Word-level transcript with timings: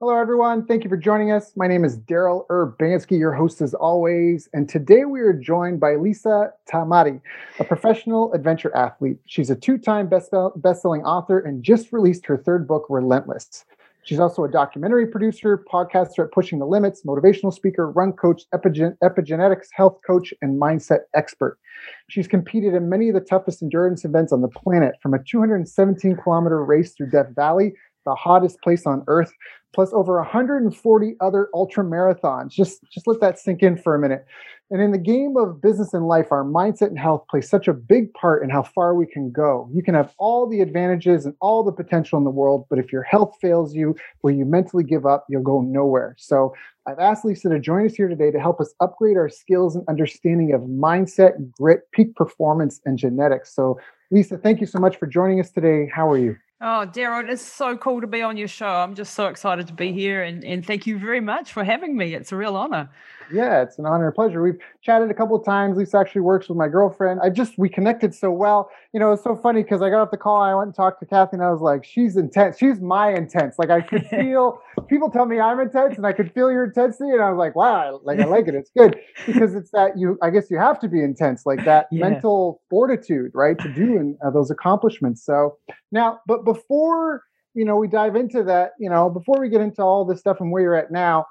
Hello, 0.00 0.16
everyone. 0.16 0.64
Thank 0.64 0.84
you 0.84 0.90
for 0.90 0.96
joining 0.96 1.32
us. 1.32 1.54
My 1.56 1.66
name 1.66 1.84
is 1.84 1.98
Daryl 1.98 2.46
Urbanski, 2.46 3.18
your 3.18 3.32
host 3.32 3.60
as 3.60 3.74
always. 3.74 4.48
And 4.52 4.68
today 4.68 5.04
we 5.04 5.18
are 5.18 5.32
joined 5.32 5.80
by 5.80 5.96
Lisa 5.96 6.52
Tamati, 6.72 7.20
a 7.58 7.64
professional 7.64 8.32
adventure 8.32 8.72
athlete. 8.76 9.18
She's 9.26 9.50
a 9.50 9.56
two 9.56 9.76
time 9.76 10.08
best 10.08 10.30
selling 10.30 11.02
author 11.02 11.40
and 11.40 11.64
just 11.64 11.92
released 11.92 12.26
her 12.26 12.36
third 12.36 12.68
book, 12.68 12.86
Relentless. 12.88 13.64
She's 14.04 14.20
also 14.20 14.44
a 14.44 14.48
documentary 14.48 15.08
producer, 15.08 15.64
podcaster 15.70 16.26
at 16.26 16.32
Pushing 16.32 16.60
the 16.60 16.66
Limits, 16.66 17.02
motivational 17.04 17.52
speaker, 17.52 17.90
run 17.90 18.12
coach, 18.12 18.44
epigen- 18.54 18.96
epigenetics 19.02 19.66
health 19.72 19.98
coach, 20.06 20.32
and 20.40 20.60
mindset 20.60 21.00
expert. 21.14 21.58
She's 22.08 22.28
competed 22.28 22.72
in 22.72 22.88
many 22.88 23.08
of 23.08 23.14
the 23.14 23.20
toughest 23.20 23.62
endurance 23.62 24.04
events 24.04 24.32
on 24.32 24.42
the 24.42 24.48
planet, 24.48 24.94
from 25.02 25.12
a 25.12 25.22
217 25.22 26.16
kilometer 26.22 26.64
race 26.64 26.92
through 26.92 27.10
Death 27.10 27.34
Valley 27.34 27.74
the 28.08 28.14
hottest 28.14 28.60
place 28.62 28.86
on 28.86 29.04
earth, 29.06 29.32
plus 29.74 29.92
over 29.92 30.16
140 30.16 31.16
other 31.20 31.48
ultra 31.52 31.84
marathons. 31.84 32.50
Just, 32.50 32.82
just 32.90 33.06
let 33.06 33.20
that 33.20 33.38
sink 33.38 33.62
in 33.62 33.76
for 33.76 33.94
a 33.94 33.98
minute. 33.98 34.24
And 34.70 34.82
in 34.82 34.92
the 34.92 34.98
game 34.98 35.36
of 35.36 35.60
business 35.60 35.94
and 35.94 36.08
life, 36.08 36.30
our 36.30 36.44
mindset 36.44 36.88
and 36.88 36.98
health 36.98 37.24
play 37.30 37.40
such 37.40 37.68
a 37.68 37.74
big 37.74 38.12
part 38.14 38.42
in 38.42 38.50
how 38.50 38.62
far 38.62 38.94
we 38.94 39.06
can 39.06 39.30
go. 39.30 39.68
You 39.72 39.82
can 39.82 39.94
have 39.94 40.14
all 40.18 40.46
the 40.46 40.60
advantages 40.60 41.26
and 41.26 41.34
all 41.40 41.62
the 41.62 41.72
potential 41.72 42.18
in 42.18 42.24
the 42.24 42.30
world, 42.30 42.66
but 42.70 42.78
if 42.78 42.92
your 42.92 43.02
health 43.02 43.36
fails 43.40 43.74
you 43.74 43.94
or 44.22 44.30
you 44.30 44.44
mentally 44.44 44.84
give 44.84 45.06
up, 45.06 45.26
you'll 45.28 45.42
go 45.42 45.60
nowhere. 45.60 46.14
So 46.18 46.54
I've 46.86 46.98
asked 46.98 47.24
Lisa 47.24 47.50
to 47.50 47.58
join 47.60 47.84
us 47.84 47.94
here 47.94 48.08
today 48.08 48.30
to 48.30 48.40
help 48.40 48.60
us 48.60 48.74
upgrade 48.80 49.18
our 49.18 49.28
skills 49.28 49.76
and 49.76 49.86
understanding 49.88 50.54
of 50.54 50.62
mindset, 50.62 51.50
grit, 51.52 51.90
peak 51.92 52.14
performance, 52.14 52.80
and 52.86 52.98
genetics. 52.98 53.54
So, 53.54 53.78
Lisa, 54.10 54.38
thank 54.38 54.60
you 54.60 54.66
so 54.66 54.78
much 54.78 54.96
for 54.96 55.06
joining 55.06 55.40
us 55.40 55.50
today. 55.50 55.90
How 55.94 56.10
are 56.10 56.18
you? 56.18 56.36
Oh, 56.60 56.84
Daryl, 56.92 57.28
it's 57.28 57.42
so 57.42 57.76
cool 57.76 58.00
to 58.00 58.08
be 58.08 58.20
on 58.20 58.36
your 58.36 58.48
show. 58.48 58.66
I'm 58.66 58.96
just 58.96 59.14
so 59.14 59.28
excited 59.28 59.68
to 59.68 59.72
be 59.72 59.92
here 59.92 60.24
and, 60.24 60.44
and 60.44 60.66
thank 60.66 60.88
you 60.88 60.98
very 60.98 61.20
much 61.20 61.52
for 61.52 61.62
having 61.62 61.96
me. 61.96 62.14
It's 62.14 62.32
a 62.32 62.36
real 62.36 62.56
honor. 62.56 62.90
Yeah, 63.32 63.62
it's 63.62 63.78
an 63.78 63.86
honor 63.86 64.06
and 64.06 64.14
pleasure. 64.14 64.42
We've 64.42 64.58
chatted 64.82 65.08
a 65.08 65.14
couple 65.14 65.36
of 65.36 65.44
times. 65.44 65.76
Lisa 65.76 65.98
actually 65.98 66.22
works 66.22 66.48
with 66.48 66.58
my 66.58 66.66
girlfriend. 66.66 67.20
I 67.22 67.30
just 67.30 67.58
we 67.58 67.68
connected 67.68 68.12
so 68.12 68.32
well. 68.32 68.70
You 68.92 68.98
know, 68.98 69.12
it's 69.12 69.22
so 69.22 69.36
funny 69.36 69.62
because 69.62 69.82
I 69.82 69.90
got 69.90 70.00
off 70.00 70.10
the 70.10 70.16
call. 70.16 70.40
I 70.40 70.54
went 70.54 70.68
and 70.68 70.74
talked 70.74 70.98
to 71.00 71.06
Kathy, 71.06 71.34
and 71.34 71.42
I 71.42 71.50
was 71.50 71.60
like, 71.60 71.84
"She's 71.84 72.16
intense. 72.16 72.58
She's 72.58 72.80
my 72.80 73.12
intense." 73.12 73.58
Like 73.58 73.70
I 73.70 73.82
could 73.82 74.06
feel 74.10 74.62
people 74.88 75.10
tell 75.10 75.26
me 75.26 75.40
I'm 75.40 75.60
intense, 75.60 75.96
and 75.96 76.06
I 76.06 76.12
could 76.12 76.32
feel 76.32 76.50
your 76.50 76.64
intensity, 76.64 77.10
and 77.10 77.22
I 77.22 77.30
was 77.30 77.38
like, 77.38 77.54
"Wow, 77.54 77.74
I, 77.74 77.90
like 78.02 78.20
I 78.20 78.24
like 78.24 78.48
it. 78.48 78.54
It's 78.54 78.70
good 78.76 78.98
because 79.26 79.54
it's 79.54 79.70
that 79.72 79.98
you. 79.98 80.18
I 80.22 80.30
guess 80.30 80.50
you 80.50 80.58
have 80.58 80.80
to 80.80 80.88
be 80.88 81.02
intense, 81.02 81.46
like 81.46 81.64
that 81.64 81.86
yeah. 81.90 82.08
mental 82.08 82.62
fortitude, 82.70 83.30
right, 83.34 83.58
to 83.58 83.72
do 83.72 83.96
in, 83.96 84.18
uh, 84.24 84.30
those 84.30 84.50
accomplishments." 84.50 85.24
So 85.24 85.56
now, 85.92 86.20
but 86.26 86.44
before 86.44 87.22
you 87.54 87.64
know, 87.64 87.76
we 87.76 87.88
dive 87.88 88.16
into 88.16 88.42
that. 88.44 88.72
You 88.78 88.90
know, 88.90 89.10
before 89.10 89.40
we 89.40 89.48
get 89.48 89.60
into 89.60 89.82
all 89.82 90.04
this 90.04 90.20
stuff 90.20 90.38
and 90.40 90.50
where 90.50 90.62
you're 90.62 90.76
at 90.76 90.90
now, 90.90 91.26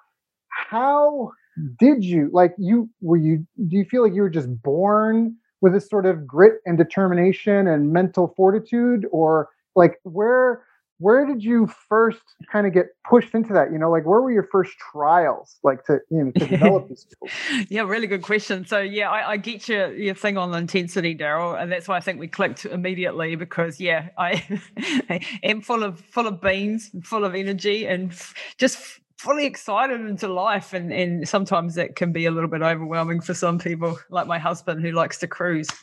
how 0.49 1.31
did 1.79 2.03
you 2.03 2.29
like 2.33 2.53
you 2.57 2.89
were 3.01 3.17
you 3.17 3.45
do 3.67 3.77
you 3.77 3.85
feel 3.85 4.03
like 4.03 4.13
you 4.13 4.21
were 4.21 4.29
just 4.29 4.49
born 4.61 5.35
with 5.61 5.73
this 5.73 5.89
sort 5.89 6.05
of 6.05 6.27
grit 6.27 6.55
and 6.65 6.77
determination 6.77 7.67
and 7.67 7.91
mental 7.91 8.33
fortitude 8.37 9.05
or 9.11 9.49
like 9.75 9.99
where 10.03 10.63
where 10.99 11.25
did 11.25 11.43
you 11.43 11.67
first 11.87 12.21
kind 12.51 12.65
of 12.65 12.73
get 12.73 12.87
pushed 13.07 13.33
into 13.33 13.53
that 13.53 13.71
you 13.71 13.77
know 13.77 13.89
like 13.89 14.05
where 14.05 14.21
were 14.21 14.31
your 14.31 14.47
first 14.51 14.73
trials 14.91 15.57
like 15.63 15.83
to 15.85 15.99
you 16.09 16.25
know 16.25 16.31
to 16.31 16.47
develop 16.47 16.89
this 16.89 17.05
tool? 17.05 17.65
yeah 17.69 17.81
really 17.81 18.07
good 18.07 18.21
question 18.21 18.65
so 18.65 18.79
yeah 18.79 19.09
i, 19.09 19.31
I 19.31 19.37
get 19.37 19.67
your 19.67 19.93
your 19.93 20.15
thing 20.15 20.37
on 20.37 20.51
the 20.51 20.57
intensity 20.57 21.15
daryl 21.15 21.59
and 21.59 21.71
that's 21.71 21.87
why 21.87 21.97
i 21.97 21.99
think 21.99 22.19
we 22.19 22.27
clicked 22.27 22.65
immediately 22.65 23.35
because 23.35 23.79
yeah 23.79 24.09
i 24.17 24.59
am 25.43 25.61
full 25.61 25.83
of 25.83 25.99
full 25.99 26.27
of 26.27 26.41
beans 26.41 26.91
full 27.03 27.23
of 27.23 27.35
energy 27.35 27.85
and 27.87 28.13
just 28.57 28.99
fully 29.17 29.45
excited 29.45 29.99
into 29.99 30.27
life 30.27 30.73
and 30.73 30.93
and 30.93 31.27
sometimes 31.27 31.73
that 31.73 31.95
can 31.95 32.11
be 32.11 32.25
a 32.25 32.31
little 32.31 32.49
bit 32.49 32.61
overwhelming 32.61 33.19
for 33.19 33.33
some 33.33 33.57
people 33.57 33.97
like 34.09 34.27
my 34.27 34.37
husband 34.37 34.81
who 34.81 34.91
likes 34.91 35.17
to 35.17 35.27
cruise. 35.27 35.67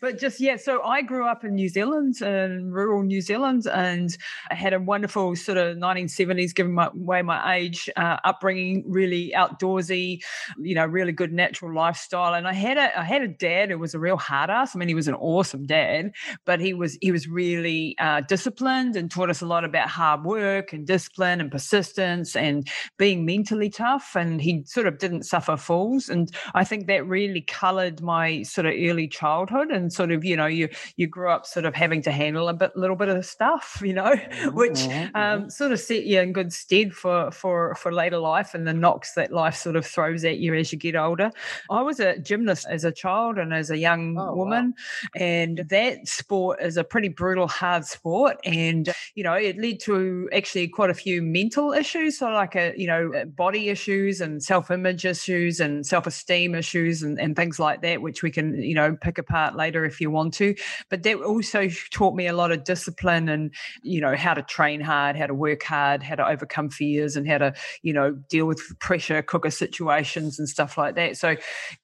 But 0.00 0.18
just 0.18 0.40
yeah 0.40 0.56
so 0.56 0.82
i 0.82 1.00
grew 1.00 1.26
up 1.26 1.42
in 1.42 1.54
new 1.54 1.68
zealand 1.68 2.20
in 2.20 2.70
rural 2.70 3.02
new 3.02 3.20
zealand 3.20 3.66
and 3.66 4.16
i 4.50 4.54
had 4.54 4.74
a 4.74 4.80
wonderful 4.80 5.34
sort 5.36 5.56
of 5.56 5.78
1970s 5.78 6.54
given 6.54 6.72
my 6.72 6.90
way 6.92 7.22
my 7.22 7.56
age 7.56 7.88
uh, 7.96 8.18
upbringing 8.24 8.84
really 8.86 9.32
outdoorsy 9.34 10.22
you 10.58 10.74
know 10.74 10.84
really 10.84 11.12
good 11.12 11.32
natural 11.32 11.74
lifestyle. 11.74 12.34
And 12.34 12.46
i 12.46 12.52
had 12.52 12.76
a 12.76 12.98
i 12.98 13.04
had 13.04 13.22
a 13.22 13.28
dad 13.28 13.70
who 13.70 13.78
was 13.78 13.94
a 13.94 13.98
real 13.98 14.16
hard 14.16 14.50
ass. 14.50 14.76
I 14.76 14.78
mean 14.78 14.88
he 14.88 14.94
was 14.94 15.08
an 15.08 15.14
awesome 15.14 15.66
dad 15.66 16.12
but 16.44 16.60
he 16.60 16.74
was 16.74 16.98
he 17.00 17.10
was 17.10 17.26
really 17.28 17.96
uh, 17.98 18.20
disciplined 18.22 18.96
and 18.96 19.10
taught 19.10 19.30
us 19.30 19.40
a 19.40 19.46
lot 19.46 19.64
about 19.64 19.88
hard 19.88 20.24
work 20.24 20.72
and 20.72 20.86
discipline 20.86 21.40
and 21.40 21.50
persistence 21.50 21.75
persistence 21.76 22.36
and 22.36 22.68
being 22.96 23.24
mentally 23.24 23.68
tough. 23.68 24.16
And 24.16 24.40
he 24.40 24.64
sort 24.64 24.86
of 24.86 24.98
didn't 24.98 25.24
suffer 25.24 25.56
fools. 25.56 26.08
And 26.08 26.30
I 26.54 26.64
think 26.64 26.86
that 26.86 27.06
really 27.06 27.42
colored 27.42 28.00
my 28.00 28.42
sort 28.42 28.66
of 28.66 28.72
early 28.74 29.08
childhood 29.08 29.70
and 29.70 29.92
sort 29.92 30.10
of, 30.10 30.24
you 30.24 30.36
know, 30.36 30.46
you 30.46 30.68
you 30.96 31.06
grew 31.06 31.30
up 31.30 31.46
sort 31.46 31.66
of 31.66 31.74
having 31.74 32.02
to 32.02 32.10
handle 32.10 32.48
a 32.48 32.54
bit 32.54 32.76
little 32.76 32.96
bit 32.96 33.08
of 33.08 33.24
stuff, 33.24 33.80
you 33.84 33.92
know, 33.92 34.14
which 34.52 34.72
mm-hmm, 34.72 35.16
um, 35.16 35.40
mm-hmm. 35.40 35.48
sort 35.48 35.72
of 35.72 35.80
set 35.80 36.04
you 36.04 36.20
in 36.20 36.32
good 36.32 36.52
stead 36.52 36.94
for 36.94 37.30
for 37.30 37.74
for 37.74 37.92
later 37.92 38.18
life 38.18 38.54
and 38.54 38.66
the 38.66 38.72
knocks 38.72 39.14
that 39.14 39.32
life 39.32 39.56
sort 39.56 39.76
of 39.76 39.86
throws 39.86 40.24
at 40.24 40.38
you 40.38 40.54
as 40.54 40.72
you 40.72 40.78
get 40.78 40.96
older. 40.96 41.30
I 41.70 41.82
was 41.82 42.00
a 42.00 42.18
gymnast 42.18 42.66
as 42.70 42.84
a 42.84 42.92
child 42.92 43.38
and 43.38 43.52
as 43.52 43.70
a 43.70 43.76
young 43.76 44.16
oh, 44.18 44.34
woman, 44.34 44.74
wow. 44.76 45.26
and 45.26 45.58
that 45.68 46.08
sport 46.08 46.60
is 46.62 46.76
a 46.76 46.84
pretty 46.84 47.08
brutal, 47.08 47.48
hard 47.48 47.84
sport. 47.84 48.38
And 48.44 48.92
you 49.14 49.24
know, 49.24 49.34
it 49.34 49.58
led 49.58 49.80
to 49.80 50.28
actually 50.32 50.68
quite 50.68 50.90
a 50.90 50.94
few 50.94 51.22
mental 51.22 51.65
mental 51.66 51.80
issues, 51.80 52.18
so 52.18 52.28
like 52.30 52.54
a 52.54 52.72
you 52.76 52.86
know 52.86 53.24
body 53.26 53.68
issues 53.68 54.20
and 54.20 54.42
self 54.42 54.70
image 54.70 55.04
issues 55.04 55.60
and 55.60 55.86
self 55.86 56.06
esteem 56.06 56.54
issues 56.54 57.02
and, 57.02 57.20
and 57.20 57.36
things 57.36 57.58
like 57.58 57.82
that, 57.82 58.02
which 58.02 58.22
we 58.22 58.30
can 58.30 58.60
you 58.62 58.74
know 58.74 58.96
pick 59.00 59.18
apart 59.18 59.56
later 59.56 59.84
if 59.84 60.00
you 60.00 60.10
want 60.10 60.34
to. 60.34 60.54
But 60.90 61.02
that 61.02 61.16
also 61.16 61.68
taught 61.90 62.14
me 62.14 62.26
a 62.26 62.32
lot 62.32 62.52
of 62.52 62.64
discipline 62.64 63.28
and 63.28 63.52
you 63.82 64.00
know 64.00 64.16
how 64.16 64.34
to 64.34 64.42
train 64.42 64.80
hard, 64.80 65.16
how 65.16 65.26
to 65.26 65.34
work 65.34 65.62
hard, 65.62 66.02
how 66.02 66.16
to 66.16 66.26
overcome 66.26 66.70
fears, 66.70 67.16
and 67.16 67.28
how 67.28 67.38
to 67.38 67.54
you 67.82 67.92
know 67.92 68.12
deal 68.28 68.46
with 68.46 68.60
pressure 68.78 69.22
cooker 69.22 69.50
situations 69.50 70.38
and 70.38 70.48
stuff 70.48 70.78
like 70.78 70.94
that. 70.94 71.16
So 71.16 71.36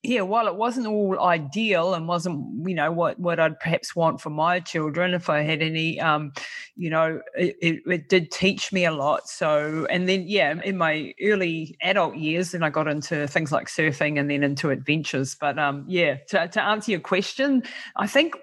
yeah, 0.03 0.23
while 0.23 0.47
it 0.47 0.57
wasn't 0.57 0.87
all 0.87 1.19
ideal 1.21 1.95
and 1.95 2.09
wasn't 2.09 2.69
you 2.69 2.75
know 2.75 2.93
what 2.93 3.19
what 3.19 3.41
I'd 3.41 3.59
perhaps 3.59 3.95
want 3.97 4.21
for 4.21 4.31
my 4.31 4.61
children 4.61 5.15
if 5.15 5.29
I 5.29 5.43
had 5.43 5.63
any, 5.63 6.01
um, 6.01 6.33
you 6.77 6.91
know, 6.91 7.21
it, 7.37 7.57
it, 7.61 7.83
it 7.87 8.09
did 8.09 8.31
teach 8.31 8.73
me 8.73 8.85
a 8.85 8.93
lot. 8.93 9.29
So 9.29 9.72
and 9.91 10.09
then 10.09 10.25
yeah, 10.27 10.55
in 10.65 10.77
my 10.77 11.15
early 11.23 11.77
adult 11.83 12.17
years, 12.17 12.53
then 12.53 12.63
I 12.63 12.71
got 12.71 12.89
into 12.89 13.27
things 13.29 13.53
like 13.53 13.69
surfing 13.69 14.19
and 14.19 14.31
then 14.31 14.43
into 14.43 14.71
adventures. 14.71 15.37
But 15.39 15.59
um, 15.59 15.85
yeah, 15.89 16.17
to, 16.29 16.49
to 16.49 16.63
answer 16.63 16.91
your 16.91 17.01
question, 17.01 17.63
I 17.97 18.07
think 18.07 18.37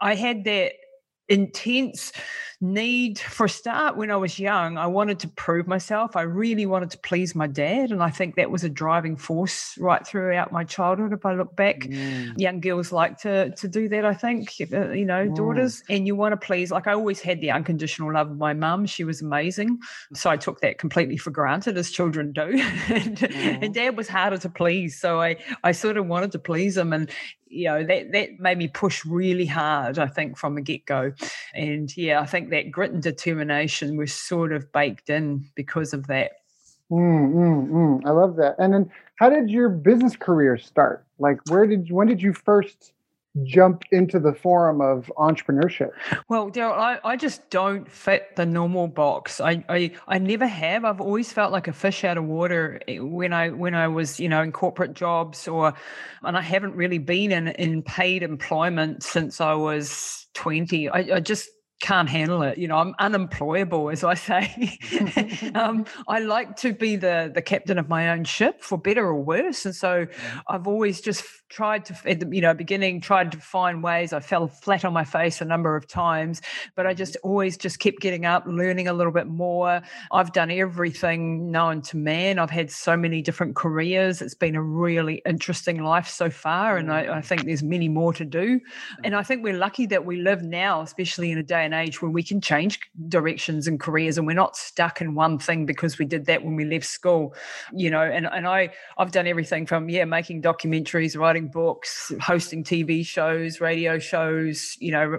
I 0.00 0.14
had 0.14 0.44
that 0.44 0.72
intense 1.30 2.12
need 2.62 3.18
for 3.18 3.46
a 3.46 3.48
start 3.48 3.96
when 3.96 4.10
I 4.10 4.16
was 4.16 4.38
young. 4.38 4.76
I 4.76 4.86
wanted 4.86 5.18
to 5.20 5.28
prove 5.28 5.66
myself. 5.66 6.14
I 6.14 6.22
really 6.22 6.66
wanted 6.66 6.90
to 6.90 6.98
please 6.98 7.34
my 7.34 7.46
dad. 7.46 7.90
And 7.90 8.02
I 8.02 8.10
think 8.10 8.34
that 8.34 8.50
was 8.50 8.64
a 8.64 8.68
driving 8.68 9.16
force 9.16 9.78
right 9.78 10.06
throughout 10.06 10.52
my 10.52 10.64
childhood. 10.64 11.14
If 11.14 11.24
I 11.24 11.32
look 11.32 11.56
back, 11.56 11.80
mm. 11.80 12.38
young 12.38 12.60
girls 12.60 12.92
like 12.92 13.16
to, 13.20 13.50
to 13.54 13.68
do 13.68 13.88
that, 13.88 14.04
I 14.04 14.12
think, 14.12 14.52
uh, 14.72 14.90
you 14.90 15.06
know, 15.06 15.26
mm. 15.26 15.34
daughters. 15.34 15.82
And 15.88 16.06
you 16.06 16.14
want 16.14 16.32
to 16.32 16.36
please, 16.36 16.70
like 16.70 16.86
I 16.86 16.92
always 16.92 17.20
had 17.20 17.40
the 17.40 17.50
unconditional 17.50 18.12
love 18.12 18.30
of 18.30 18.36
my 18.36 18.52
mum. 18.52 18.84
She 18.84 19.04
was 19.04 19.22
amazing. 19.22 19.78
So 20.12 20.28
I 20.28 20.36
took 20.36 20.60
that 20.60 20.76
completely 20.76 21.16
for 21.16 21.30
granted, 21.30 21.78
as 21.78 21.90
children 21.90 22.32
do. 22.32 22.42
and, 22.88 23.16
mm. 23.16 23.64
and 23.64 23.72
dad 23.72 23.96
was 23.96 24.08
harder 24.08 24.36
to 24.36 24.50
please. 24.50 25.00
So 25.00 25.22
I, 25.22 25.36
I 25.64 25.72
sort 25.72 25.96
of 25.96 26.06
wanted 26.06 26.32
to 26.32 26.38
please 26.38 26.76
him. 26.76 26.92
And 26.92 27.10
you 27.50 27.66
know 27.66 27.84
that 27.84 28.12
that 28.12 28.38
made 28.38 28.56
me 28.56 28.68
push 28.68 29.04
really 29.04 29.46
hard 29.46 29.98
i 29.98 30.06
think 30.06 30.36
from 30.36 30.54
the 30.54 30.60
get-go 30.60 31.12
and 31.54 31.96
yeah 31.96 32.20
i 32.20 32.26
think 32.26 32.50
that 32.50 32.70
grit 32.70 32.92
and 32.92 33.02
determination 33.02 33.96
was 33.96 34.12
sort 34.14 34.52
of 34.52 34.72
baked 34.72 35.10
in 35.10 35.44
because 35.54 35.92
of 35.92 36.06
that 36.06 36.32
Mm, 36.90 37.32
mm, 37.32 37.68
mm. 37.68 38.02
I 38.04 38.10
love 38.10 38.36
that. 38.36 38.56
And 38.58 38.74
then, 38.74 38.90
how 39.14 39.30
did 39.30 39.48
your 39.48 39.68
business 39.68 40.16
career 40.16 40.58
start? 40.58 41.04
Like, 41.18 41.38
where 41.48 41.66
did 41.66 41.90
when 41.90 42.08
did 42.08 42.20
you 42.20 42.32
first 42.32 42.92
jump 43.44 43.84
into 43.92 44.18
the 44.18 44.34
forum 44.34 44.80
of 44.80 45.10
entrepreneurship? 45.16 45.90
Well, 46.28 46.50
Daryl, 46.50 46.72
I, 46.72 46.98
I 47.04 47.16
just 47.16 47.48
don't 47.50 47.90
fit 47.90 48.36
the 48.36 48.46
normal 48.46 48.88
box. 48.88 49.40
I, 49.40 49.64
I 49.68 49.92
I 50.08 50.18
never 50.18 50.46
have. 50.46 50.84
I've 50.84 51.00
always 51.00 51.32
felt 51.32 51.52
like 51.52 51.68
a 51.68 51.72
fish 51.72 52.04
out 52.04 52.18
of 52.18 52.24
water 52.24 52.80
eh, 52.88 52.98
when 52.98 53.32
I 53.32 53.50
when 53.50 53.74
I 53.74 53.88
was, 53.88 54.18
you 54.18 54.28
know, 54.28 54.42
in 54.42 54.52
corporate 54.52 54.94
jobs 54.94 55.46
or 55.46 55.72
and 56.22 56.36
I 56.36 56.42
haven't 56.42 56.74
really 56.74 56.98
been 56.98 57.32
in, 57.32 57.48
in 57.48 57.82
paid 57.82 58.22
employment 58.22 59.02
since 59.02 59.40
I 59.40 59.54
was 59.54 60.26
20. 60.34 60.88
I, 60.88 60.98
I 61.16 61.20
just 61.20 61.48
can't 61.80 62.08
handle 62.08 62.42
it. 62.42 62.58
You 62.58 62.68
know, 62.68 62.76
I'm 62.76 62.94
unemployable, 62.98 63.90
as 63.90 64.04
I 64.04 64.14
say. 64.14 64.78
um, 65.54 65.86
I 66.08 66.18
like 66.20 66.56
to 66.56 66.72
be 66.72 66.96
the 66.96 67.30
the 67.34 67.42
captain 67.42 67.78
of 67.78 67.88
my 67.88 68.10
own 68.10 68.24
ship, 68.24 68.62
for 68.62 68.76
better 68.78 69.06
or 69.06 69.22
worse. 69.22 69.64
And 69.64 69.74
so, 69.74 70.06
I've 70.48 70.66
always 70.66 71.00
just 71.00 71.24
tried 71.50 71.84
to, 71.86 71.96
at 72.06 72.20
the 72.20 72.28
you 72.34 72.40
know 72.40 72.54
beginning, 72.54 73.00
tried 73.00 73.32
to 73.32 73.38
find 73.38 73.82
ways. 73.82 74.12
I 74.12 74.20
fell 74.20 74.48
flat 74.48 74.84
on 74.84 74.92
my 74.92 75.04
face 75.04 75.40
a 75.40 75.44
number 75.44 75.76
of 75.76 75.86
times, 75.86 76.40
but 76.74 76.86
I 76.86 76.94
just 76.94 77.14
mm-hmm. 77.14 77.28
always 77.28 77.56
just 77.56 77.78
kept 77.78 78.00
getting 78.00 78.24
up, 78.24 78.44
learning 78.46 78.88
a 78.88 78.92
little 78.92 79.12
bit 79.12 79.26
more. 79.26 79.82
I've 80.12 80.32
done 80.32 80.50
everything 80.50 81.50
known 81.50 81.82
to 81.82 81.96
man. 81.96 82.38
I've 82.38 82.50
had 82.50 82.70
so 82.70 82.96
many 82.96 83.20
different 83.22 83.56
careers. 83.56 84.22
It's 84.22 84.34
been 84.34 84.56
a 84.56 84.62
really 84.62 85.22
interesting 85.26 85.82
life 85.82 86.08
so 86.08 86.30
far, 86.30 86.76
and 86.76 86.92
I, 86.92 87.04
mm-hmm. 87.04 87.12
I 87.14 87.20
think 87.20 87.44
there's 87.44 87.62
many 87.62 87.88
more 87.88 88.12
to 88.14 88.24
do. 88.24 88.60
And 89.04 89.14
I 89.14 89.18
mm-hmm. 89.18 89.26
think 89.26 89.44
we're 89.44 89.58
lucky 89.58 89.86
that 89.86 90.06
we 90.06 90.22
live 90.22 90.42
now, 90.42 90.80
especially 90.80 91.30
in 91.30 91.38
a 91.38 91.42
day 91.42 91.64
and 91.64 91.74
age 91.74 92.00
where 92.00 92.10
we 92.10 92.22
can 92.22 92.40
change 92.40 92.78
directions 93.08 93.66
and 93.66 93.80
careers 93.80 94.18
and 94.18 94.26
we're 94.26 94.34
not 94.34 94.56
stuck 94.56 95.00
in 95.00 95.14
one 95.14 95.38
thing 95.38 95.66
because 95.66 95.98
we 95.98 96.04
did 96.04 96.26
that 96.26 96.44
when 96.44 96.54
we 96.56 96.64
left 96.64 96.84
school 96.86 97.34
you 97.72 97.90
know 97.90 98.02
and, 98.02 98.26
and 98.26 98.46
i 98.46 98.68
i've 98.98 99.12
done 99.12 99.26
everything 99.26 99.66
from 99.66 99.88
yeah 99.88 100.04
making 100.04 100.42
documentaries 100.42 101.18
writing 101.18 101.39
books 101.48 102.12
hosting 102.20 102.62
tv 102.64 103.04
shows 103.04 103.60
radio 103.60 103.98
shows 103.98 104.76
you 104.80 104.92
know 104.92 105.18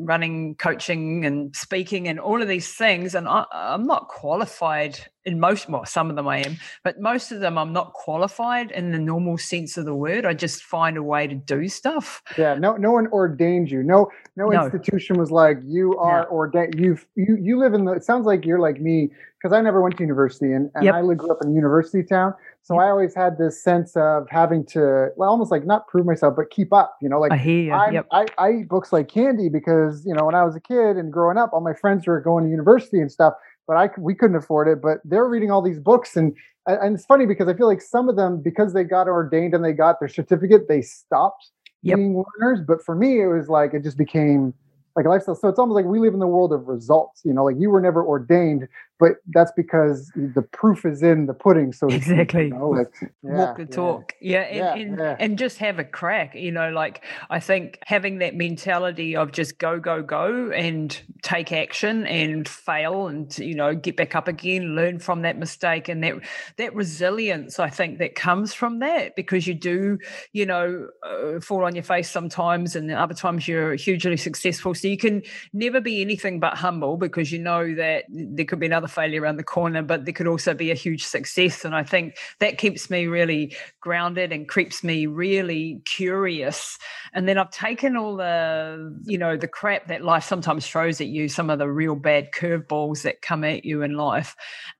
running 0.00 0.54
coaching 0.56 1.24
and 1.24 1.54
speaking 1.54 2.08
and 2.08 2.20
all 2.20 2.40
of 2.42 2.48
these 2.48 2.74
things. 2.74 3.14
And 3.14 3.28
I, 3.28 3.44
i'm 3.52 3.86
not 3.86 4.08
qualified 4.08 4.98
in 5.26 5.40
most 5.40 5.68
well 5.68 5.84
some 5.84 6.08
of 6.08 6.16
them 6.16 6.26
i 6.28 6.38
am 6.38 6.56
but 6.84 7.00
most 7.00 7.32
of 7.32 7.40
them 7.40 7.58
i'm 7.58 7.72
not 7.72 7.92
qualified 7.92 8.70
in 8.70 8.92
the 8.92 8.98
normal 8.98 9.36
sense 9.36 9.76
of 9.76 9.84
the 9.84 9.94
word 9.94 10.24
i 10.24 10.32
just 10.32 10.62
find 10.62 10.96
a 10.96 11.02
way 11.02 11.26
to 11.26 11.34
do 11.34 11.68
stuff 11.68 12.22
yeah 12.38 12.54
no 12.54 12.76
no 12.76 12.92
one 12.92 13.06
ordained 13.08 13.70
you 13.70 13.82
no 13.82 14.10
no, 14.36 14.48
no. 14.48 14.64
institution 14.64 15.18
was 15.18 15.30
like 15.30 15.58
you 15.64 15.96
are 15.98 16.22
no. 16.22 16.28
ordained 16.28 16.74
You've 16.78 17.06
you 17.16 17.36
you 17.40 17.58
live 17.58 17.74
in 17.74 17.84
the 17.84 17.92
it 17.92 18.04
sounds 18.04 18.24
like 18.24 18.46
you're 18.46 18.60
like 18.60 18.80
me 18.80 19.10
because 19.38 19.52
i 19.52 19.60
never 19.60 19.82
went 19.82 19.96
to 19.96 20.02
university 20.02 20.52
and, 20.52 20.70
and 20.74 20.84
yep. 20.84 20.94
i 20.94 21.02
grew 21.02 21.30
up 21.30 21.38
in 21.42 21.50
a 21.50 21.54
university 21.54 22.02
town 22.02 22.32
so 22.62 22.74
yep. 22.74 22.82
I 22.82 22.90
always 22.90 23.14
had 23.14 23.38
this 23.38 23.62
sense 23.62 23.94
of 23.94 24.26
having 24.28 24.66
to, 24.66 25.10
well, 25.14 25.30
almost 25.30 25.52
like 25.52 25.64
not 25.64 25.86
prove 25.86 26.04
myself, 26.04 26.34
but 26.34 26.50
keep 26.50 26.72
up. 26.72 26.96
You 27.00 27.08
know, 27.08 27.20
like 27.20 27.30
I, 27.70 27.90
yep. 27.92 28.08
I, 28.10 28.26
I 28.38 28.50
eat 28.54 28.68
books 28.68 28.92
like 28.92 29.06
candy 29.06 29.48
because 29.48 30.04
you 30.04 30.12
know 30.12 30.24
when 30.24 30.34
I 30.34 30.42
was 30.42 30.56
a 30.56 30.60
kid 30.60 30.96
and 30.96 31.12
growing 31.12 31.38
up, 31.38 31.52
all 31.52 31.60
my 31.60 31.74
friends 31.74 32.08
were 32.08 32.20
going 32.20 32.42
to 32.42 32.50
university 32.50 32.98
and 32.98 33.10
stuff 33.10 33.34
but 33.66 33.76
I 33.76 33.90
we 33.98 34.14
couldn't 34.14 34.36
afford 34.36 34.68
it. 34.68 34.80
But 34.80 34.98
they're 35.04 35.28
reading 35.28 35.50
all 35.50 35.62
these 35.62 35.78
books, 35.78 36.16
and 36.16 36.34
and 36.66 36.94
it's 36.94 37.06
funny 37.06 37.26
because 37.26 37.48
I 37.48 37.54
feel 37.54 37.66
like 37.66 37.80
some 37.80 38.08
of 38.08 38.16
them, 38.16 38.40
because 38.40 38.72
they 38.72 38.84
got 38.84 39.08
ordained 39.08 39.54
and 39.54 39.64
they 39.64 39.72
got 39.72 40.00
their 40.00 40.08
certificate, 40.08 40.68
they 40.68 40.82
stopped 40.82 41.50
yep. 41.82 41.96
being 41.96 42.24
learners. 42.40 42.60
But 42.66 42.82
for 42.84 42.94
me, 42.94 43.20
it 43.20 43.26
was 43.26 43.48
like 43.48 43.74
it 43.74 43.82
just 43.82 43.96
became 43.96 44.52
like 44.96 45.06
a 45.06 45.08
lifestyle. 45.08 45.34
So 45.34 45.48
it's 45.48 45.58
almost 45.58 45.76
like 45.76 45.84
we 45.84 46.00
live 46.00 46.14
in 46.14 46.20
the 46.20 46.26
world 46.26 46.52
of 46.52 46.66
results. 46.66 47.22
You 47.24 47.32
know, 47.32 47.44
like 47.44 47.56
you 47.58 47.70
were 47.70 47.80
never 47.80 48.04
ordained, 48.04 48.68
but 48.98 49.12
that's 49.28 49.52
because 49.56 50.10
the 50.14 50.42
proof 50.42 50.84
is 50.84 51.02
in 51.02 51.26
the 51.26 51.34
pudding. 51.34 51.72
So 51.72 51.88
exactly, 51.88 52.44
you 52.44 52.50
know, 52.50 52.70
like, 52.70 52.92
yeah, 53.00 53.10
walk 53.22 53.56
the 53.56 53.62
yeah. 53.64 53.68
talk, 53.68 54.12
yeah, 54.20 54.40
and, 54.40 54.56
yeah, 54.56 54.74
and, 54.74 54.98
yeah. 54.98 55.16
and 55.18 55.38
just 55.38 55.58
have 55.58 55.78
a 55.78 55.84
crack. 55.84 56.34
You 56.34 56.52
know, 56.52 56.70
like 56.70 57.04
I 57.28 57.40
think 57.40 57.78
having 57.84 58.18
that 58.18 58.34
mentality 58.34 59.16
of 59.16 59.32
just 59.32 59.58
go, 59.58 59.78
go, 59.78 60.02
go, 60.02 60.50
and 60.50 60.98
take 61.22 61.52
action 61.52 62.06
and 62.06 62.48
fail, 62.48 63.08
and 63.08 63.36
you 63.38 63.54
know, 63.54 63.74
get 63.74 63.96
back 63.96 64.14
up 64.14 64.28
again, 64.28 64.74
learn 64.74 64.98
from 64.98 65.22
that 65.22 65.38
mistake, 65.38 65.88
and 65.88 66.02
that 66.02 66.14
that 66.56 66.74
resilience. 66.74 67.58
I 67.58 67.68
think 67.68 67.98
that 67.98 68.14
comes 68.14 68.54
from 68.54 68.78
that 68.78 69.14
because 69.14 69.46
you 69.46 69.54
do, 69.54 69.98
you 70.32 70.46
know, 70.46 70.88
uh, 71.02 71.40
fall 71.40 71.64
on 71.64 71.74
your 71.74 71.84
face 71.84 72.10
sometimes, 72.10 72.74
and 72.76 72.90
other 72.90 73.14
times 73.14 73.46
you're 73.46 73.74
hugely 73.74 74.16
successful. 74.16 74.74
So 74.74 74.88
you 74.88 74.96
can 74.96 75.22
never 75.52 75.80
be 75.80 76.00
anything 76.00 76.40
but 76.40 76.54
humble 76.54 76.96
because 76.96 77.30
you 77.30 77.38
know 77.38 77.74
that 77.74 78.04
there 78.08 78.44
could 78.44 78.58
be 78.58 78.66
another 78.66 78.85
failure 78.88 79.22
around 79.22 79.36
the 79.36 79.44
corner, 79.44 79.82
but 79.82 80.04
there 80.04 80.14
could 80.14 80.26
also 80.26 80.54
be 80.54 80.70
a 80.70 80.74
huge 80.74 81.04
success. 81.04 81.64
And 81.64 81.74
I 81.74 81.82
think 81.82 82.16
that 82.40 82.58
keeps 82.58 82.90
me 82.90 83.06
really 83.06 83.54
grounded 83.80 84.32
and 84.32 84.50
keeps 84.50 84.82
me 84.82 85.06
really 85.06 85.82
curious. 85.84 86.78
And 87.12 87.28
then 87.28 87.38
I've 87.38 87.50
taken 87.50 87.96
all 87.96 88.16
the, 88.16 88.96
you 89.04 89.18
know, 89.18 89.36
the 89.36 89.48
crap 89.48 89.88
that 89.88 90.04
life 90.04 90.24
sometimes 90.24 90.66
throws 90.66 91.00
at 91.00 91.08
you, 91.08 91.28
some 91.28 91.50
of 91.50 91.58
the 91.58 91.68
real 91.68 91.94
bad 91.96 92.32
curveballs 92.32 93.02
that 93.02 93.22
come 93.22 93.44
at 93.44 93.64
you 93.64 93.82
in 93.82 93.94
life, 93.94 94.34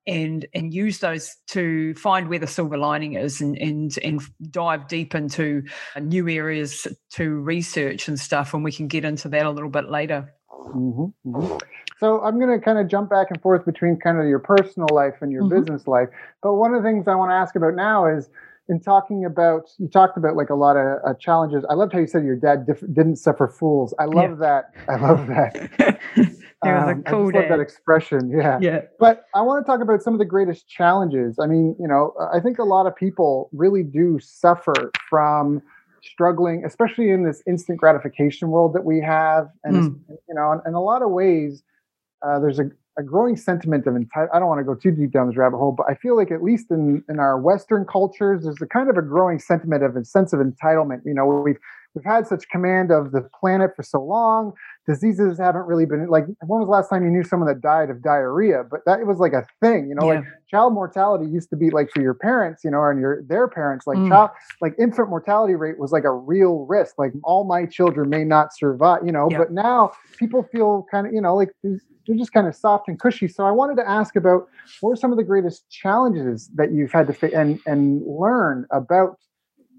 and 0.07 0.47
and 0.55 0.73
use 0.73 1.01
those 1.01 1.37
to 1.49 1.95
find 1.95 2.29
where 2.29 2.39
the 2.39 2.47
silver 2.47 2.79
lining 2.79 3.15
is 3.15 3.41
and 3.41 3.57
and 3.59 3.99
and 4.05 4.23
dive 4.51 4.89
deep 4.89 5.15
into 5.15 5.63
new 6.01 6.29
areas 6.29 6.87
to 7.11 7.31
research 7.31 8.09
and 8.09 8.19
stuff. 8.19 8.55
And 8.55 8.63
we 8.63 8.73
can 8.73 8.89
get 8.89 9.05
into 9.05 9.29
that 9.31 9.47
a 9.47 9.51
little 9.51 9.71
bit 9.71 9.89
later. 9.91 10.33
Mm-hmm, 10.65 11.31
mm-hmm. 11.31 11.57
So 11.99 12.21
I'm 12.21 12.39
going 12.39 12.59
to 12.59 12.63
kind 12.63 12.79
of 12.79 12.89
jump 12.89 13.11
back 13.11 13.29
and 13.31 13.41
forth 13.41 13.65
between 13.65 13.97
kind 13.97 14.19
of 14.19 14.27
your 14.27 14.39
personal 14.39 14.89
life 14.93 15.15
and 15.21 15.33
your 15.33 15.45
mm-hmm. 15.45 15.59
business 15.59 15.87
life. 15.87 16.09
But 16.43 16.55
one 16.55 16.75
of 16.75 16.83
the 16.83 16.89
things 16.89 17.09
I 17.09 17.15
want 17.15 17.31
to 17.31 17.35
ask 17.35 17.57
about 17.57 17.75
now 17.75 18.07
is 18.07 18.29
in 18.69 18.81
talking 18.81 19.25
about 19.25 19.71
you 19.79 19.89
talked 19.89 20.17
about 20.17 20.37
like 20.37 20.51
a 20.51 20.55
lot 20.55 20.77
of 20.77 20.99
uh, 21.07 21.15
challenges. 21.15 21.65
I 21.71 21.75
loved 21.75 21.93
how 21.93 22.01
you 22.01 22.07
said 22.07 22.25
your 22.25 22.37
dad 22.37 22.67
didn't 22.67 23.17
suffer 23.17 23.49
fools. 23.49 23.95
I 23.99 24.05
love 24.05 24.41
yeah. 24.41 24.63
that. 24.63 24.65
I 24.89 24.97
love 24.97 25.27
that. 25.29 26.01
um, 26.63 27.03
cool 27.05 27.29
I 27.29 27.33
just 27.33 27.35
love 27.35 27.49
that 27.49 27.61
expression. 27.61 28.31
Yeah. 28.31 28.59
Yeah. 28.61 28.81
But 28.99 29.25
I 29.35 29.43
want 29.43 29.65
to 29.65 29.71
talk 29.71 29.81
about 29.81 30.03
some 30.03 30.15
of 30.15 30.19
the 30.19 30.25
greatest 30.25 30.69
challenges. 30.69 31.39
I 31.39 31.47
mean, 31.47 31.77
you 31.79 31.87
know, 31.87 32.13
I 32.33 32.41
think 32.41 32.59
a 32.59 32.65
lot 32.65 32.87
of 32.87 32.97
people 32.97 33.51
really 33.53 33.83
do 33.83 34.19
suffer 34.21 34.91
from 35.09 35.63
struggling, 36.07 36.65
especially 36.65 37.11
in 37.11 37.25
this 37.25 37.43
instant 37.47 37.79
gratification 37.79 38.49
world 38.49 38.75
that 38.75 38.85
we 38.85 39.01
have, 39.01 39.49
and 39.65 39.77
mm. 39.77 40.17
you 40.29 40.35
know, 40.35 40.53
in, 40.53 40.61
in 40.67 40.75
a 40.75 40.83
lot 40.83 41.03
of 41.03 41.11
ways 41.11 41.63
uh, 42.27 42.39
there's 42.39 42.59
a, 42.59 42.71
a, 42.99 43.03
growing 43.03 43.37
sentiment 43.37 43.87
of 43.87 43.95
entitlement. 43.95 44.29
I 44.35 44.39
don't 44.39 44.49
want 44.49 44.61
to 44.61 44.65
go 44.65 44.75
too 44.75 44.91
deep 44.91 45.13
down 45.13 45.29
this 45.29 45.37
rabbit 45.37 45.59
hole, 45.59 45.73
but 45.73 45.87
I 45.89 45.95
feel 45.95 46.17
like 46.17 46.31
at 46.31 46.43
least 46.43 46.71
in, 46.71 47.05
in 47.09 47.19
our 47.19 47.39
Western 47.39 47.85
cultures, 47.85 48.45
there's 48.45 48.61
a 48.63 48.67
kind 48.67 48.89
of 48.89 48.97
a 48.97 49.03
growing 49.03 49.39
sentiment 49.39 49.83
of 49.83 49.97
a 49.97 50.05
sense 50.05 50.33
of 50.33 50.41
entitlement. 50.41 51.03
You 51.05 51.15
know, 51.15 51.27
we've 51.27 51.59
we've 51.97 52.05
had 52.05 52.27
such 52.27 52.49
command 52.51 52.93
of 52.93 53.13
the 53.13 53.23
planet 53.41 53.75
for 53.75 53.83
so 53.83 54.03
long. 54.03 54.53
Diseases 54.87 55.39
haven't 55.39 55.67
really 55.67 55.87
been 55.87 56.07
like. 56.09 56.27
When 56.47 56.61
was 56.61 56.67
the 56.67 56.71
last 56.71 56.91
time 56.91 57.05
you 57.05 57.11
knew 57.11 57.25
someone 57.25 57.49
that 57.49 57.61
died 57.61 57.91
of 57.91 58.03
diarrhea? 58.03 58.63
But 58.71 58.81
that 58.87 59.05
was 59.07 59.19
like 59.19 59.33
a 59.33 59.45
thing. 59.61 59.89
You 59.89 59.97
know, 59.97 60.07
yeah. 60.07 60.19
like 60.21 60.25
child 60.49 60.75
mortality 60.75 61.29
used 61.29 61.51
to 61.51 61.57
be 61.57 61.71
like 61.71 61.91
for 61.91 62.03
your 62.03 62.15
parents, 62.15 62.63
you 62.63 62.71
know, 62.71 62.85
and 62.85 63.01
your 63.01 63.23
their 63.23 63.49
parents, 63.49 63.87
like 63.87 63.99
mm. 63.99 64.09
child, 64.09 64.31
like 64.61 64.75
infant 64.79 65.09
mortality 65.09 65.55
rate 65.55 65.79
was 65.79 65.91
like 65.91 66.05
a 66.05 66.13
real 66.13 66.67
risk. 66.67 66.99
Like 66.99 67.13
all 67.25 67.45
my 67.45 67.67
children 67.67 68.11
may 68.11 68.23
not 68.23 68.55
survive. 68.55 69.01
You 69.05 69.13
know, 69.13 69.29
yeah. 69.31 69.39
but 69.39 69.51
now 69.51 69.93
people 70.19 70.45
feel 70.53 70.87
kind 70.91 71.07
of, 71.07 71.15
you 71.15 71.21
know, 71.21 71.35
like 71.35 71.51
they're 71.63 72.17
just 72.17 72.33
kind 72.33 72.47
of 72.47 72.55
soft 72.55 72.87
and 72.89 73.01
cushy. 73.01 73.27
So 73.27 73.45
I 73.45 73.51
wanted 73.51 73.77
to 73.79 73.89
ask 73.89 74.15
about 74.15 74.47
what 74.81 74.93
are 74.93 74.97
some 74.97 75.11
of 75.11 75.17
the 75.17 75.25
greatest 75.25 75.69
challenges 75.71 76.49
that 76.55 76.73
you've 76.73 76.93
had 76.93 77.07
to 77.09 77.13
face 77.13 77.35
and 77.35 77.59
and 77.67 78.03
learn 78.07 78.67
about 78.71 79.19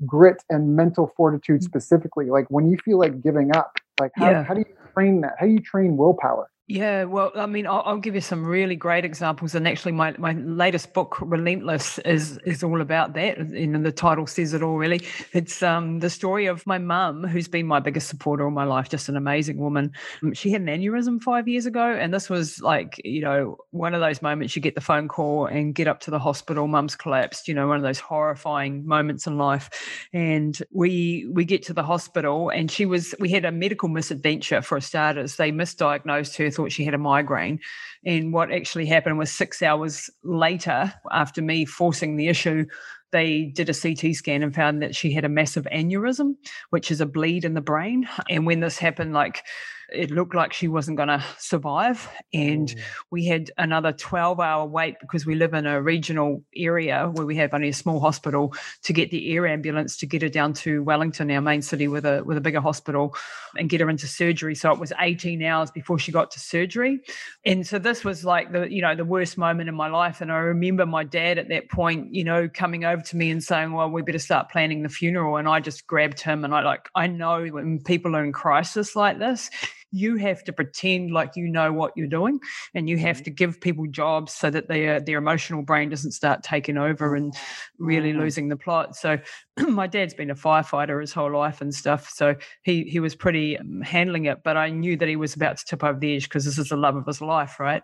grit 0.06 0.44
and 0.50 0.75
mental 0.75 1.12
fortitude 1.16 1.62
mm. 1.62 1.63
specifically. 1.63 2.30
Like 2.30 2.46
when 2.50 2.70
you 2.70 2.77
feel 2.77 3.00
like 3.00 3.22
giving 3.22 3.56
up, 3.56 3.77
like 4.00 4.12
how, 4.16 4.30
yeah. 4.30 4.44
how 4.44 4.54
do 4.54 4.62
you 4.62 4.75
train 4.94 5.22
that? 5.22 5.34
How 5.39 5.46
do 5.46 5.51
you 5.51 5.60
train 5.60 5.98
willpower? 5.98 6.50
Yeah, 6.70 7.06
well, 7.06 7.32
I 7.34 7.46
mean, 7.46 7.66
I'll, 7.66 7.82
I'll, 7.86 7.98
give 7.98 8.14
you 8.14 8.20
some 8.20 8.46
really 8.46 8.76
great 8.76 9.06
examples, 9.06 9.56
and 9.56 9.66
actually, 9.66 9.94
my, 9.94 10.14
my 10.18 10.34
latest 10.34 10.94
book, 10.94 11.18
Relentless, 11.22 11.98
is 12.00 12.40
is 12.40 12.62
all 12.62 12.82
about 12.82 13.14
that. 13.14 13.38
And 13.38 13.86
the 13.86 13.92
title 13.94 14.28
says 14.28 14.54
it 14.54 14.62
all. 14.62 14.76
Really, 14.76 15.00
it's 15.32 15.64
um, 15.64 16.00
the 16.00 16.10
story 16.10 16.46
of 16.46 16.68
my 16.68 16.78
mum, 16.78 17.24
who's 17.24 17.48
been 17.48 17.68
my 17.68 17.80
biggest 17.80 18.10
supporter 18.10 18.44
all 18.44 18.52
my 18.52 18.66
life, 18.66 18.90
just 18.90 19.08
an 19.08 19.16
amazing 19.16 19.60
woman. 19.60 19.94
Um, 20.22 20.34
she 20.34 20.52
had 20.52 20.60
an 20.60 20.68
aneurysm 20.68 21.22
five 21.24 21.48
years 21.48 21.66
ago, 21.66 21.96
and 21.98 22.14
this 22.14 22.30
was 22.30 22.62
like, 22.62 23.00
you 23.06 23.22
know, 23.22 23.56
one 23.72 23.94
of 23.94 24.02
those 24.02 24.22
moments 24.22 24.54
you 24.54 24.62
get 24.62 24.76
the 24.76 24.82
phone 24.82 25.08
call 25.08 25.46
and 25.46 25.74
get 25.74 25.88
up 25.88 26.02
to 26.02 26.12
the 26.12 26.20
hospital. 26.20 26.68
Mum's 26.68 26.98
collapsed. 26.98 27.48
You 27.48 27.54
know, 27.54 27.66
one 27.70 27.78
of 27.78 27.84
those 27.84 28.00
horrifying 28.00 28.86
moments 28.86 29.26
in 29.26 29.38
life. 29.38 29.70
And 30.12 30.60
we 30.72 31.30
we 31.32 31.46
get 31.46 31.64
to 31.68 31.74
the 31.74 31.84
hospital, 31.84 32.50
and 32.50 32.70
she 32.70 32.86
was. 32.86 33.16
We 33.22 33.32
had 33.32 33.46
a 33.46 33.54
medical 33.54 33.88
misadventure 33.88 34.62
for 34.62 34.82
starters. 34.82 35.38
They 35.38 35.54
misdiagnosed 35.54 36.36
her 36.40 36.57
thought 36.58 36.72
she 36.72 36.84
had 36.84 36.94
a 36.94 36.98
migraine. 36.98 37.60
And 38.06 38.34
what 38.34 38.52
actually 38.52 38.88
happened 38.88 39.18
was 39.18 39.32
six 39.32 39.62
hours 39.62 40.10
later, 40.24 40.94
after 41.12 41.42
me 41.42 41.64
forcing 41.66 42.18
the 42.18 42.28
issue, 42.28 42.66
they 43.12 43.54
did 43.56 43.70
a 43.70 43.74
CT 43.74 44.16
scan 44.16 44.44
and 44.44 44.54
found 44.54 44.82
that 44.82 44.96
she 44.96 45.14
had 45.14 45.24
a 45.24 45.30
massive 45.30 45.66
aneurysm, 45.74 46.34
which 46.72 46.92
is 46.92 47.00
a 47.00 47.06
bleed 47.06 47.46
in 47.46 47.54
the 47.54 47.62
brain. 47.62 48.10
And 48.30 48.46
when 48.46 48.60
this 48.60 48.78
happened, 48.78 49.14
like 49.14 49.44
it 49.89 50.12
looked 50.12 50.36
like 50.36 50.51
she 50.51 50.67
wasn't 50.67 50.98
going 50.98 51.08
to 51.08 51.24
survive. 51.38 52.10
And 52.34 52.67
mm. 52.67 52.79
we 53.10 53.25
had 53.25 53.51
another 53.58 53.94
12 53.94 54.39
hour 54.39 54.65
wait 54.65 54.96
because 55.00 55.25
we 55.25 55.36
live 55.36 55.53
in 55.53 55.65
a 55.65 55.82
regional 55.82 56.44
area 56.56 57.10
where 57.13 57.25
we 57.25 57.36
have 57.38 57.53
only 57.53 57.70
a 57.70 57.74
small 57.74 58.00
hospital 58.00 58.53
to 58.84 58.94
get 58.94 59.12
the 59.12 59.34
air 59.34 59.48
ambulance 59.48 59.98
to 59.98 60.06
get 60.06 60.22
her 60.22 60.29
down 60.29 60.53
to 60.53 60.84
Wellington, 60.84 61.32
our 61.32 61.41
main 61.41 61.62
city, 61.62 61.88
with 61.88 62.06
a 62.06 62.24
with 62.25 62.38
a 62.38 62.41
bigger 62.41 62.60
hospital, 62.60 63.15
and 63.58 63.70
get 63.70 63.79
her 63.79 63.89
into 63.89 64.08
surgery. 64.08 64.56
So 64.56 64.72
it 64.72 64.79
was 64.79 64.91
18 65.00 65.41
hours 65.44 65.72
before 65.72 66.00
she 66.00 66.12
got 66.12 66.32
to 66.32 66.39
surgery. 66.39 67.00
And 67.46 67.65
so 67.65 67.79
this 67.79 68.03
was 68.03 68.25
like 68.25 68.51
the 68.51 68.72
you 68.72 68.82
know 68.82 68.96
the 68.96 69.06
worst 69.06 69.38
moment 69.38 69.70
in 69.70 69.75
my 69.75 69.88
life. 69.88 70.20
And 70.22 70.32
I 70.32 70.38
remember 70.38 70.86
my 70.86 71.03
dad 71.03 71.38
at 71.38 71.50
that 71.50 71.70
point, 71.70 72.13
you 72.13 72.24
know, 72.24 72.50
coming 72.50 72.84
over 72.84 73.01
to 73.03 73.17
me 73.17 73.32
and 73.32 73.44
saying, 73.44 73.72
"Well, 73.72 73.89
we 73.89 74.01
better 74.01 74.20
start 74.20 74.50
planning 74.50 74.84
the 74.84 74.89
funeral." 74.89 75.38
And 75.38 75.48
I 75.48 75.60
just 75.62 75.88
grabbed 75.88 76.20
him 76.20 76.44
and 76.44 76.53
I 76.53 76.62
like 76.62 76.89
I 76.94 77.08
know 77.08 77.46
when 77.46 77.79
people 77.79 78.15
are 78.15 78.24
in 78.24 78.34
crisis 78.34 78.96
like 78.96 79.20
this, 79.20 79.50
you 79.91 80.17
have 80.17 80.44
to 80.44 80.53
pretend 80.53 81.12
like 81.12 81.32
you 81.36 81.48
know 81.48 81.72
what 81.72 81.94
you're 81.96 82.08
doing 82.08 82.39
and 82.74 82.89
you 82.89 82.98
have 82.98 83.17
mm-hmm. 83.17 83.24
to 83.24 83.29
give 83.29 83.62
people 83.62 83.86
jobs 83.88 84.34
so 84.34 84.50
that 84.50 84.67
their 84.67 85.00
their 85.00 85.17
emotional 85.17 85.62
brain 85.62 85.89
doesn't 85.89 86.12
start 86.12 86.44
taking 86.44 86.77
over 86.77 87.15
and 87.15 87.34
really 87.79 88.12
mm-hmm. 88.12 88.22
losing 88.22 88.50
the 88.50 88.58
plot 88.58 88.96
so 88.96 89.17
my 89.67 89.88
dad's 89.88 90.13
been 90.13 90.29
a 90.29 90.36
firefighter 90.36 91.00
his 91.00 91.13
whole 91.13 91.32
life 91.32 91.62
and 91.62 91.74
stuff 91.74 92.10
so 92.10 92.36
he 92.63 92.84
he 92.84 93.00
was 93.00 93.15
pretty 93.15 93.58
um, 93.58 93.82
handling 93.82 94.25
it 94.25 94.44
but 94.44 94.58
i 94.58 94.70
knew 94.70 94.98
that 94.98 95.08
he 95.08 95.15
was 95.15 95.36
about 95.36 95.58
to 95.58 95.65
tip 95.65 95.84
over 95.84 96.00
the 96.00 96.15
edge 96.15 96.24
because 96.24 96.46
this 96.46 96.58
is 96.58 96.70
the 96.70 96.77
love 96.77 96.96
of 96.96 97.06
his 97.06 97.22
life 97.22 97.60
right 97.60 97.84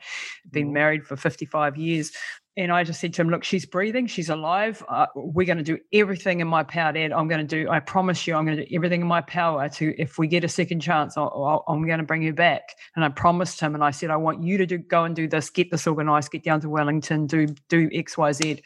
been 0.51 0.65
mm-hmm. 0.65 0.74
married 0.74 1.05
for 1.05 1.15
55 1.15 1.77
years 1.77 2.12
and 2.55 2.72
I 2.72 2.83
just 2.83 3.00
said 3.00 3.13
to 3.15 3.22
him, 3.22 3.29
look, 3.29 3.43
she's 3.43 3.65
breathing, 3.65 4.05
she's 4.05 4.29
alive. 4.29 4.83
Uh, 4.88 5.07
we're 5.15 5.48
going 5.48 5.57
to 5.57 5.63
do 5.63 5.79
everything 5.91 6.39
in 6.39 6.48
my 6.48 6.63
power, 6.63 6.91
Dad. 6.91 7.12
I'm 7.12 7.27
going 7.27 7.45
to 7.45 7.63
do, 7.63 7.67
I 7.69 7.79
promise 7.79 8.27
you, 8.27 8.36
I'm 8.36 8.45
going 8.45 8.57
to 8.57 8.65
do 8.65 8.75
everything 8.75 9.01
in 9.01 9.07
my 9.07 9.22
power 9.22 9.67
to, 9.69 9.95
if 9.98 10.19
we 10.19 10.27
get 10.27 10.43
a 10.43 10.48
second 10.48 10.81
chance, 10.81 11.17
i 11.17 11.24
am 11.24 11.88
going 11.88 11.98
to 11.98 12.03
bring 12.03 12.22
you 12.22 12.33
back. 12.33 12.75
And 12.95 13.03
I 13.03 13.10
promised 13.10 13.60
him, 13.60 13.74
and 13.74 13.83
I 13.83 13.89
said, 13.89 14.12
I 14.12 14.17
want 14.17 14.43
you 14.43 14.60
to 14.60 14.67
do, 14.67 14.77
go 14.77 15.03
and 15.03 15.15
do 15.15 15.27
this, 15.27 15.50
get 15.50 15.72
this 15.72 15.88
organized, 15.88 16.31
get 16.31 16.43
down 16.43 16.62
to 16.62 16.69
Wellington, 16.69 17.25
do, 17.25 17.48
do 17.69 17.89
X, 17.91 18.17
Y, 18.19 18.31
Z. 18.33 18.62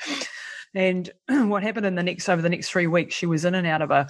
And 0.73 1.09
what 1.49 1.63
happened 1.63 1.85
in 1.85 1.95
the 1.95 2.03
next 2.03 2.27
over 2.27 2.41
the 2.41 2.49
next 2.49 2.69
three 2.69 2.87
weeks, 2.87 3.15
she 3.15 3.25
was 3.25 3.45
in 3.45 3.55
and 3.55 3.65
out 3.65 3.81
of 3.81 3.89
a, 3.89 4.07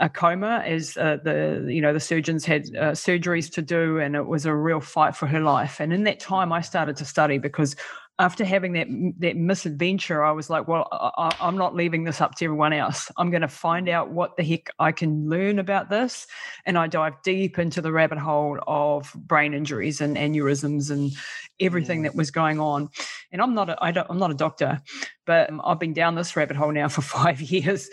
a 0.00 0.08
coma 0.08 0.62
as 0.66 0.96
uh, 0.96 1.18
the 1.22 1.66
you 1.68 1.80
know 1.80 1.92
the 1.92 2.00
surgeons 2.00 2.44
had 2.44 2.64
uh, 2.76 2.92
surgeries 2.92 3.50
to 3.52 3.62
do, 3.62 3.98
and 3.98 4.16
it 4.16 4.26
was 4.26 4.44
a 4.44 4.54
real 4.54 4.80
fight 4.80 5.14
for 5.16 5.26
her 5.26 5.40
life. 5.40 5.80
And 5.80 5.92
in 5.92 6.04
that 6.04 6.20
time, 6.20 6.52
I 6.52 6.60
started 6.60 6.96
to 6.96 7.04
study 7.04 7.38
because 7.38 7.76
after 8.20 8.44
having 8.44 8.74
that 8.74 8.86
that 9.18 9.36
misadventure, 9.36 10.22
I 10.22 10.30
was 10.32 10.50
like, 10.50 10.68
well, 10.68 10.86
I, 10.92 11.34
am 11.40 11.56
not 11.56 11.74
leaving 11.74 12.04
this 12.04 12.20
up 12.20 12.34
to 12.36 12.44
everyone 12.44 12.74
else. 12.74 13.10
I'm 13.16 13.30
going 13.30 13.40
to 13.40 13.48
find 13.48 13.86
mm. 13.86 13.92
out 13.92 14.10
what 14.10 14.36
the 14.36 14.44
heck 14.44 14.68
I 14.78 14.92
can 14.92 15.28
learn 15.28 15.58
about 15.58 15.88
this, 15.88 16.26
and 16.66 16.76
I 16.76 16.86
dive 16.86 17.14
deep 17.24 17.58
into 17.58 17.80
the 17.80 17.90
rabbit 17.90 18.18
hole 18.18 18.58
of 18.66 19.10
brain 19.14 19.54
injuries 19.54 20.02
and 20.02 20.18
aneurysms 20.18 20.90
and 20.90 21.12
everything 21.60 22.02
that 22.02 22.12
mm. 22.12 22.16
was 22.16 22.30
going 22.30 22.60
on. 22.60 22.90
And 23.32 23.40
I'm 23.40 23.54
not 23.54 23.70
a, 23.70 23.82
I 23.82 23.90
don't, 23.90 24.06
I'm 24.10 24.18
not 24.18 24.30
a 24.30 24.34
doctor, 24.34 24.82
but 25.24 25.48
um, 25.48 25.62
I've 25.64 25.80
been 25.80 25.94
down 25.94 26.14
this 26.14 26.36
rabbit 26.36 26.58
hole 26.58 26.72
now 26.72 26.88
for 26.88 27.00
five 27.18 27.40
years 27.40 27.88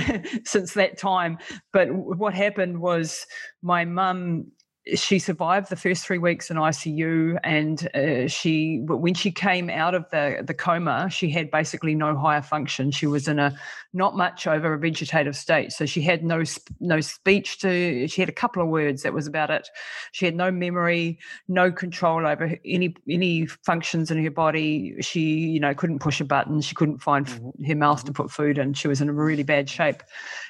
since 0.44 0.74
that 0.74 0.98
time. 0.98 1.38
But 1.72 1.90
what 1.90 2.34
happened 2.34 2.80
was 2.80 3.24
my 3.62 3.86
mum 3.86 4.52
she 4.94 5.18
survived 5.18 5.68
the 5.68 5.76
first 5.76 6.06
three 6.06 6.16
weeks 6.18 6.50
in 6.50 6.56
ICU, 6.56 7.38
and 7.44 7.88
uh, 7.94 8.28
she, 8.28 8.80
when 8.86 9.12
she 9.12 9.30
came 9.30 9.68
out 9.68 9.94
of 9.94 10.08
the 10.10 10.42
the 10.42 10.54
coma, 10.54 11.08
she 11.10 11.28
had 11.28 11.50
basically 11.50 11.94
no 11.94 12.16
higher 12.16 12.40
function. 12.40 12.90
She 12.90 13.06
was 13.06 13.28
in 13.28 13.38
a 13.38 13.54
not 13.92 14.16
much 14.16 14.46
over 14.46 14.72
a 14.72 14.78
vegetative 14.78 15.36
state, 15.36 15.72
so 15.72 15.84
she 15.84 16.00
had 16.00 16.24
no 16.24 16.42
no 16.80 17.00
speech 17.00 17.58
to. 17.60 18.08
She 18.08 18.22
had 18.22 18.30
a 18.30 18.32
couple 18.32 18.62
of 18.62 18.68
words. 18.68 19.02
That 19.02 19.12
was 19.12 19.26
about 19.26 19.50
it. 19.50 19.68
She 20.12 20.24
had 20.24 20.34
no 20.34 20.50
memory, 20.50 21.18
no 21.46 21.70
control 21.70 22.26
over 22.26 22.56
any 22.64 22.96
any 23.08 23.46
functions 23.46 24.10
in 24.10 24.22
her 24.24 24.30
body. 24.30 24.94
She, 25.00 25.20
you 25.20 25.60
know, 25.60 25.74
couldn't 25.74 25.98
push 25.98 26.22
a 26.22 26.24
button. 26.24 26.62
She 26.62 26.74
couldn't 26.74 27.02
find 27.02 27.26
mm-hmm. 27.26 27.64
her 27.64 27.76
mouth 27.76 28.04
to 28.04 28.12
mm-hmm. 28.12 28.22
put 28.22 28.30
food 28.30 28.56
in. 28.56 28.72
She 28.72 28.88
was 28.88 29.02
in 29.02 29.10
a 29.10 29.12
really 29.12 29.42
bad 29.42 29.68
shape. 29.68 30.02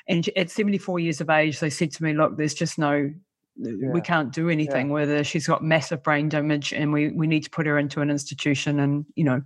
And 0.06 0.28
at 0.36 0.50
74 0.50 1.00
years 1.00 1.20
of 1.20 1.30
age, 1.30 1.58
they 1.58 1.70
said 1.70 1.90
to 1.92 2.02
me, 2.04 2.12
"Look, 2.12 2.36
there's 2.36 2.54
just 2.54 2.78
no 2.78 3.12
yeah. 3.60 3.90
we 3.90 4.00
can't 4.00 4.32
do 4.32 4.48
anything 4.48 4.88
yeah. 4.88 4.92
with 4.92 5.08
her. 5.08 5.24
She's 5.24 5.46
got 5.46 5.62
massive 5.62 6.02
brain 6.02 6.28
damage, 6.28 6.72
and 6.72 6.92
we 6.92 7.10
we 7.10 7.26
need 7.26 7.44
to 7.44 7.50
put 7.50 7.66
her 7.66 7.78
into 7.78 8.00
an 8.00 8.10
institution 8.10 8.80
and 8.80 9.06
you 9.14 9.24
know. 9.24 9.42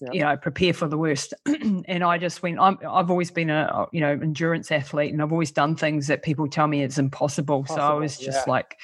Yeah. 0.00 0.10
You 0.12 0.20
know, 0.22 0.36
prepare 0.36 0.74
for 0.74 0.88
the 0.88 0.98
worst. 0.98 1.34
and 1.46 2.02
I 2.02 2.18
just 2.18 2.42
went. 2.42 2.58
I'm, 2.58 2.78
I've 2.86 3.10
always 3.10 3.30
been 3.30 3.48
a 3.48 3.70
uh, 3.72 3.86
you 3.92 4.00
know 4.00 4.10
endurance 4.10 4.72
athlete, 4.72 5.12
and 5.12 5.22
I've 5.22 5.30
always 5.30 5.52
done 5.52 5.76
things 5.76 6.08
that 6.08 6.24
people 6.24 6.48
tell 6.48 6.66
me 6.66 6.82
it's 6.82 6.98
impossible. 6.98 7.64
So 7.66 7.76
I 7.76 7.94
was 7.94 8.18
just 8.18 8.48
like, 8.48 8.76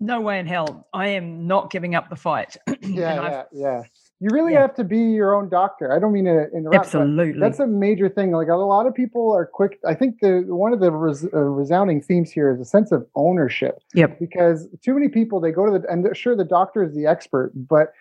no 0.00 0.22
way 0.22 0.38
in 0.38 0.46
hell, 0.46 0.88
I 0.94 1.08
am 1.08 1.46
not 1.46 1.70
giving 1.70 1.94
up 1.94 2.08
the 2.08 2.16
fight. 2.16 2.56
yeah, 2.80 2.82
yeah, 2.82 3.42
yeah 3.52 3.82
you 4.20 4.30
really 4.32 4.54
yeah. 4.54 4.62
have 4.62 4.74
to 4.74 4.84
be 4.84 4.98
your 4.98 5.34
own 5.34 5.48
doctor. 5.48 5.92
I 5.92 6.00
don't 6.00 6.12
mean 6.12 6.24
to 6.24 6.50
interrupt. 6.52 6.86
Absolutely, 6.86 7.38
that's 7.38 7.60
a 7.60 7.66
major 7.66 8.08
thing. 8.08 8.32
Like 8.32 8.48
a 8.48 8.54
lot 8.54 8.86
of 8.86 8.94
people 8.94 9.32
are 9.32 9.46
quick. 9.46 9.78
I 9.86 9.94
think 9.94 10.20
the 10.20 10.44
one 10.48 10.72
of 10.72 10.80
the 10.80 10.90
res, 10.90 11.24
uh, 11.32 11.38
resounding 11.38 12.02
themes 12.02 12.30
here 12.30 12.52
is 12.52 12.60
a 12.60 12.64
sense 12.64 12.90
of 12.90 13.06
ownership. 13.14 13.80
Yep. 13.94 14.18
Because 14.18 14.66
too 14.82 14.94
many 14.94 15.08
people 15.08 15.40
they 15.40 15.52
go 15.52 15.66
to 15.66 15.78
the 15.78 15.88
and 15.88 16.04
sure 16.16 16.34
the 16.34 16.44
doctor 16.44 16.82
is 16.82 16.94
the 16.94 17.06
expert, 17.06 17.52
but 17.54 17.92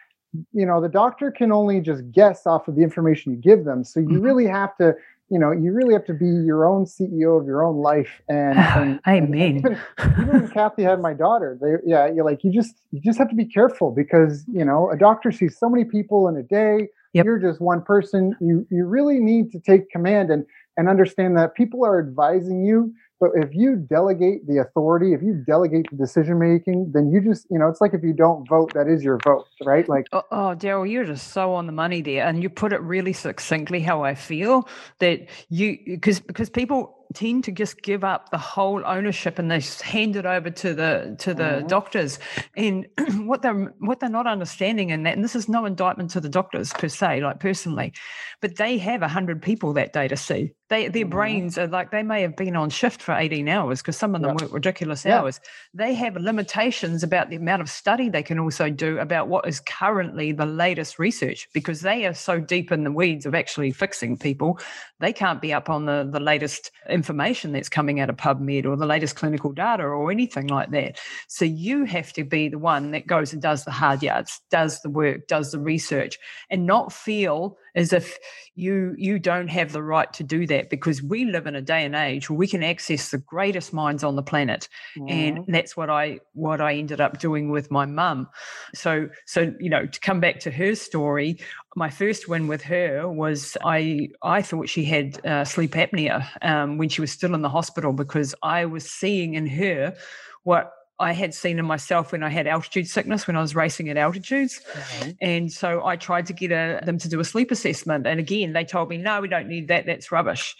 you 0.53 0.65
know 0.65 0.81
the 0.81 0.89
doctor 0.89 1.29
can 1.29 1.51
only 1.51 1.81
just 1.81 2.09
guess 2.11 2.47
off 2.47 2.67
of 2.67 2.75
the 2.75 2.81
information 2.81 3.31
you 3.31 3.37
give 3.37 3.63
them. 3.63 3.83
So 3.83 3.99
you 3.99 4.07
mm-hmm. 4.07 4.21
really 4.21 4.47
have 4.47 4.75
to 4.77 4.95
you 5.29 5.37
know, 5.37 5.51
you 5.51 5.73
really 5.73 5.93
have 5.93 6.05
to 6.05 6.13
be 6.13 6.25
your 6.25 6.65
own 6.65 6.85
CEO 6.85 7.39
of 7.39 7.45
your 7.45 7.63
own 7.63 7.77
life. 7.77 8.21
And, 8.29 8.57
and 8.59 8.99
I 9.05 9.19
mean, 9.19 9.57
even, 9.57 9.79
even 9.99 10.27
when 10.27 10.47
Kathy 10.53 10.83
had 10.83 11.01
my 11.01 11.13
daughter, 11.13 11.57
they, 11.61 11.89
yeah, 11.89 12.07
you're 12.07 12.25
like, 12.25 12.43
you 12.43 12.51
just, 12.51 12.75
you 12.91 13.01
just 13.01 13.17
have 13.17 13.29
to 13.29 13.35
be 13.35 13.45
careful 13.45 13.91
because, 13.91 14.45
you 14.51 14.63
know, 14.63 14.89
a 14.89 14.97
doctor 14.97 15.31
sees 15.31 15.57
so 15.57 15.69
many 15.69 15.83
people 15.83 16.27
in 16.27 16.37
a 16.37 16.43
day. 16.43 16.87
Yep. 17.13 17.25
You're 17.25 17.39
just 17.39 17.59
one 17.59 17.81
person. 17.81 18.35
You, 18.39 18.65
you 18.69 18.85
really 18.85 19.19
need 19.19 19.51
to 19.51 19.59
take 19.59 19.89
command 19.89 20.29
and, 20.29 20.45
and 20.77 20.87
understand 20.87 21.37
that 21.37 21.55
people 21.55 21.85
are 21.85 21.99
advising 21.99 22.63
you 22.63 22.93
but 23.19 23.31
if 23.35 23.49
you 23.53 23.75
delegate 23.75 24.47
the 24.47 24.59
authority, 24.59 25.13
if 25.13 25.21
you 25.23 25.43
delegate 25.45 25.89
the 25.89 25.97
decision 25.97 26.37
making, 26.37 26.91
then 26.93 27.09
you 27.11 27.19
just, 27.19 27.47
you 27.49 27.57
know, 27.57 27.67
it's 27.67 27.81
like 27.81 27.93
if 27.93 28.03
you 28.03 28.13
don't 28.13 28.47
vote, 28.47 28.73
that 28.73 28.87
is 28.87 29.03
your 29.03 29.17
vote, 29.23 29.47
right? 29.65 29.87
Like, 29.89 30.07
oh, 30.11 30.23
oh 30.31 30.55
Daryl, 30.55 30.89
you're 30.89 31.05
just 31.05 31.31
so 31.31 31.53
on 31.53 31.65
the 31.65 31.71
money 31.71 32.01
there, 32.01 32.27
and 32.27 32.43
you 32.43 32.49
put 32.49 32.73
it 32.73 32.81
really 32.81 33.13
succinctly 33.13 33.79
how 33.79 34.03
I 34.03 34.13
feel 34.13 34.67
that 34.99 35.27
you 35.49 35.77
because 35.85 36.19
because 36.19 36.49
people 36.49 37.06
tend 37.13 37.43
to 37.45 37.51
just 37.51 37.81
give 37.81 38.03
up 38.03 38.29
the 38.29 38.37
whole 38.37 38.83
ownership 38.85 39.39
and 39.39 39.49
they 39.49 39.61
hand 39.83 40.15
it 40.15 40.25
over 40.25 40.49
to 40.49 40.73
the 40.73 41.15
to 41.19 41.33
the 41.33 41.43
mm-hmm. 41.43 41.67
doctors 41.67 42.19
and 42.55 42.87
what 43.27 43.41
they're 43.41 43.73
what 43.79 43.99
they're 43.99 44.09
not 44.09 44.27
understanding 44.27 44.89
in 44.89 45.03
that 45.03 45.15
and 45.15 45.23
this 45.23 45.35
is 45.35 45.47
no 45.47 45.65
indictment 45.65 46.09
to 46.09 46.19
the 46.19 46.29
doctors 46.29 46.73
per 46.73 46.87
se 46.87 47.21
like 47.21 47.39
personally 47.39 47.93
but 48.41 48.57
they 48.57 48.77
have 48.77 49.01
100 49.01 49.41
people 49.41 49.73
that 49.73 49.93
day 49.93 50.07
to 50.07 50.17
see 50.17 50.51
they 50.69 50.87
their 50.87 51.03
mm-hmm. 51.03 51.11
brains 51.11 51.57
are 51.57 51.67
like 51.67 51.91
they 51.91 52.03
may 52.03 52.21
have 52.21 52.35
been 52.35 52.55
on 52.55 52.69
shift 52.69 53.01
for 53.01 53.13
18 53.13 53.47
hours 53.47 53.81
because 53.81 53.97
some 53.97 54.13
of 54.13 54.21
them 54.21 54.31
yep. 54.31 54.41
work 54.41 54.53
ridiculous 54.53 55.05
yep. 55.05 55.21
hours 55.21 55.39
they 55.73 55.93
have 55.93 56.15
limitations 56.17 57.03
about 57.03 57.29
the 57.29 57.35
amount 57.35 57.61
of 57.61 57.69
study 57.69 58.09
they 58.09 58.23
can 58.23 58.39
also 58.39 58.69
do 58.69 58.99
about 58.99 59.27
what 59.27 59.47
is 59.47 59.59
currently 59.61 60.31
the 60.31 60.45
latest 60.45 60.99
research 60.99 61.47
because 61.53 61.81
they 61.81 62.05
are 62.05 62.13
so 62.13 62.39
deep 62.39 62.71
in 62.71 62.83
the 62.83 62.91
weeds 62.91 63.25
of 63.25 63.33
actually 63.33 63.71
fixing 63.71 64.17
people 64.17 64.59
they 64.99 65.13
can't 65.13 65.41
be 65.41 65.53
up 65.53 65.69
on 65.69 65.85
the 65.85 66.07
the 66.11 66.19
latest 66.19 66.71
information 66.97 67.51
that's 67.53 67.69
coming 67.69 67.99
out 67.99 68.09
of 68.09 68.17
PubMed 68.17 68.65
or 68.65 68.75
the 68.75 68.85
latest 68.85 69.15
clinical 69.15 69.51
data 69.51 69.83
or 69.83 70.11
anything 70.11 70.47
like 70.47 70.71
that. 70.71 70.99
So 71.27 71.45
you 71.45 71.85
have 71.85 72.11
to 72.13 72.23
be 72.23 72.49
the 72.49 72.57
one 72.57 72.91
that 72.91 73.07
goes 73.07 73.31
and 73.31 73.41
does 73.41 73.63
the 73.63 73.71
hard 73.71 74.01
yards, 74.03 74.41
does 74.49 74.81
the 74.81 74.89
work, 74.89 75.27
does 75.27 75.51
the 75.51 75.59
research, 75.59 76.17
and 76.49 76.65
not 76.65 76.91
feel 76.91 77.57
as 77.75 77.93
if 77.93 78.17
you 78.55 78.95
you 78.97 79.19
don't 79.19 79.49
have 79.49 79.71
the 79.71 79.83
right 79.83 80.11
to 80.11 80.23
do 80.23 80.47
that 80.47 80.69
because 80.71 81.01
we 81.03 81.25
live 81.25 81.45
in 81.45 81.55
a 81.55 81.61
day 81.61 81.85
and 81.85 81.95
age 81.95 82.27
where 82.27 82.37
we 82.37 82.47
can 82.47 82.63
access 82.63 83.11
the 83.11 83.19
greatest 83.19 83.71
minds 83.71 84.03
on 84.03 84.15
the 84.15 84.23
planet 84.23 84.67
mm. 84.97 85.09
and 85.09 85.45
that's 85.47 85.77
what 85.77 85.89
i 85.89 86.19
what 86.33 86.59
i 86.59 86.73
ended 86.73 86.99
up 86.99 87.19
doing 87.19 87.51
with 87.51 87.69
my 87.69 87.85
mum 87.85 88.27
so 88.73 89.07
so 89.27 89.53
you 89.59 89.69
know 89.69 89.85
to 89.85 89.99
come 89.99 90.19
back 90.19 90.39
to 90.39 90.49
her 90.49 90.73
story 90.73 91.37
my 91.77 91.91
first 91.91 92.27
win 92.27 92.47
with 92.47 92.63
her 92.63 93.07
was 93.07 93.55
i 93.63 94.09
i 94.23 94.41
thought 94.41 94.67
she 94.67 94.83
had 94.83 95.23
uh, 95.25 95.45
sleep 95.45 95.71
apnea 95.71 96.27
um, 96.41 96.77
when 96.79 96.89
she 96.89 97.01
was 97.01 97.11
still 97.11 97.35
in 97.35 97.43
the 97.43 97.49
hospital 97.49 97.93
because 97.93 98.33
i 98.41 98.65
was 98.65 98.89
seeing 98.89 99.35
in 99.35 99.45
her 99.45 99.95
what 100.43 100.73
I 100.99 101.11
had 101.11 101.35
seen 101.35 101.59
in 101.59 101.65
myself 101.65 102.11
when 102.11 102.23
I 102.23 102.29
had 102.29 102.47
altitude 102.47 102.87
sickness 102.87 103.27
when 103.27 103.35
I 103.35 103.41
was 103.41 103.55
racing 103.55 103.87
at 103.89 103.97
altitudes. 103.97 104.61
Mm-hmm. 104.73 105.11
And 105.21 105.53
so 105.53 105.85
I 105.85 105.95
tried 105.95 106.25
to 106.25 106.33
get 106.33 106.51
a, 106.51 106.83
them 106.83 106.97
to 106.97 107.07
do 107.07 107.19
a 107.19 107.23
sleep 107.23 107.51
assessment. 107.51 108.07
And 108.07 108.19
again, 108.19 108.53
they 108.53 108.65
told 108.65 108.89
me, 108.89 108.97
no, 108.97 109.21
we 109.21 109.27
don't 109.27 109.47
need 109.47 109.67
that. 109.67 109.85
That's 109.85 110.11
rubbish. 110.11 110.55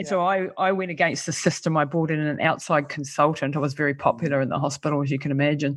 And 0.00 0.06
yeah. 0.06 0.10
so 0.10 0.22
I, 0.22 0.48
I 0.56 0.72
went 0.72 0.90
against 0.90 1.26
the 1.26 1.32
system. 1.32 1.76
I 1.76 1.84
brought 1.84 2.10
in 2.10 2.20
an 2.20 2.40
outside 2.40 2.88
consultant. 2.88 3.54
I 3.54 3.58
was 3.58 3.74
very 3.74 3.92
popular 3.92 4.40
in 4.40 4.48
the 4.48 4.58
hospital, 4.58 5.02
as 5.02 5.10
you 5.10 5.18
can 5.18 5.30
imagine. 5.30 5.76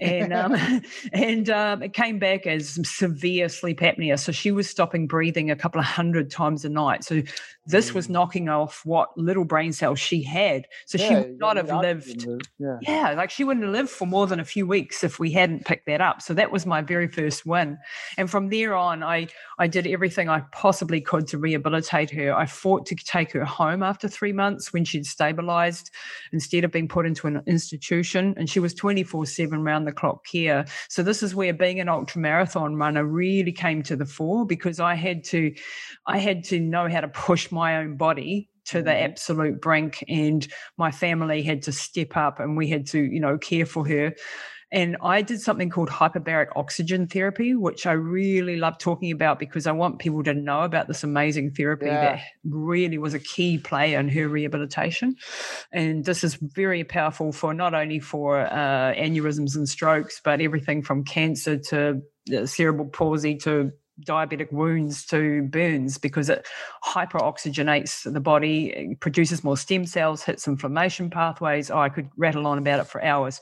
and 0.00 0.32
um, 0.32 0.54
and 1.12 1.50
um, 1.50 1.82
it 1.82 1.92
came 1.92 2.18
back 2.18 2.46
as 2.46 2.78
severe 2.88 3.50
sleep 3.50 3.80
apnea. 3.80 4.18
So 4.18 4.32
she 4.32 4.52
was 4.52 4.70
stopping 4.70 5.06
breathing 5.06 5.50
a 5.50 5.56
couple 5.56 5.78
of 5.78 5.84
hundred 5.84 6.30
times 6.30 6.64
a 6.64 6.70
night. 6.70 7.04
So 7.04 7.20
this 7.68 7.92
was 7.92 8.08
mm. 8.08 8.12
knocking 8.12 8.48
off 8.48 8.80
what 8.84 9.16
little 9.16 9.44
brain 9.44 9.72
cells 9.72 10.00
she 10.00 10.22
had. 10.22 10.66
So 10.86 10.96
yeah, 10.98 11.08
she 11.08 11.14
would 11.14 11.38
not 11.38 11.56
have 11.58 11.70
lived. 11.70 12.26
Yeah. 12.58 12.78
yeah, 12.80 13.12
like 13.12 13.30
she 13.30 13.44
wouldn't 13.44 13.64
have 13.64 13.72
lived 13.72 13.90
for 13.90 14.06
more 14.06 14.26
than 14.26 14.40
a 14.40 14.44
few 14.44 14.66
weeks 14.66 15.04
if 15.04 15.18
we 15.18 15.30
hadn't 15.30 15.66
picked 15.66 15.86
that 15.86 16.00
up. 16.00 16.22
So 16.22 16.32
that 16.34 16.50
was 16.50 16.64
my 16.64 16.80
very 16.80 17.08
first 17.08 17.44
win. 17.44 17.76
And 18.16 18.30
from 18.30 18.48
there 18.48 18.74
on, 18.74 19.02
I 19.02 19.28
I 19.58 19.66
did 19.66 19.86
everything 19.86 20.30
I 20.30 20.40
possibly 20.52 21.02
could 21.02 21.26
to 21.28 21.38
rehabilitate 21.38 22.10
her. 22.10 22.34
I 22.34 22.46
fought 22.46 22.86
to 22.86 22.96
take 22.96 23.32
her 23.32 23.44
home 23.44 23.82
after 23.82 24.08
three 24.08 24.32
months 24.32 24.72
when 24.72 24.84
she'd 24.84 25.04
stabilized 25.04 25.90
instead 26.32 26.64
of 26.64 26.72
being 26.72 26.88
put 26.88 27.04
into 27.04 27.26
an 27.26 27.42
institution. 27.46 28.34
And 28.38 28.48
she 28.48 28.60
was 28.60 28.72
24 28.72 29.26
7 29.26 29.62
round 29.62 29.86
the 29.86 29.92
clock 29.92 30.24
care. 30.24 30.64
So 30.88 31.02
this 31.02 31.22
is 31.22 31.34
where 31.34 31.52
being 31.52 31.80
an 31.80 31.88
ultra 31.90 32.20
marathon 32.20 32.76
runner 32.76 33.04
really 33.04 33.52
came 33.52 33.82
to 33.82 33.96
the 33.96 34.06
fore 34.06 34.46
because 34.46 34.80
I 34.80 34.94
had 34.94 35.22
to 35.24 35.54
I 36.06 36.16
had 36.16 36.44
to 36.44 36.60
know 36.60 36.88
how 36.88 37.02
to 37.02 37.08
push 37.08 37.50
my 37.50 37.57
own 37.58 37.96
body 37.96 38.50
to 38.66 38.82
the 38.82 38.90
mm-hmm. 38.90 39.10
absolute 39.10 39.60
brink 39.60 40.04
and 40.08 40.46
my 40.76 40.90
family 40.90 41.42
had 41.42 41.62
to 41.62 41.72
step 41.72 42.16
up 42.16 42.38
and 42.38 42.56
we 42.56 42.68
had 42.68 42.86
to 42.86 43.00
you 43.00 43.20
know 43.20 43.38
care 43.38 43.66
for 43.66 43.86
her 43.86 44.12
and 44.70 44.98
I 45.02 45.22
did 45.22 45.40
something 45.40 45.70
called 45.70 45.88
hyperbaric 45.88 46.48
oxygen 46.54 47.06
therapy, 47.06 47.54
which 47.54 47.86
I 47.86 47.92
really 47.92 48.56
love 48.56 48.76
talking 48.76 49.10
about 49.10 49.38
because 49.38 49.66
I 49.66 49.72
want 49.72 49.98
people 49.98 50.22
to 50.24 50.34
know 50.34 50.60
about 50.60 50.88
this 50.88 51.02
amazing 51.02 51.52
therapy 51.52 51.86
yeah. 51.86 52.00
that 52.02 52.20
really 52.44 52.98
was 52.98 53.14
a 53.14 53.18
key 53.18 53.56
player 53.56 53.98
in 53.98 54.10
her 54.10 54.28
rehabilitation. 54.28 55.16
And 55.72 56.04
this 56.04 56.22
is 56.22 56.34
very 56.34 56.84
powerful 56.84 57.32
for 57.32 57.54
not 57.54 57.72
only 57.72 57.98
for 57.98 58.40
uh, 58.40 58.92
aneurysms 58.94 59.56
and 59.56 59.66
strokes, 59.66 60.20
but 60.22 60.42
everything 60.42 60.82
from 60.82 61.02
cancer 61.02 61.56
to 61.56 62.02
uh, 62.36 62.44
cerebral 62.44 62.88
palsy 62.88 63.36
to 63.36 63.72
diabetic 64.04 64.52
wounds 64.52 65.04
to 65.06 65.42
burns 65.42 65.98
because 65.98 66.28
it 66.28 66.46
hyperoxygenates 66.84 68.10
the 68.12 68.20
body, 68.20 68.96
produces 69.00 69.42
more 69.42 69.56
stem 69.56 69.84
cells, 69.86 70.22
hits 70.22 70.46
inflammation 70.46 71.10
pathways. 71.10 71.70
Oh, 71.70 71.78
I 71.78 71.88
could 71.88 72.08
rattle 72.16 72.46
on 72.46 72.58
about 72.58 72.80
it 72.80 72.84
for 72.84 73.02
hours. 73.02 73.40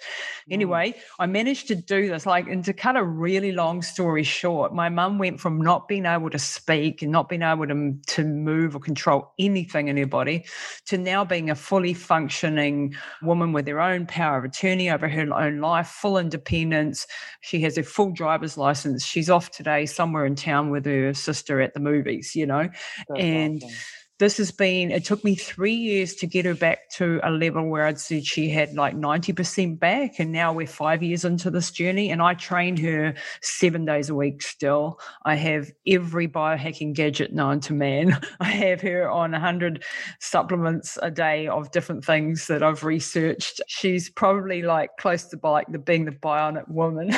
Mm. 0.48 0.52
Anyway, 0.54 0.94
I 1.18 1.26
managed 1.26 1.68
to 1.68 1.74
do 1.74 2.08
this. 2.08 2.26
Like, 2.26 2.48
and 2.48 2.64
to 2.64 2.72
cut 2.72 2.96
a 2.96 3.04
really 3.04 3.52
long 3.52 3.82
story 3.82 4.22
short, 4.22 4.74
my 4.74 4.88
mum 4.88 5.18
went 5.18 5.40
from 5.40 5.60
not 5.60 5.88
being 5.88 6.06
able 6.06 6.30
to 6.30 6.38
speak 6.38 7.02
and 7.02 7.12
not 7.12 7.28
being 7.28 7.42
able 7.42 7.66
to, 7.66 7.94
to 8.06 8.24
move 8.24 8.74
or 8.74 8.80
control 8.80 9.32
anything 9.38 9.88
in 9.88 9.96
her 9.96 10.06
body 10.06 10.44
to 10.86 10.98
now 10.98 11.24
being 11.24 11.50
a 11.50 11.54
fully 11.54 11.94
functioning 11.94 12.94
woman 13.22 13.52
with 13.52 13.66
her 13.66 13.80
own 13.80 14.06
power 14.06 14.38
of 14.38 14.44
attorney 14.44 14.90
over 14.90 15.08
her 15.08 15.34
own 15.34 15.60
life, 15.60 15.88
full 15.88 16.18
independence. 16.18 17.06
She 17.40 17.60
has 17.60 17.76
a 17.78 17.82
full 17.82 18.12
driver's 18.12 18.56
license. 18.56 19.04
She's 19.04 19.30
off 19.30 19.50
today 19.50 19.86
somewhere 19.86 20.26
in 20.26 20.34
town 20.46 20.70
with 20.70 20.86
her 20.86 21.12
sister 21.14 21.60
at 21.60 21.74
the 21.74 21.80
movies, 21.80 22.34
you 22.34 22.46
know. 22.46 22.68
That's 23.08 23.20
and 23.20 23.62
awesome. 23.62 23.76
This 24.18 24.38
has 24.38 24.50
been, 24.50 24.90
it 24.90 25.04
took 25.04 25.22
me 25.24 25.34
three 25.34 25.74
years 25.74 26.14
to 26.16 26.26
get 26.26 26.46
her 26.46 26.54
back 26.54 26.88
to 26.92 27.20
a 27.22 27.30
level 27.30 27.68
where 27.68 27.84
I'd 27.84 28.00
said 28.00 28.24
she 28.24 28.48
had 28.48 28.74
like 28.74 28.96
90% 28.96 29.78
back. 29.78 30.18
And 30.18 30.32
now 30.32 30.54
we're 30.54 30.66
five 30.66 31.02
years 31.02 31.24
into 31.24 31.50
this 31.50 31.70
journey. 31.70 32.10
And 32.10 32.22
I 32.22 32.32
train 32.34 32.78
her 32.78 33.14
seven 33.42 33.84
days 33.84 34.08
a 34.08 34.14
week 34.14 34.40
still. 34.40 34.98
I 35.24 35.34
have 35.34 35.70
every 35.86 36.28
biohacking 36.28 36.94
gadget 36.94 37.34
known 37.34 37.60
to 37.60 37.74
man. 37.74 38.18
I 38.40 38.46
have 38.46 38.80
her 38.80 39.10
on 39.10 39.32
100 39.32 39.84
supplements 40.18 40.98
a 41.02 41.10
day 41.10 41.46
of 41.48 41.70
different 41.70 42.04
things 42.04 42.46
that 42.46 42.62
I've 42.62 42.84
researched. 42.84 43.60
She's 43.68 44.08
probably 44.08 44.62
like 44.62 44.96
close 44.98 45.24
to 45.26 45.38
like 45.42 45.66
the 45.70 45.78
being 45.78 46.06
the 46.06 46.12
bionic 46.12 46.68
woman. 46.68 47.10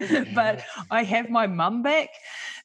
but 0.34 0.62
I 0.90 1.02
have 1.02 1.30
my 1.30 1.46
mum 1.46 1.82
back. 1.82 2.10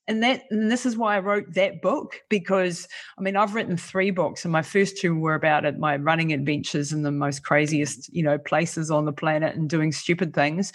And 0.08 0.22
that 0.22 0.44
and 0.52 0.72
this 0.72 0.86
is 0.86 0.96
why 0.96 1.16
I 1.16 1.20
wrote 1.20 1.54
that 1.54 1.82
book 1.82 2.22
because 2.30 2.88
I 3.18 3.22
mean 3.22 3.36
I've 3.36 3.56
written 3.56 3.76
three 3.76 4.12
books 4.12 4.46
and 4.46 4.52
my 4.52 4.62
first 4.62 4.98
two 4.98 5.16
were 5.16 5.34
about 5.34 5.66
it, 5.66 5.80
my 5.80 5.96
running 5.96 6.32
adventures 6.32 6.92
in 6.92 7.02
the 7.02 7.12
most 7.12 7.44
craziest 7.44 8.14
you 8.14 8.22
know 8.22 8.38
places 8.38 8.92
on 8.92 9.06
the 9.06 9.14
planet 9.14 9.56
and 9.56 9.70
doing 9.70 9.92
stupid 9.92 10.34
things, 10.34 10.72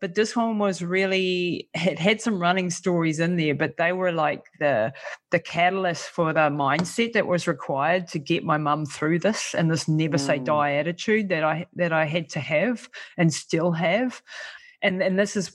but 0.00 0.14
this 0.14 0.34
one 0.34 0.58
was 0.58 0.82
really 0.82 1.68
it 1.74 1.98
had 1.98 2.22
some 2.22 2.40
running 2.40 2.70
stories 2.70 3.20
in 3.20 3.36
there, 3.36 3.54
but 3.54 3.76
they 3.76 3.92
were 3.92 4.12
like 4.12 4.44
the 4.58 4.92
the 5.30 5.38
catalyst 5.38 6.08
for 6.08 6.32
the 6.32 6.48
mindset 6.48 7.12
that 7.12 7.26
was 7.26 7.46
required 7.46 8.08
to 8.08 8.18
get 8.18 8.44
my 8.44 8.56
mum 8.56 8.86
through 8.86 9.18
this 9.18 9.54
and 9.54 9.70
this 9.70 9.88
never 9.88 10.16
say 10.16 10.38
mm. 10.38 10.44
die 10.44 10.72
attitude 10.72 11.28
that 11.28 11.44
I 11.44 11.66
that 11.74 11.92
I 11.92 12.06
had 12.06 12.30
to 12.30 12.40
have 12.40 12.88
and 13.18 13.32
still 13.32 13.72
have 13.72 14.22
and 14.82 15.02
and 15.02 15.18
this 15.18 15.36
is, 15.36 15.54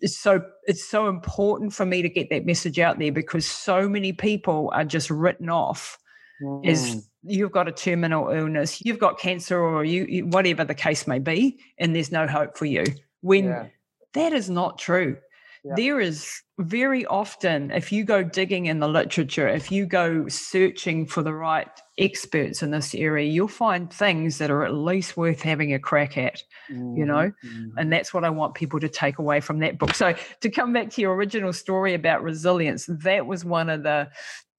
is 0.00 0.18
so 0.18 0.42
it's 0.64 0.84
so 0.88 1.08
important 1.08 1.72
for 1.72 1.84
me 1.84 2.02
to 2.02 2.08
get 2.08 2.30
that 2.30 2.46
message 2.46 2.78
out 2.78 2.98
there 2.98 3.12
because 3.12 3.46
so 3.46 3.88
many 3.88 4.12
people 4.12 4.70
are 4.72 4.84
just 4.84 5.10
written 5.10 5.48
off 5.48 5.98
mm. 6.42 6.66
as 6.66 7.08
you've 7.22 7.52
got 7.52 7.68
a 7.68 7.72
terminal 7.72 8.28
illness 8.30 8.84
you've 8.84 8.98
got 8.98 9.18
cancer 9.18 9.58
or 9.58 9.84
you, 9.84 10.06
you, 10.08 10.26
whatever 10.26 10.64
the 10.64 10.74
case 10.74 11.06
may 11.06 11.18
be 11.18 11.58
and 11.78 11.94
there's 11.94 12.12
no 12.12 12.26
hope 12.26 12.56
for 12.56 12.66
you 12.66 12.84
when 13.22 13.44
yeah. 13.44 13.66
that 14.12 14.32
is 14.32 14.50
not 14.50 14.78
true 14.78 15.16
yeah. 15.64 15.74
there 15.76 16.00
is 16.00 16.42
very 16.58 17.04
often 17.06 17.70
if 17.70 17.90
you 17.90 18.04
go 18.04 18.22
digging 18.22 18.66
in 18.66 18.78
the 18.78 18.88
literature 18.88 19.48
if 19.48 19.72
you 19.72 19.86
go 19.86 20.28
searching 20.28 21.06
for 21.06 21.22
the 21.22 21.32
right 21.32 21.68
experts 21.98 22.62
in 22.62 22.70
this 22.70 22.94
area 22.94 23.28
you'll 23.28 23.48
find 23.48 23.92
things 23.92 24.38
that 24.38 24.50
are 24.50 24.64
at 24.64 24.74
least 24.74 25.16
worth 25.16 25.40
having 25.40 25.72
a 25.72 25.78
crack 25.78 26.16
at 26.16 26.42
mm-hmm. 26.70 26.96
you 26.96 27.04
know 27.04 27.32
mm-hmm. 27.44 27.78
and 27.78 27.92
that's 27.92 28.14
what 28.14 28.24
i 28.24 28.30
want 28.30 28.54
people 28.54 28.78
to 28.78 28.88
take 28.88 29.18
away 29.18 29.40
from 29.40 29.58
that 29.58 29.78
book 29.78 29.94
so 29.94 30.14
to 30.40 30.50
come 30.50 30.72
back 30.72 30.90
to 30.90 31.00
your 31.00 31.14
original 31.14 31.52
story 31.52 31.94
about 31.94 32.22
resilience 32.22 32.86
that 32.88 33.26
was 33.26 33.44
one 33.44 33.68
of 33.68 33.82
the 33.82 34.08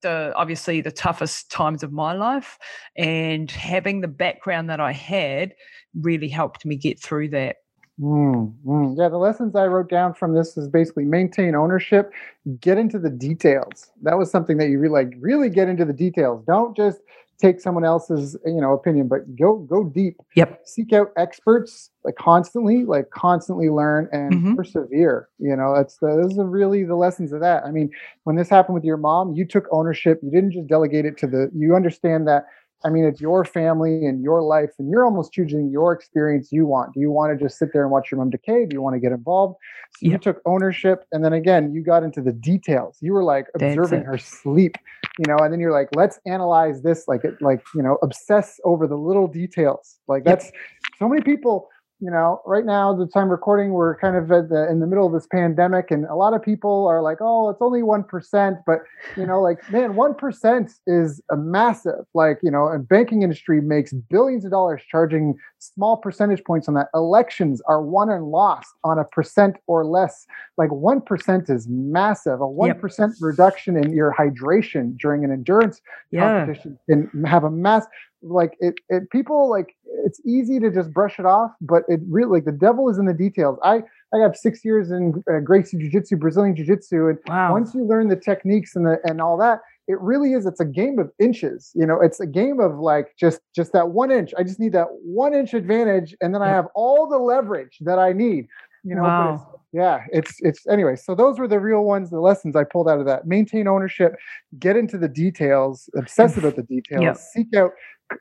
the 0.02 0.32
obviously 0.36 0.82
the 0.82 0.92
toughest 0.92 1.50
times 1.50 1.82
of 1.82 1.92
my 1.92 2.12
life 2.12 2.58
and 2.96 3.50
having 3.50 4.00
the 4.00 4.08
background 4.08 4.68
that 4.68 4.80
i 4.80 4.92
had 4.92 5.54
really 5.94 6.28
helped 6.28 6.66
me 6.66 6.76
get 6.76 7.00
through 7.00 7.28
that 7.28 7.56
Mm, 8.00 8.52
mm. 8.66 8.94
Yeah, 8.98 9.08
the 9.08 9.16
lessons 9.16 9.56
I 9.56 9.66
wrote 9.66 9.88
down 9.88 10.12
from 10.12 10.34
this 10.34 10.56
is 10.56 10.68
basically 10.68 11.04
maintain 11.04 11.54
ownership, 11.54 12.12
get 12.60 12.76
into 12.76 12.98
the 12.98 13.08
details. 13.08 13.90
That 14.02 14.18
was 14.18 14.30
something 14.30 14.58
that 14.58 14.68
you 14.68 14.78
really 14.78 15.04
like. 15.04 15.14
Really 15.18 15.48
get 15.48 15.68
into 15.68 15.84
the 15.84 15.94
details. 15.94 16.44
Don't 16.46 16.76
just 16.76 17.00
take 17.38 17.60
someone 17.60 17.84
else's 17.84 18.36
you 18.44 18.60
know 18.60 18.72
opinion, 18.72 19.08
but 19.08 19.34
go 19.36 19.56
go 19.58 19.84
deep. 19.84 20.18
Yep. 20.34 20.60
Seek 20.66 20.92
out 20.92 21.12
experts 21.16 21.90
like 22.04 22.16
constantly, 22.16 22.84
like 22.84 23.10
constantly 23.10 23.70
learn 23.70 24.08
and 24.12 24.32
mm-hmm. 24.32 24.54
persevere. 24.56 25.28
You 25.38 25.56
know, 25.56 25.74
that's 25.74 25.96
the 25.96 26.08
those 26.08 26.38
are 26.38 26.46
really 26.46 26.84
the 26.84 26.96
lessons 26.96 27.32
of 27.32 27.40
that. 27.40 27.64
I 27.64 27.70
mean, 27.70 27.90
when 28.24 28.36
this 28.36 28.50
happened 28.50 28.74
with 28.74 28.84
your 28.84 28.98
mom, 28.98 29.32
you 29.32 29.46
took 29.46 29.66
ownership. 29.72 30.20
You 30.22 30.30
didn't 30.30 30.52
just 30.52 30.66
delegate 30.66 31.06
it 31.06 31.16
to 31.18 31.26
the. 31.26 31.50
You 31.54 31.74
understand 31.74 32.28
that 32.28 32.44
I 32.84 32.90
mean, 32.90 33.04
it's 33.04 33.20
your 33.20 33.44
family 33.44 34.06
and 34.06 34.22
your 34.22 34.42
life, 34.42 34.70
and 34.78 34.90
you're 34.90 35.04
almost 35.04 35.32
choosing 35.32 35.70
your 35.70 35.92
experience 35.92 36.52
you 36.52 36.66
want. 36.66 36.92
Do 36.94 37.00
you 37.00 37.10
want 37.10 37.36
to 37.36 37.42
just 37.42 37.58
sit 37.58 37.72
there 37.72 37.82
and 37.82 37.90
watch 37.90 38.10
your 38.10 38.18
mom 38.18 38.30
decay? 38.30 38.66
Do 38.66 38.74
you 38.74 38.82
want 38.82 38.94
to 38.94 39.00
get 39.00 39.12
involved? 39.12 39.56
So 39.98 40.06
you 40.06 40.18
took 40.18 40.42
ownership, 40.44 41.04
and 41.10 41.24
then 41.24 41.32
again, 41.32 41.72
you 41.74 41.82
got 41.82 42.02
into 42.02 42.20
the 42.20 42.32
details. 42.32 42.98
You 43.00 43.14
were 43.14 43.24
like 43.24 43.46
observing 43.54 44.02
her 44.02 44.18
sleep, 44.18 44.76
you 45.18 45.24
know, 45.26 45.38
and 45.38 45.52
then 45.52 45.58
you're 45.58 45.72
like, 45.72 45.88
let's 45.96 46.20
analyze 46.26 46.82
this, 46.82 47.08
like, 47.08 47.24
it, 47.24 47.40
like 47.40 47.62
you 47.74 47.82
know, 47.82 47.98
obsess 48.02 48.60
over 48.64 48.86
the 48.86 48.96
little 48.96 49.26
details. 49.26 49.98
Like 50.06 50.24
that's 50.24 50.44
yep. 50.46 50.54
so 50.98 51.08
many 51.08 51.22
people 51.22 51.68
you 51.98 52.10
know, 52.10 52.42
right 52.44 52.66
now, 52.66 52.94
the 52.94 53.06
time 53.06 53.30
recording, 53.30 53.72
we're 53.72 53.96
kind 53.96 54.16
of 54.16 54.28
the, 54.28 54.68
in 54.70 54.80
the 54.80 54.86
middle 54.86 55.06
of 55.06 55.14
this 55.14 55.26
pandemic, 55.26 55.90
and 55.90 56.04
a 56.06 56.14
lot 56.14 56.34
of 56.34 56.42
people 56.42 56.86
are 56.86 57.00
like, 57.00 57.18
"Oh, 57.20 57.48
it's 57.48 57.62
only 57.62 57.82
one 57.82 58.04
percent," 58.04 58.58
but 58.66 58.80
you 59.16 59.26
know, 59.26 59.40
like, 59.40 59.58
man, 59.70 59.96
one 59.96 60.14
percent 60.14 60.72
is 60.86 61.22
a 61.30 61.36
massive. 61.36 62.04
Like, 62.12 62.38
you 62.42 62.50
know, 62.50 62.68
and 62.68 62.86
banking 62.86 63.22
industry 63.22 63.62
makes 63.62 63.94
billions 63.94 64.44
of 64.44 64.50
dollars 64.50 64.82
charging 64.86 65.36
small 65.58 65.96
percentage 65.96 66.44
points 66.44 66.68
on 66.68 66.74
that. 66.74 66.88
Elections 66.92 67.62
are 67.66 67.80
won 67.80 68.10
and 68.10 68.26
lost 68.26 68.74
on 68.84 68.98
a 68.98 69.04
percent 69.04 69.56
or 69.66 69.86
less. 69.86 70.26
Like, 70.58 70.70
one 70.70 71.00
percent 71.00 71.48
is 71.48 71.66
massive. 71.66 72.42
A 72.42 72.46
one 72.46 72.68
yep. 72.68 72.82
reduction 73.22 73.74
in 73.74 73.94
your 73.94 74.14
hydration 74.18 74.98
during 74.98 75.24
an 75.24 75.32
endurance 75.32 75.80
yeah. 76.10 76.44
competition 76.44 76.78
can 76.90 77.24
have 77.24 77.44
a 77.44 77.50
mass 77.50 77.86
like 78.22 78.56
it, 78.60 78.74
it 78.88 79.10
people 79.10 79.50
like 79.50 79.76
it's 80.04 80.20
easy 80.26 80.58
to 80.58 80.70
just 80.70 80.92
brush 80.92 81.18
it 81.18 81.26
off 81.26 81.52
but 81.60 81.82
it 81.88 82.00
really 82.08 82.38
like 82.38 82.44
the 82.44 82.52
devil 82.52 82.88
is 82.88 82.98
in 82.98 83.06
the 83.06 83.14
details. 83.14 83.58
I 83.62 83.82
i 84.14 84.18
have 84.18 84.36
six 84.36 84.64
years 84.64 84.90
in 84.90 85.22
uh, 85.30 85.40
gracie 85.40 85.76
jiu-jitsu 85.78 86.16
brazilian 86.16 86.54
jiu-jitsu 86.54 87.08
and 87.08 87.18
wow. 87.26 87.52
once 87.52 87.74
you 87.74 87.84
learn 87.84 88.08
the 88.08 88.16
techniques 88.16 88.76
and 88.76 88.86
the 88.86 88.98
and 89.04 89.20
all 89.20 89.36
that 89.36 89.60
it 89.88 90.00
really 90.00 90.32
is 90.32 90.46
it's 90.46 90.60
a 90.60 90.64
game 90.64 90.98
of 90.98 91.10
inches 91.18 91.72
you 91.74 91.86
know? 91.86 92.00
It's 92.00 92.20
a 92.20 92.26
game 92.26 92.60
of 92.60 92.78
like 92.78 93.08
just 93.18 93.40
just 93.54 93.72
that 93.72 93.90
one 93.90 94.10
inch. 94.10 94.32
I 94.38 94.42
just 94.42 94.60
need 94.60 94.72
that 94.72 94.88
one 94.90 95.34
inch 95.34 95.54
advantage 95.54 96.14
and 96.20 96.34
then 96.34 96.42
i 96.42 96.48
have 96.48 96.66
all 96.74 97.08
the 97.08 97.18
leverage 97.18 97.78
that 97.80 97.98
i 97.98 98.12
need 98.12 98.46
you 98.86 98.94
know, 98.94 99.02
wow. 99.02 99.34
it's, 99.34 99.62
yeah, 99.72 100.04
it's 100.12 100.34
it's 100.40 100.66
anyway. 100.68 100.96
So 100.96 101.14
those 101.14 101.38
were 101.38 101.48
the 101.48 101.58
real 101.58 101.82
ones, 101.82 102.10
the 102.10 102.20
lessons 102.20 102.54
I 102.54 102.64
pulled 102.64 102.88
out 102.88 103.00
of 103.00 103.06
that. 103.06 103.26
Maintain 103.26 103.66
ownership, 103.66 104.14
get 104.58 104.76
into 104.76 104.96
the 104.96 105.08
details, 105.08 105.90
obsess 105.96 106.36
about 106.36 106.56
the 106.56 106.62
details, 106.62 107.02
yep. 107.02 107.16
seek 107.16 107.54
out 107.54 107.72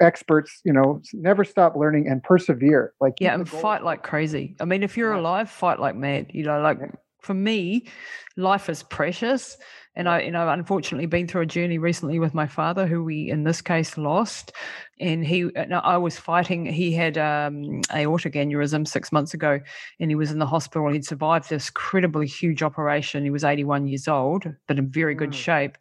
experts 0.01 0.62
you 0.63 0.73
know 0.73 0.99
never 1.13 1.43
stop 1.43 1.75
learning 1.75 2.08
and 2.08 2.23
persevere 2.23 2.91
like 2.99 3.13
yeah 3.19 3.36
and 3.36 3.47
fight 3.47 3.84
like 3.84 4.01
crazy 4.01 4.56
i 4.60 4.65
mean 4.65 4.82
if 4.82 4.97
you're 4.97 5.13
alive 5.13 5.47
fight 5.47 5.80
like 5.80 5.95
mad 5.95 6.25
you 6.34 6.43
know 6.43 6.60
like 6.60 6.80
for 7.21 7.36
me 7.36 7.88
life 8.36 8.67
is 8.67 8.82
precious 8.82 9.58
and 9.95 10.10
I, 10.10 10.21
you 10.21 10.31
know, 10.31 10.47
unfortunately 10.49 11.05
been 11.05 11.27
through 11.27 11.43
a 11.43 11.45
journey 11.45 11.77
recently 11.77 12.19
with 12.19 12.34
my 12.34 12.47
father, 12.47 12.86
who 12.86 13.03
we 13.03 13.29
in 13.29 13.43
this 13.43 13.62
case 13.62 13.97
lost. 13.97 14.51
And 14.99 15.25
he, 15.25 15.49
I 15.55 15.97
was 15.97 16.17
fighting. 16.17 16.65
He 16.65 16.93
had 16.93 17.17
um, 17.17 17.81
aortic 17.93 18.34
aneurysm 18.34 18.88
six 18.88 19.12
months 19.12 19.34
ago, 19.34 19.60
and 19.99 20.12
he 20.12 20.15
was 20.15 20.31
in 20.31 20.39
the 20.39 20.45
hospital. 20.45 20.91
He'd 20.91 21.05
survived 21.05 21.49
this 21.49 21.67
incredibly 21.67 22.27
huge 22.27 22.63
operation. 22.63 23.23
He 23.23 23.29
was 23.29 23.43
81 23.43 23.88
years 23.88 24.08
old, 24.08 24.45
but 24.67 24.77
in 24.77 24.89
very 24.89 25.15
good 25.15 25.31
mm. 25.31 25.34
shape. 25.34 25.77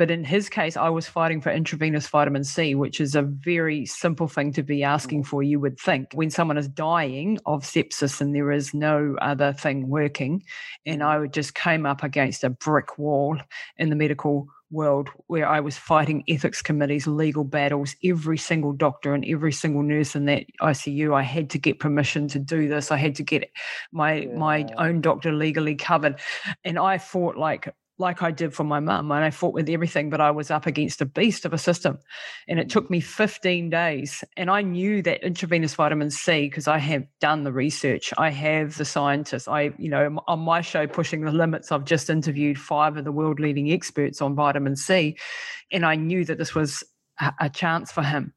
But 0.00 0.10
in 0.10 0.24
his 0.24 0.48
case, 0.48 0.78
I 0.78 0.88
was 0.88 1.06
fighting 1.06 1.42
for 1.42 1.52
intravenous 1.52 2.08
vitamin 2.08 2.42
C, 2.42 2.74
which 2.74 3.02
is 3.02 3.14
a 3.14 3.20
very 3.20 3.84
simple 3.84 4.28
thing 4.28 4.50
to 4.54 4.62
be 4.62 4.82
asking 4.82 5.24
for, 5.24 5.42
you 5.42 5.60
would 5.60 5.78
think, 5.78 6.08
when 6.14 6.30
someone 6.30 6.56
is 6.56 6.68
dying 6.68 7.38
of 7.44 7.64
sepsis 7.64 8.18
and 8.18 8.34
there 8.34 8.50
is 8.50 8.72
no 8.72 9.14
other 9.20 9.52
thing 9.52 9.90
working. 9.90 10.42
And 10.86 11.02
I 11.02 11.26
just 11.26 11.54
came 11.54 11.84
up 11.84 12.02
against 12.02 12.44
a 12.44 12.48
brick 12.48 12.96
wall 12.96 13.38
in 13.76 13.90
the 13.90 13.96
medical 13.96 14.48
world 14.70 15.08
where 15.26 15.48
I 15.48 15.60
was 15.60 15.76
fighting 15.76 16.22
ethics 16.28 16.62
committees, 16.62 17.06
legal 17.06 17.44
battles, 17.44 17.96
every 18.04 18.38
single 18.38 18.72
doctor 18.72 19.14
and 19.14 19.24
every 19.24 19.52
single 19.52 19.82
nurse 19.82 20.14
in 20.14 20.26
that 20.26 20.44
ICU. 20.60 21.14
I 21.14 21.22
had 21.22 21.50
to 21.50 21.58
get 21.58 21.80
permission 21.80 22.28
to 22.28 22.38
do 22.38 22.68
this. 22.68 22.90
I 22.90 22.96
had 22.96 23.14
to 23.16 23.22
get 23.22 23.50
my 23.92 24.14
yeah. 24.14 24.36
my 24.36 24.66
own 24.78 25.00
doctor 25.00 25.32
legally 25.32 25.74
covered. 25.74 26.20
And 26.64 26.78
I 26.78 26.98
fought 26.98 27.36
like 27.36 27.74
like 28.00 28.22
I 28.22 28.30
did 28.30 28.52
for 28.54 28.64
my 28.64 28.80
mum, 28.80 29.10
and 29.12 29.24
I 29.24 29.30
fought 29.30 29.54
with 29.54 29.68
everything, 29.68 30.10
but 30.10 30.20
I 30.20 30.30
was 30.30 30.50
up 30.50 30.66
against 30.66 31.00
a 31.00 31.06
beast 31.06 31.44
of 31.44 31.52
a 31.52 31.58
system. 31.58 31.98
And 32.48 32.58
it 32.58 32.68
took 32.68 32.90
me 32.90 33.00
15 33.00 33.70
days. 33.70 34.24
And 34.36 34.50
I 34.50 34.62
knew 34.62 35.02
that 35.02 35.22
intravenous 35.22 35.74
vitamin 35.74 36.10
C, 36.10 36.48
because 36.48 36.66
I 36.66 36.78
have 36.78 37.04
done 37.20 37.44
the 37.44 37.52
research, 37.52 38.12
I 38.18 38.30
have 38.30 38.76
the 38.76 38.84
scientists. 38.84 39.46
I, 39.46 39.72
you 39.78 39.90
know, 39.90 40.18
on 40.26 40.40
my 40.40 40.60
show, 40.60 40.86
Pushing 40.86 41.20
the 41.20 41.32
Limits, 41.32 41.70
I've 41.70 41.84
just 41.84 42.10
interviewed 42.10 42.58
five 42.58 42.96
of 42.96 43.04
the 43.04 43.12
world 43.12 43.38
leading 43.38 43.70
experts 43.70 44.20
on 44.20 44.34
vitamin 44.34 44.74
C. 44.74 45.16
And 45.70 45.86
I 45.86 45.94
knew 45.94 46.24
that 46.24 46.38
this 46.38 46.54
was 46.54 46.82
a, 47.38 47.50
chance 47.50 47.92
for 47.92 48.02
him. 48.02 48.32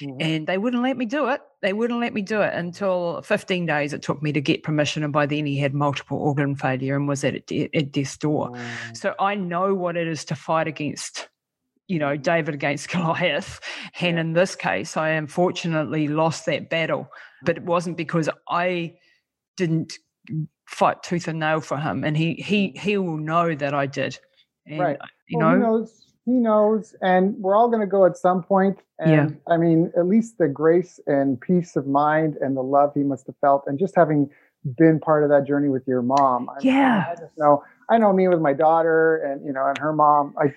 Mm-hmm. 0.00 0.20
And 0.20 0.46
they 0.46 0.58
wouldn't 0.58 0.82
let 0.82 0.96
me 0.96 1.06
do 1.06 1.28
it. 1.28 1.40
They 1.62 1.72
wouldn't 1.72 2.00
let 2.00 2.14
me 2.14 2.22
do 2.22 2.42
it 2.42 2.54
until 2.54 3.22
15 3.22 3.66
days 3.66 3.92
it 3.92 4.02
took 4.02 4.22
me 4.22 4.32
to 4.32 4.40
get 4.40 4.62
permission. 4.62 5.04
And 5.04 5.12
by 5.12 5.26
then 5.26 5.46
he 5.46 5.58
had 5.58 5.74
multiple 5.74 6.18
organ 6.18 6.54
failure 6.54 6.96
and 6.96 7.08
was 7.08 7.24
at, 7.24 7.50
at 7.50 7.92
death's 7.92 8.16
door. 8.16 8.50
Mm. 8.50 8.96
So 8.96 9.14
I 9.18 9.34
know 9.34 9.74
what 9.74 9.96
it 9.96 10.06
is 10.06 10.24
to 10.26 10.34
fight 10.34 10.68
against 10.68 11.28
you 11.88 12.00
know, 12.00 12.16
David 12.16 12.54
against 12.54 12.88
Goliath. 12.90 13.60
And 14.00 14.18
in 14.18 14.32
this 14.32 14.56
case, 14.56 14.96
I 14.96 15.10
unfortunately 15.10 16.08
lost 16.08 16.46
that 16.46 16.68
battle. 16.68 17.08
But 17.44 17.58
it 17.58 17.62
wasn't 17.62 17.96
because 17.96 18.28
I 18.48 18.94
didn't 19.56 19.98
fight 20.66 21.02
tooth 21.02 21.28
and 21.28 21.38
nail 21.38 21.60
for 21.60 21.78
him. 21.78 22.02
And 22.02 22.16
he 22.16 22.34
he 22.34 22.72
he 22.76 22.98
will 22.98 23.18
know 23.18 23.54
that 23.54 23.72
I 23.72 23.86
did. 23.86 24.18
And, 24.66 24.80
right. 24.80 24.98
You 25.28 25.38
well, 25.38 25.56
know, 25.56 25.88
he 26.26 26.32
knows 26.32 26.94
and 27.00 27.34
we're 27.38 27.56
all 27.56 27.68
going 27.68 27.80
to 27.80 27.86
go 27.86 28.04
at 28.04 28.16
some 28.16 28.42
point 28.42 28.78
and 28.98 29.10
yeah. 29.10 29.28
i 29.52 29.56
mean 29.56 29.90
at 29.96 30.06
least 30.06 30.36
the 30.38 30.48
grace 30.48 31.00
and 31.06 31.40
peace 31.40 31.76
of 31.76 31.86
mind 31.86 32.36
and 32.40 32.56
the 32.56 32.62
love 32.62 32.92
he 32.94 33.02
must 33.02 33.26
have 33.26 33.36
felt 33.40 33.62
and 33.66 33.78
just 33.78 33.94
having 33.96 34.28
been 34.76 34.98
part 34.98 35.22
of 35.22 35.30
that 35.30 35.46
journey 35.46 35.68
with 35.68 35.86
your 35.86 36.02
mom. 36.02 36.50
I, 36.50 36.54
yeah. 36.60 37.04
I, 37.08 37.12
I 37.12 37.14
just 37.14 37.38
know 37.38 37.62
i 37.88 37.96
know 37.96 38.12
me 38.12 38.26
with 38.28 38.40
my 38.40 38.52
daughter 38.52 39.16
and 39.18 39.46
you 39.46 39.52
know 39.52 39.66
and 39.66 39.78
her 39.78 39.92
mom. 39.92 40.34
I 40.38 40.52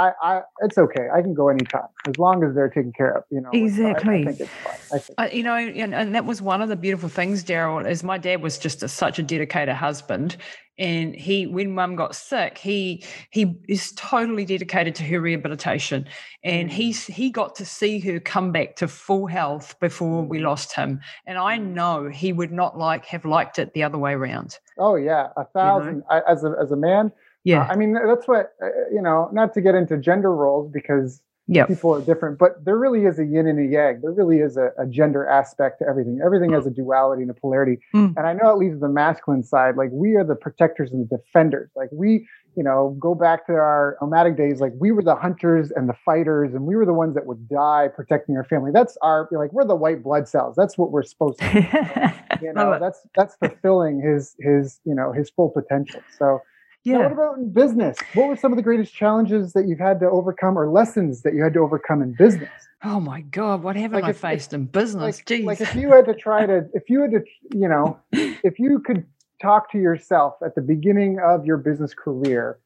I, 0.00 0.12
I, 0.22 0.40
it's 0.60 0.78
okay. 0.78 1.08
I 1.12 1.20
can 1.20 1.34
go 1.34 1.48
anytime 1.50 1.88
as 2.08 2.16
long 2.18 2.42
as 2.42 2.54
they're 2.54 2.70
taken 2.70 2.92
care 2.92 3.10
of. 3.10 3.24
You 3.30 3.42
know, 3.42 3.50
exactly. 3.52 4.14
I, 4.14 4.20
I 4.20 4.24
think 4.24 4.40
it's 4.40 4.50
fine. 4.50 4.74
I 4.92 4.98
think. 4.98 5.20
Uh, 5.20 5.28
you 5.30 5.42
know, 5.42 5.54
and, 5.54 5.94
and, 5.94 6.14
that 6.14 6.24
was 6.24 6.40
one 6.40 6.62
of 6.62 6.70
the 6.70 6.76
beautiful 6.76 7.10
things, 7.10 7.44
Daryl, 7.44 7.88
is 7.88 8.02
my 8.02 8.16
dad 8.16 8.42
was 8.42 8.58
just 8.58 8.82
a, 8.82 8.88
such 8.88 9.18
a 9.18 9.22
dedicated 9.22 9.74
husband, 9.74 10.38
and 10.78 11.14
he, 11.14 11.46
when 11.46 11.74
Mum 11.74 11.96
got 11.96 12.16
sick, 12.16 12.56
he 12.56 13.04
he 13.30 13.60
is 13.68 13.92
totally 13.92 14.46
dedicated 14.46 14.94
to 14.96 15.02
her 15.04 15.20
rehabilitation, 15.20 16.06
and 16.42 16.70
mm. 16.70 16.72
he's 16.72 17.06
he 17.06 17.30
got 17.30 17.54
to 17.56 17.66
see 17.66 18.00
her 18.00 18.20
come 18.20 18.52
back 18.52 18.76
to 18.76 18.88
full 18.88 19.26
health 19.26 19.78
before 19.80 20.22
we 20.22 20.38
mm. 20.38 20.44
lost 20.44 20.74
him, 20.74 21.00
and 21.26 21.36
I 21.36 21.58
mm. 21.58 21.74
know 21.74 22.08
he 22.08 22.32
would 22.32 22.52
not 22.52 22.78
like 22.78 23.04
have 23.04 23.26
liked 23.26 23.58
it 23.58 23.74
the 23.74 23.82
other 23.82 23.98
way 23.98 24.12
around. 24.12 24.58
Oh 24.78 24.96
yeah, 24.96 25.28
a 25.36 25.44
thousand. 25.44 25.96
You 25.96 26.00
know? 26.00 26.22
I, 26.26 26.32
as 26.32 26.42
a 26.42 26.54
as 26.58 26.70
a 26.70 26.76
man 26.76 27.12
yeah. 27.44 27.62
Uh, 27.62 27.72
I 27.72 27.76
mean, 27.76 27.94
that's 27.94 28.28
what, 28.28 28.52
uh, 28.62 28.66
you 28.92 29.00
know, 29.02 29.28
not 29.32 29.54
to 29.54 29.60
get 29.60 29.74
into 29.74 29.96
gender 29.96 30.34
roles 30.34 30.70
because 30.70 31.22
yep. 31.46 31.68
people 31.68 31.94
are 31.94 32.00
different, 32.00 32.38
but 32.38 32.64
there 32.64 32.76
really 32.76 33.04
is 33.04 33.18
a 33.18 33.24
yin 33.24 33.46
and 33.46 33.58
a 33.58 33.70
yang. 33.70 34.00
There 34.02 34.12
really 34.12 34.38
is 34.38 34.56
a, 34.56 34.70
a 34.78 34.86
gender 34.86 35.26
aspect 35.26 35.80
to 35.80 35.86
everything. 35.88 36.20
Everything 36.24 36.52
has 36.52 36.66
a 36.66 36.70
duality 36.70 37.22
and 37.22 37.30
a 37.30 37.34
polarity. 37.34 37.78
Mm. 37.94 38.14
And 38.16 38.26
I 38.26 38.32
know 38.32 38.50
it 38.50 38.58
leaves 38.58 38.80
the 38.80 38.88
masculine 38.88 39.42
side. 39.42 39.76
Like 39.76 39.90
we 39.92 40.14
are 40.14 40.24
the 40.24 40.34
protectors 40.34 40.92
and 40.92 41.08
the 41.08 41.16
defenders. 41.16 41.70
Like 41.74 41.88
we, 41.92 42.26
you 42.56 42.62
know, 42.62 42.96
go 43.00 43.14
back 43.14 43.46
to 43.46 43.52
our 43.52 43.96
nomadic 44.00 44.36
days. 44.36 44.60
Like 44.60 44.72
we 44.78 44.92
were 44.92 45.02
the 45.02 45.16
hunters 45.16 45.70
and 45.70 45.88
the 45.88 45.96
fighters, 46.04 46.52
and 46.54 46.66
we 46.66 46.76
were 46.76 46.86
the 46.86 46.92
ones 46.92 47.14
that 47.14 47.26
would 47.26 47.48
die 47.48 47.88
protecting 47.94 48.36
our 48.36 48.44
family. 48.44 48.70
That's 48.72 48.96
our 49.02 49.28
like 49.32 49.52
we're 49.52 49.64
the 49.64 49.76
white 49.76 50.02
blood 50.02 50.28
cells. 50.28 50.56
That's 50.56 50.76
what 50.76 50.90
we're 50.90 51.04
supposed 51.04 51.38
to. 51.38 52.14
you 52.42 52.52
know, 52.52 52.78
that's 52.78 53.00
that's 53.16 53.36
fulfilling 53.36 54.00
his 54.00 54.34
his 54.40 54.80
you 54.84 54.94
know 54.94 55.12
his 55.12 55.30
full 55.30 55.48
potential. 55.48 56.00
So 56.18 56.40
yeah. 56.84 56.98
Now, 56.98 57.02
what 57.02 57.12
about 57.12 57.38
in 57.38 57.52
business? 57.52 57.98
What 58.14 58.28
were 58.28 58.36
some 58.36 58.52
of 58.52 58.56
the 58.56 58.62
greatest 58.62 58.94
challenges 58.94 59.52
that 59.52 59.68
you've 59.68 59.78
had 59.78 60.00
to 60.00 60.06
overcome 60.06 60.58
or 60.58 60.70
lessons 60.70 61.22
that 61.22 61.34
you 61.34 61.42
had 61.42 61.52
to 61.54 61.60
overcome 61.60 62.02
in 62.02 62.14
business? 62.14 62.50
Oh 62.82 63.00
my 63.00 63.20
God, 63.20 63.62
what 63.62 63.76
haven't 63.76 64.00
like 64.00 64.04
I 64.04 64.10
if, 64.10 64.18
faced 64.18 64.54
in 64.54 64.64
business? 64.64 65.18
Like, 65.18 65.26
Jeez. 65.26 65.44
like 65.44 65.60
if 65.60 65.74
you 65.74 65.92
had 65.92 66.06
to 66.06 66.14
try 66.14 66.46
to, 66.46 66.66
if 66.72 66.88
you 66.88 67.02
had 67.02 67.10
to, 67.10 67.22
you 67.54 67.68
know, 67.68 67.98
if 68.12 68.58
you 68.58 68.78
could 68.78 69.04
talk 69.42 69.70
to 69.72 69.78
yourself 69.78 70.34
at 70.44 70.54
the 70.54 70.62
beginning 70.62 71.18
of 71.20 71.44
your 71.44 71.58
business 71.58 71.92
career, 71.92 72.58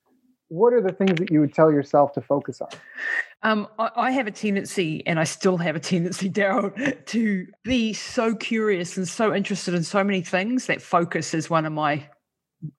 what 0.48 0.72
are 0.72 0.81
the 0.81 0.92
things 0.92 1.18
that 1.18 1.33
you 1.33 1.40
would 1.40 1.53
tell 1.53 1.72
yourself 1.72 2.12
to 2.12 2.20
focus 2.20 2.61
on? 2.61 2.68
Um, 3.42 3.68
I, 3.79 3.90
I, 3.96 4.11
have 4.12 4.27
a 4.27 4.31
tendency, 4.31 5.05
and 5.07 5.18
I 5.18 5.24
still 5.24 5.57
have 5.57 5.74
a 5.74 5.81
tendency, 5.81 6.31
Daryl, 6.31 7.05
to 7.07 7.46
be 7.64 7.92
so 7.92 8.35
curious 8.37 8.96
and 8.96 9.09
so 9.09 9.35
interested 9.35 9.74
in 9.74 9.83
so 9.83 10.05
many 10.05 10.20
things 10.20 10.66
that 10.66 10.81
focus 10.81 11.35
is 11.35 11.50
one 11.50 11.66
of 11.66 11.72
my 11.72 12.07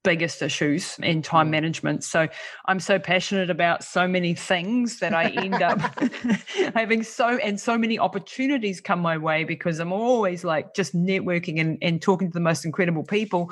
biggest 0.04 0.42
issues 0.42 0.98
in 1.00 1.22
time 1.22 1.48
mm. 1.48 1.52
management. 1.52 2.04
So 2.04 2.28
I'm 2.66 2.80
so 2.80 3.00
passionate 3.00 3.50
about 3.50 3.84
so 3.84 4.08
many 4.08 4.34
things 4.34 5.00
that 5.00 5.14
I 5.14 5.30
end 5.30 5.62
up 5.62 5.80
having 6.76 7.04
so 7.04 7.38
and 7.38 7.60
so 7.60 7.78
many 7.78 8.00
opportunities 8.00 8.82
come 8.82 9.00
my 9.00 9.18
way 9.18 9.44
because 9.44 9.80
I'm 9.80 9.92
always 9.92 10.44
like 10.44 10.74
just 10.74 10.96
networking 10.96 11.60
and, 11.60 11.78
and 11.82 12.02
talking 12.02 12.30
to 12.30 12.34
the 12.34 12.40
most 12.40 12.66
incredible 12.66 13.04
people 13.04 13.52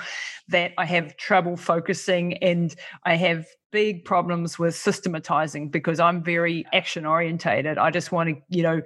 that 0.49 0.71
I 0.77 0.85
have 0.85 1.17
trouble 1.17 1.57
focusing 1.57 2.37
and 2.37 2.75
I 3.05 3.15
have 3.15 3.45
big 3.73 4.05
problems 4.05 4.59
with 4.59 4.75
systematizing 4.75 5.67
because 5.67 5.99
I'm 5.99 6.23
very 6.23 6.63
action 6.71 7.07
orientated. 7.07 7.79
I 7.79 7.89
just 7.89 8.11
want 8.11 8.29
to, 8.29 8.35
you 8.55 8.61
know, 8.61 8.81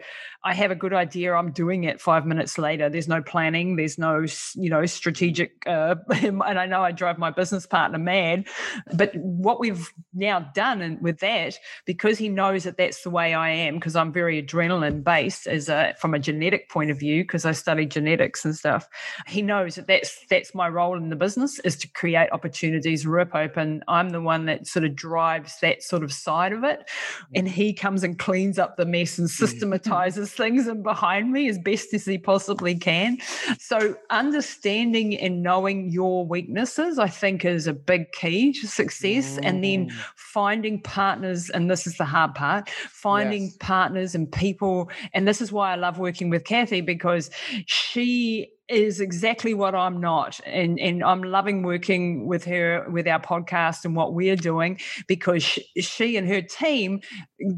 I 0.46 0.54
have 0.54 0.72
a 0.72 0.76
good 0.76 0.94
idea. 0.94 1.34
I'm 1.34 1.52
doing 1.52 1.84
it 1.84 2.00
five 2.00 2.26
minutes 2.26 2.58
later. 2.58 2.90
There's 2.90 3.10
no 3.10 3.22
planning. 3.22 3.76
There's 3.76 3.98
no, 3.98 4.26
you 4.56 4.70
know, 4.70 4.86
strategic. 4.86 5.52
Uh, 5.68 5.96
and 6.22 6.42
I 6.42 6.66
know 6.66 6.82
I 6.82 6.94
drive 6.94 7.18
my 7.18 7.32
business 7.32 7.66
partner 7.66 7.98
mad. 7.98 8.48
But 8.94 9.14
what 9.16 9.60
we've 9.60 9.92
now 10.14 10.40
done 10.56 10.82
and 10.82 11.02
with 11.02 11.20
that, 11.20 11.58
because 11.86 12.18
he 12.18 12.30
knows 12.30 12.64
that 12.64 12.78
that's 12.78 13.04
the 13.04 13.10
way 13.10 13.34
I 13.34 13.50
am, 13.50 13.76
because 13.76 13.98
I'm 13.98 14.14
very 14.14 14.42
adrenaline 14.42 15.04
based 15.04 15.48
as 15.48 15.68
a 15.68 15.96
from 16.00 16.14
a 16.14 16.20
genetic 16.20 16.70
point 16.70 16.92
of 16.92 17.00
view, 17.00 17.24
because 17.24 17.44
I 17.44 17.52
study 17.52 17.86
genetics 17.86 18.46
and 18.46 18.56
stuff. 18.56 18.88
He 19.28 19.42
knows 19.42 19.76
that 19.76 19.88
that's 19.88 20.18
that's 20.30 20.56
my 20.56 20.70
role 20.70 20.96
in 20.96 21.10
the 21.10 21.18
business 21.18 21.60
is 21.60 21.76
to 21.80 21.90
create 21.90 22.32
opportunities, 22.32 23.06
rip 23.06 23.36
open. 23.36 23.84
I'm 23.90 24.12
the 24.12 24.22
one 24.22 24.46
that 24.46 24.66
sort 24.78 24.86
of 24.86 24.96
drives 24.96 25.56
that 25.60 25.82
sort 25.82 26.04
of 26.04 26.14
side 26.14 26.54
of 26.54 26.64
it, 26.64 26.88
and 27.34 27.50
he 27.50 27.74
comes 27.74 28.04
and 28.04 28.20
cleans 28.20 28.60
up 28.60 28.78
the 28.78 28.86
mess 28.86 29.18
and 29.18 29.28
systematizes 29.28 30.32
things 30.32 30.68
in 30.68 30.84
behind 30.84 31.32
me 31.32 31.50
as 31.50 31.58
best 31.58 31.96
as 31.96 32.06
he 32.06 32.20
possibly 32.20 32.76
can. 32.76 33.18
So, 33.58 33.96
understanding 34.12 35.18
and 35.18 35.42
knowing 35.42 35.90
your 35.90 36.28
weaknesses, 36.28 37.00
I 37.00 37.08
think, 37.08 37.44
is 37.44 37.66
a 37.66 37.74
big 37.74 38.12
key 38.12 38.54
to 38.54 38.68
success. 38.68 39.40
And 39.42 39.64
then 39.64 39.90
mm. 39.90 39.92
finding 40.16 40.80
partners, 40.80 41.50
and 41.50 41.72
this 41.72 41.88
is 41.88 41.98
the 41.98 42.06
hard 42.06 42.36
part 42.36 42.70
finding 42.70 43.46
yes. 43.46 43.58
partners 43.60 44.14
and 44.14 44.32
people. 44.32 44.92
And 45.14 45.28
this 45.28 45.42
is 45.42 45.52
why 45.52 45.72
I 45.72 45.76
love 45.76 45.98
working 45.98 46.30
with 46.30 46.44
Kathy 46.44 46.82
because 46.82 47.32
she 47.66 48.52
is 48.70 49.00
exactly 49.00 49.54
what 49.54 49.74
I'm 49.76 50.00
not. 50.02 50.40
And, 50.46 50.80
and 50.80 51.04
I'm 51.04 51.24
loving 51.24 51.64
working 51.64 52.28
with 52.28 52.44
her 52.46 52.86
with 52.90 53.08
our 53.08 53.20
podcast 53.20 53.86
and 53.86 53.96
what 53.96 54.14
we're 54.14 54.36
doing 54.36 54.80
because 55.08 55.44
she, 55.44 55.64
she 55.80 56.18
and 56.18 56.28
her 56.28 56.42
team 56.42 57.02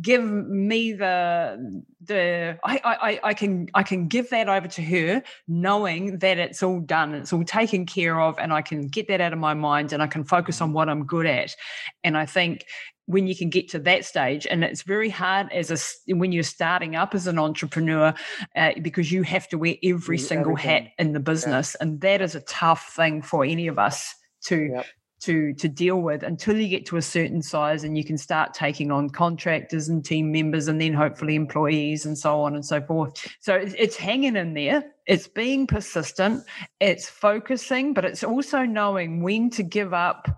give 0.02 0.24
me 0.24 0.94
the 0.94 1.84
the 2.02 2.58
I, 2.64 2.80
I 2.84 3.20
I 3.30 3.34
can 3.34 3.68
I 3.74 3.84
can 3.84 4.08
give 4.08 4.30
that 4.30 4.48
over 4.50 4.68
to 4.68 4.82
her 4.82 5.24
knowing 5.48 6.20
that 6.20 6.38
it's 6.38 6.64
all 6.64 6.80
done, 6.80 7.14
it's 7.14 7.34
all 7.34 7.44
taken 7.44 7.86
care 7.86 8.20
of, 8.20 8.38
and 8.40 8.54
I 8.54 8.62
can 8.62 8.88
get 8.88 9.08
that 9.08 9.22
out 9.22 9.34
of 9.34 9.40
my 9.40 9.54
mind 9.54 9.94
and 9.94 10.02
I 10.02 10.08
can 10.08 10.24
focus 10.24 10.62
on 10.62 10.70
mm-hmm. 10.70 10.76
what 10.76 10.90
I'm 10.90 11.06
good 11.06 11.26
at. 11.26 11.56
And 12.04 12.18
I 12.18 12.26
think 12.26 12.66
when 13.10 13.26
you 13.26 13.36
can 13.36 13.50
get 13.50 13.68
to 13.68 13.80
that 13.80 14.06
stage 14.06 14.46
and 14.46 14.64
it's 14.64 14.84
very 14.84 15.10
hard 15.10 15.52
as 15.52 15.72
a 15.72 16.14
when 16.16 16.32
you're 16.32 16.44
starting 16.44 16.96
up 16.96 17.16
as 17.16 17.26
an 17.26 17.40
entrepreneur 17.40 18.14
uh, 18.56 18.72
because 18.84 19.12
you 19.12 19.24
have 19.24 19.48
to 19.48 19.58
wear 19.58 19.76
every 19.84 20.18
single 20.18 20.56
hat 20.56 20.84
in 21.00 21.12
the 21.14 21.20
business 21.20 21.76
yeah. 21.80 21.88
and 21.88 22.02
that 22.02 22.22
is 22.22 22.36
a 22.36 22.42
tough 22.42 22.94
thing 22.94 23.24
for 23.24 23.44
any 23.44 23.66
of 23.66 23.80
us 23.80 24.14
to 24.42 24.70
yep. 24.76 24.86
to 25.22 25.56
to 25.56 25.68
deal 25.68 26.00
with 26.00 26.22
until 26.22 26.56
you 26.56 26.68
get 26.68 26.86
to 26.86 26.98
a 26.98 27.02
certain 27.02 27.42
size 27.42 27.84
and 27.84 27.98
you 27.98 28.04
can 28.04 28.16
start 28.16 28.54
taking 28.54 28.92
on 28.92 29.10
contractors 29.10 29.90
and 29.90 30.06
team 30.06 30.32
members 30.32 30.68
and 30.68 30.80
then 30.80 30.94
hopefully 30.94 31.34
employees 31.34 32.06
and 32.06 32.16
so 32.16 32.40
on 32.42 32.54
and 32.54 32.64
so 32.64 32.80
forth 32.80 33.28
so 33.40 33.56
it's, 33.56 33.74
it's 33.80 33.96
hanging 33.96 34.36
in 34.36 34.54
there 34.54 34.84
it's 35.08 35.28
being 35.28 35.66
persistent 35.66 36.44
it's 36.80 37.10
focusing 37.10 37.92
but 37.92 38.06
it's 38.06 38.24
also 38.24 38.66
knowing 38.66 39.24
when 39.24 39.50
to 39.50 39.64
give 39.64 39.96
up 39.96 40.30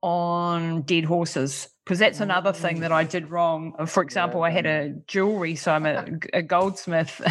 on 0.00 0.80
dead 0.82 1.04
horses 1.04 1.68
because 1.86 2.00
that's 2.00 2.18
another 2.18 2.52
thing 2.52 2.80
that 2.80 2.90
I 2.90 3.04
mm. 3.04 3.08
did 3.08 3.30
wrong. 3.30 3.72
For 3.86 4.02
example, 4.02 4.42
I 4.42 4.50
had 4.50 4.66
a 4.66 4.90
jewelry, 5.06 5.54
so 5.54 5.72
I'm 5.72 5.86
a, 5.86 6.04
a 6.32 6.42
goldsmith 6.42 7.22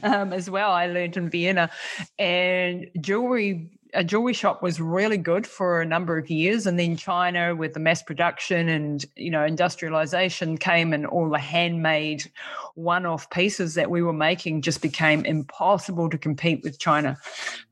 um, 0.02 0.32
as 0.32 0.50
well. 0.50 0.72
I 0.72 0.88
learned 0.88 1.16
in 1.16 1.30
Vienna, 1.30 1.70
and 2.18 2.86
jewelry. 3.00 3.70
A 3.94 4.04
jewelry 4.04 4.34
shop 4.34 4.62
was 4.62 4.82
really 4.82 5.16
good 5.16 5.46
for 5.46 5.80
a 5.80 5.86
number 5.86 6.18
of 6.18 6.28
years, 6.28 6.66
and 6.66 6.78
then 6.78 6.94
China, 6.94 7.56
with 7.56 7.72
the 7.72 7.80
mass 7.80 8.02
production 8.02 8.68
and 8.68 9.02
you 9.16 9.30
know 9.30 9.42
industrialization, 9.42 10.58
came, 10.58 10.92
and 10.92 11.06
all 11.06 11.30
the 11.30 11.38
handmade, 11.38 12.30
one-off 12.74 13.30
pieces 13.30 13.74
that 13.76 13.90
we 13.90 14.02
were 14.02 14.12
making 14.12 14.60
just 14.60 14.82
became 14.82 15.24
impossible 15.24 16.10
to 16.10 16.18
compete 16.18 16.60
with 16.62 16.78
China, 16.78 17.16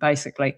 basically. 0.01 0.57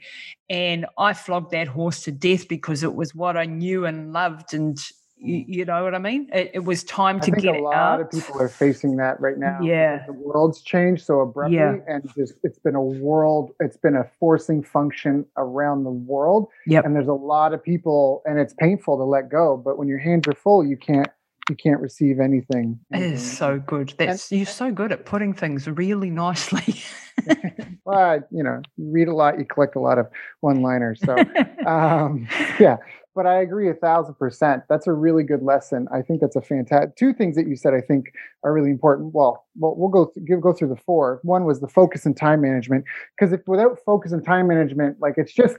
And 0.49 0.87
I 0.97 1.13
flogged 1.13 1.51
that 1.51 1.67
horse 1.67 2.05
to 2.05 2.13
death 2.13 2.47
because 2.47 2.85
it 2.85 2.95
was 2.95 3.13
what 3.13 3.37
I 3.37 3.47
knew 3.47 3.85
and 3.85 4.13
loved, 4.13 4.55
and 4.55 4.79
you, 5.21 5.45
you 5.47 5.65
know 5.65 5.83
what 5.83 5.95
I 5.95 5.99
mean? 5.99 6.29
It, 6.33 6.53
it 6.55 6.65
was 6.65 6.85
time 6.85 7.21
to 7.21 7.31
get 7.31 7.55
out. 7.55 7.61
a 7.61 7.63
lot 7.63 7.75
out. 7.75 8.01
of 8.01 8.11
people 8.11 8.41
are 8.41 8.49
facing 8.49 8.97
that 8.97 9.21
right 9.21 9.39
now. 9.39 9.59
Yeah, 9.63 10.05
the 10.07 10.13
world's 10.13 10.63
changed 10.63 11.05
so 11.05 11.21
abruptly, 11.21 11.57
yeah. 11.57 11.77
and 11.87 12.09
just 12.15 12.35
it's 12.43 12.59
been 12.59 12.75
a 12.75 12.83
world. 12.83 13.51
It's 13.61 13.77
been 13.77 13.97
a 13.97 14.09
forcing 14.21 14.63
function 14.63 15.27
around 15.37 15.85
the 15.85 15.91
world. 15.91 16.49
Yep. 16.67 16.85
and 16.85 16.95
there's 16.95 17.09
a 17.09 17.13
lot 17.13 17.53
of 17.53 17.63
people, 17.63 18.23
and 18.25 18.39
it's 18.39 18.55
painful 18.55 18.97
to 18.97 19.05
let 19.05 19.29
go. 19.29 19.57
But 19.57 19.79
when 19.79 19.89
your 19.89 19.99
hands 19.99 20.29
are 20.29 20.35
full, 20.35 20.65
you 20.65 20.77
can't 20.77 21.09
you 21.49 21.57
can't 21.57 21.81
receive 21.81 22.21
anything. 22.21 22.79
It 22.93 23.03
is 23.03 23.39
so 23.39 23.59
good. 23.59 23.95
That's 23.99 24.31
and, 24.31 24.39
you're 24.39 24.47
so 24.47 24.71
good 24.71 24.93
at 24.93 25.05
putting 25.05 25.33
things 25.33 25.67
really 25.67 26.11
nicely. 26.11 26.83
well, 27.85 28.21
you 28.31 28.43
know, 28.43 28.63
you 28.77 28.91
read 28.91 29.09
a 29.09 29.15
lot, 29.15 29.39
you 29.39 29.45
collect 29.45 29.77
a 29.77 29.81
lot 29.81 29.99
of 29.99 30.07
one-liners. 30.41 31.01
So, 31.05 31.17
um, 31.67 32.29
yeah, 32.61 32.77
but 33.19 33.27
I 33.27 33.41
agree 33.41 33.69
a 33.69 33.75
thousand 33.75 34.15
percent. 34.15 34.63
That's 34.69 34.87
a 34.87 34.93
really 34.93 35.25
good 35.25 35.43
lesson. 35.43 35.89
I 35.93 36.03
think 36.03 36.21
that's 36.21 36.37
a 36.37 36.41
fantastic. 36.41 36.95
Two 36.95 37.13
things 37.13 37.35
that 37.35 37.49
you 37.49 37.57
said 37.57 37.75
I 37.75 37.81
think 37.81 38.13
are 38.45 38.53
really 38.53 38.71
important. 38.71 39.13
Well, 39.13 39.45
we'll, 39.57 39.89
go 39.89 40.13
th- 40.15 40.41
go 40.41 40.53
through 40.53 40.69
the 40.69 40.81
four. 40.87 41.19
One 41.25 41.45
was 41.45 41.59
the 41.59 41.67
focus 41.67 42.07
and 42.07 42.17
time 42.17 42.41
management 42.41 42.85
because 43.19 43.33
if 43.33 43.41
without 43.49 43.77
focus 43.85 44.13
and 44.13 44.25
time 44.25 44.47
management, 44.47 44.99
like 45.01 45.15
it's 45.17 45.33
just 45.33 45.57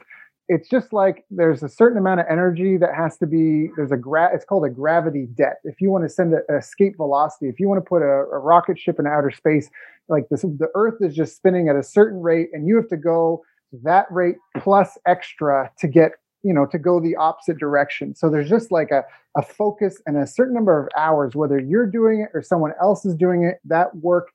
it's 0.47 0.69
just 0.69 0.93
like 0.93 1.25
there's 1.29 1.61
a 1.61 1.67
certain 1.67 1.97
amount 1.97 2.21
of 2.21 2.27
energy 2.29 2.77
that 2.77 2.95
has 2.95 3.17
to 3.17 3.27
be 3.27 3.71
there's 3.75 3.91
a 3.91 3.97
gra- 3.97 4.33
it's 4.33 4.45
called 4.45 4.63
a 4.63 4.69
gravity 4.69 5.27
debt 5.35 5.57
if 5.65 5.81
you 5.81 5.91
want 5.91 6.05
to 6.05 6.09
send 6.09 6.33
a, 6.33 6.55
escape 6.55 6.95
velocity 6.95 7.49
if 7.49 7.59
you 7.59 7.67
want 7.67 7.77
to 7.77 7.87
put 7.87 8.01
a, 8.01 8.25
a, 8.33 8.39
rocket 8.39 8.79
ship 8.79 8.97
in 8.97 9.05
outer 9.05 9.29
space 9.29 9.69
like 10.07 10.27
this 10.29 10.41
the 10.41 10.69
earth 10.73 10.95
is 11.01 11.13
just 11.13 11.35
spinning 11.35 11.69
at 11.69 11.75
a 11.75 11.83
certain 11.83 12.19
rate 12.19 12.47
and 12.51 12.67
you 12.67 12.75
have 12.75 12.87
to 12.87 12.97
go 12.97 13.43
that 13.83 14.07
rate 14.09 14.37
plus 14.57 14.97
extra 15.05 15.69
to 15.77 15.87
get 15.87 16.13
you 16.43 16.53
know 16.53 16.65
to 16.65 16.79
go 16.79 16.99
the 16.99 17.15
opposite 17.15 17.57
direction. 17.57 18.15
So 18.15 18.29
there's 18.29 18.49
just 18.49 18.71
like 18.71 18.91
a, 18.91 19.03
a 19.35 19.41
focus 19.41 20.01
and 20.05 20.17
a 20.17 20.27
certain 20.27 20.53
number 20.53 20.79
of 20.79 20.89
hours 20.97 21.35
whether 21.35 21.59
you're 21.59 21.87
doing 21.87 22.21
it 22.21 22.29
or 22.33 22.41
someone 22.41 22.73
else 22.81 23.05
is 23.05 23.15
doing 23.15 23.43
it 23.43 23.59
that 23.65 23.95
work 23.97 24.29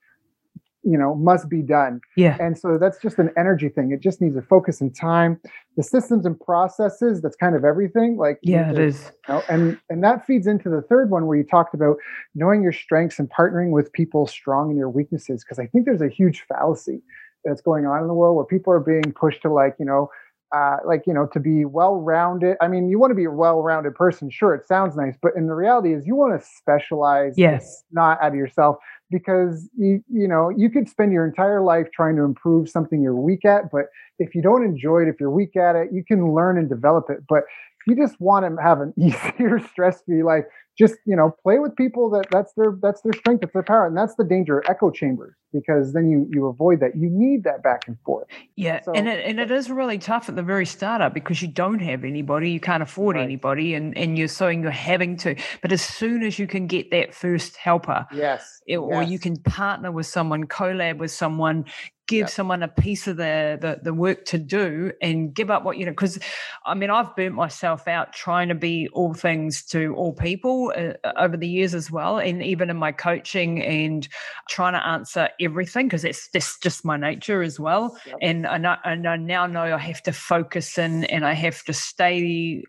you 0.85 0.99
know 0.99 1.15
must 1.15 1.49
be 1.49 1.63
done. 1.63 2.01
Yeah. 2.17 2.37
And 2.39 2.59
so 2.59 2.79
that's 2.79 3.01
just 3.01 3.19
an 3.19 3.31
energy 3.37 3.69
thing. 3.69 3.91
It 3.91 4.01
just 4.01 4.21
needs 4.21 4.37
a 4.37 4.43
focus 4.43 4.81
and 4.81 4.95
time. 4.95 5.41
The 5.77 5.83
systems 5.83 6.27
and 6.27 6.39
processes 6.39 7.23
that's 7.23 7.37
kind 7.37 7.57
of 7.57 7.65
everything 7.65 8.17
like 8.17 8.39
yeah 8.43 8.71
it 8.71 8.79
is. 8.79 9.11
you 9.29 9.35
know, 9.35 9.43
and 9.49 9.79
and 9.89 10.05
that 10.05 10.27
feeds 10.27 10.47
into 10.47 10.69
the 10.69 10.83
third 10.83 11.11
one 11.11 11.27
where 11.27 11.37
you 11.37 11.45
talked 11.45 11.75
about 11.75 11.97
knowing 12.35 12.63
your 12.63 12.73
strengths 12.73 13.19
and 13.19 13.31
partnering 13.31 13.71
with 13.71 13.93
people 13.93 14.27
strong 14.27 14.71
in 14.71 14.77
your 14.77 14.91
weaknesses 14.91 15.43
because 15.43 15.59
i 15.59 15.67
think 15.67 15.85
there's 15.85 16.03
a 16.03 16.09
huge 16.09 16.45
fallacy 16.49 17.03
that's 17.45 17.61
going 17.61 17.87
on 17.87 18.01
in 18.01 18.09
the 18.09 18.15
world 18.15 18.37
where 18.37 18.45
people 18.45 18.73
are 18.73 18.81
being 18.81 19.13
pushed 19.13 19.43
to 19.43 19.53
like 19.53 19.75
you 19.79 19.85
know 19.85 20.11
uh, 20.53 20.77
like 20.87 21.03
you 21.07 21.15
know 21.15 21.27
to 21.33 21.41
be 21.41 21.65
well 21.65 21.97
rounded 21.97 22.57
i 22.61 22.69
mean 22.69 22.89
you 22.89 22.99
want 22.99 23.11
to 23.11 23.15
be 23.15 23.25
a 23.25 23.31
well 23.31 23.63
rounded 23.63 23.95
person 23.95 24.31
sure 24.31 24.55
it 24.55 24.67
sounds 24.67 24.97
nice 24.97 25.17
but 25.21 25.33
in 25.37 25.47
the 25.47 25.55
reality 25.55 25.93
is 25.93 26.07
you 26.07 26.15
want 26.15 26.39
to 26.39 26.47
specialize 26.47 27.35
yes. 27.37 27.85
not 27.93 28.21
out 28.23 28.29
of 28.29 28.35
yourself 28.35 28.77
because 29.11 29.69
you 29.77 30.03
you 30.11 30.29
know 30.29 30.51
you 30.51 30.71
could 30.71 30.89
spend 30.89 31.13
your 31.13 31.27
entire 31.27 31.61
life 31.61 31.89
trying 31.93 32.17
to 32.17 32.23
improve 32.23 32.69
something 32.69 33.03
you're 33.03 33.15
weak 33.15 33.45
at 33.45 33.71
but 33.71 33.87
if 34.19 34.35
you 34.35 34.43
don't 34.43 34.65
enjoy 34.65 35.03
it 35.03 35.09
if 35.09 35.17
you're 35.19 35.31
weak 35.31 35.57
at 35.57 35.77
it 35.77 35.89
you 35.93 36.05
can 36.05 36.35
learn 36.35 36.59
and 36.59 36.69
develop 36.69 37.07
it 37.11 37.19
but 37.29 37.39
if 37.39 37.87
you 37.87 37.97
just 37.97 38.21
want 38.21 38.45
to 38.45 38.63
have 38.63 38.81
an 38.81 38.93
easier 38.99 39.59
stress 39.59 40.03
free 40.03 40.23
life 40.23 40.45
just 40.77 40.95
you 41.07 41.15
know 41.15 41.35
play 41.43 41.59
with 41.59 41.75
people 41.77 42.11
that 42.11 42.27
that's 42.31 42.53
their 42.55 42.77
that's 42.83 43.01
their 43.03 43.13
strength 43.13 43.41
that's 43.41 43.53
their 43.53 43.63
power 43.63 43.87
and 43.87 43.97
that's 43.97 44.15
the 44.17 44.25
danger 44.25 44.63
echo 44.69 44.91
chambers 44.91 45.35
because 45.53 45.93
then 45.93 46.11
you 46.11 46.29
you 46.33 46.47
avoid 46.47 46.81
that 46.81 46.97
you 46.97 47.09
need 47.11 47.45
that 47.45 47.63
back 47.63 47.87
and 47.87 47.97
forth 48.05 48.27
yeah 48.57 48.81
so, 48.83 48.93
and 48.93 49.09
it, 49.09 49.25
and 49.25 49.39
it 49.39 49.51
is 49.51 49.71
really 49.71 49.99
tough 49.99 50.29
at 50.29 50.37
the 50.37 50.43
very 50.43 50.67
startup 50.67 51.15
because 51.15 51.41
you 51.41 51.49
don't 51.49 51.79
have 51.79 52.05
anybody 52.05 52.51
you 52.51 52.61
can't 52.61 52.83
afford 52.83 53.17
right. 53.17 53.23
anybody 53.23 53.75
and 53.75 53.97
and 53.97 54.19
you're 54.19 54.29
so 54.29 54.49
you're 54.49 54.71
having 54.71 55.17
to 55.17 55.35
but 55.63 55.71
as 55.71 55.83
soon 55.83 56.23
as 56.23 56.39
you 56.39 56.47
can 56.47 56.67
get 56.67 56.91
that 56.91 57.15
first 57.15 57.57
helper 57.57 58.07
yes, 58.13 58.61
it, 58.67 58.79
or 58.79 59.03
yes. 59.03 59.11
you 59.11 59.19
can 59.19 59.37
partner 59.37 59.93
with 59.93 60.07
someone 60.07 60.45
collab 60.45 60.99
with 60.99 61.11
someone 61.11 61.65
give 62.07 62.21
yep. 62.21 62.31
someone 62.31 62.63
a 62.63 62.69
piece 62.69 63.07
of 63.07 63.17
the, 63.17 63.59
the, 63.61 63.81
the 63.83 63.95
work 63.95 64.25
to 64.27 64.39
do 64.39 64.93
and 65.01 65.35
give 65.35 65.51
up 65.51 65.65
what 65.65 65.79
you 65.79 65.87
know 65.87 65.93
because 65.93 66.19
i 66.67 66.75
mean 66.75 66.91
i've 66.91 67.15
burnt 67.17 67.35
myself 67.35 67.89
out 67.89 68.13
trying 68.13 68.49
to 68.49 68.55
be 68.55 68.89
all 68.93 69.15
things 69.15 69.65
to 69.65 69.95
all 69.95 70.13
people 70.13 70.64
uh, 70.73 70.95
over 71.17 71.37
the 71.37 71.49
years 71.49 71.75
as 71.75 71.91
well 71.91 72.19
and 72.19 72.43
even 72.43 72.71
in 72.71 72.77
my 72.77 72.93
coaching 72.93 73.63
and 73.63 74.09
trying 74.49 74.73
to 74.73 74.87
answer 74.87 75.29
everything 75.41 75.87
because 75.87 76.05
it's 76.05 76.29
just 76.31 76.63
just 76.63 76.85
my 76.85 76.97
nature 76.97 77.43
as 77.43 77.59
well 77.59 77.97
yep. 78.07 78.17
and 78.21 78.47
I, 78.47 78.59
know, 78.59 78.77
and 78.85 79.07
I 79.07 79.17
now 79.17 79.47
know 79.47 79.75
i 79.75 79.79
have 79.79 80.03
to 80.03 80.13
focus 80.13 80.79
in 80.79 81.05
and 81.05 81.25
i 81.25 81.33
have 81.33 81.63
to 81.65 81.73
stay 81.73 82.65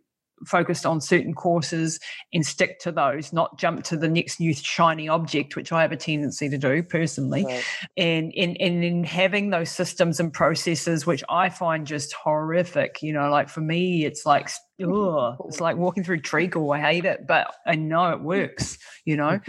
focused 0.45 0.85
on 0.85 1.01
certain 1.01 1.33
courses 1.33 1.99
and 2.33 2.45
stick 2.45 2.79
to 2.79 2.91
those, 2.91 3.33
not 3.33 3.57
jump 3.57 3.83
to 3.85 3.97
the 3.97 4.07
next 4.07 4.39
new 4.39 4.53
shiny 4.53 5.07
object, 5.07 5.55
which 5.55 5.71
I 5.71 5.81
have 5.81 5.91
a 5.91 5.97
tendency 5.97 6.49
to 6.49 6.57
do 6.57 6.83
personally. 6.83 7.45
Right. 7.45 7.63
And, 7.97 8.33
and 8.35 8.57
and 8.59 8.83
in 8.83 9.03
having 9.03 9.49
those 9.49 9.69
systems 9.69 10.19
and 10.19 10.33
processes, 10.33 11.05
which 11.05 11.23
I 11.29 11.49
find 11.49 11.87
just 11.87 12.13
horrific, 12.13 13.01
you 13.01 13.13
know, 13.13 13.29
like 13.29 13.49
for 13.49 13.61
me, 13.61 14.05
it's 14.05 14.25
like 14.25 14.49
Ugh, 14.83 15.37
it's 15.47 15.61
like 15.61 15.77
walking 15.77 16.03
through 16.03 16.19
treacle. 16.19 16.73
I 16.73 16.81
hate 16.81 17.05
it, 17.05 17.25
but 17.25 17.55
I 17.65 17.75
know 17.75 18.11
it 18.11 18.19
works. 18.19 18.77
You 19.05 19.15
know. 19.15 19.39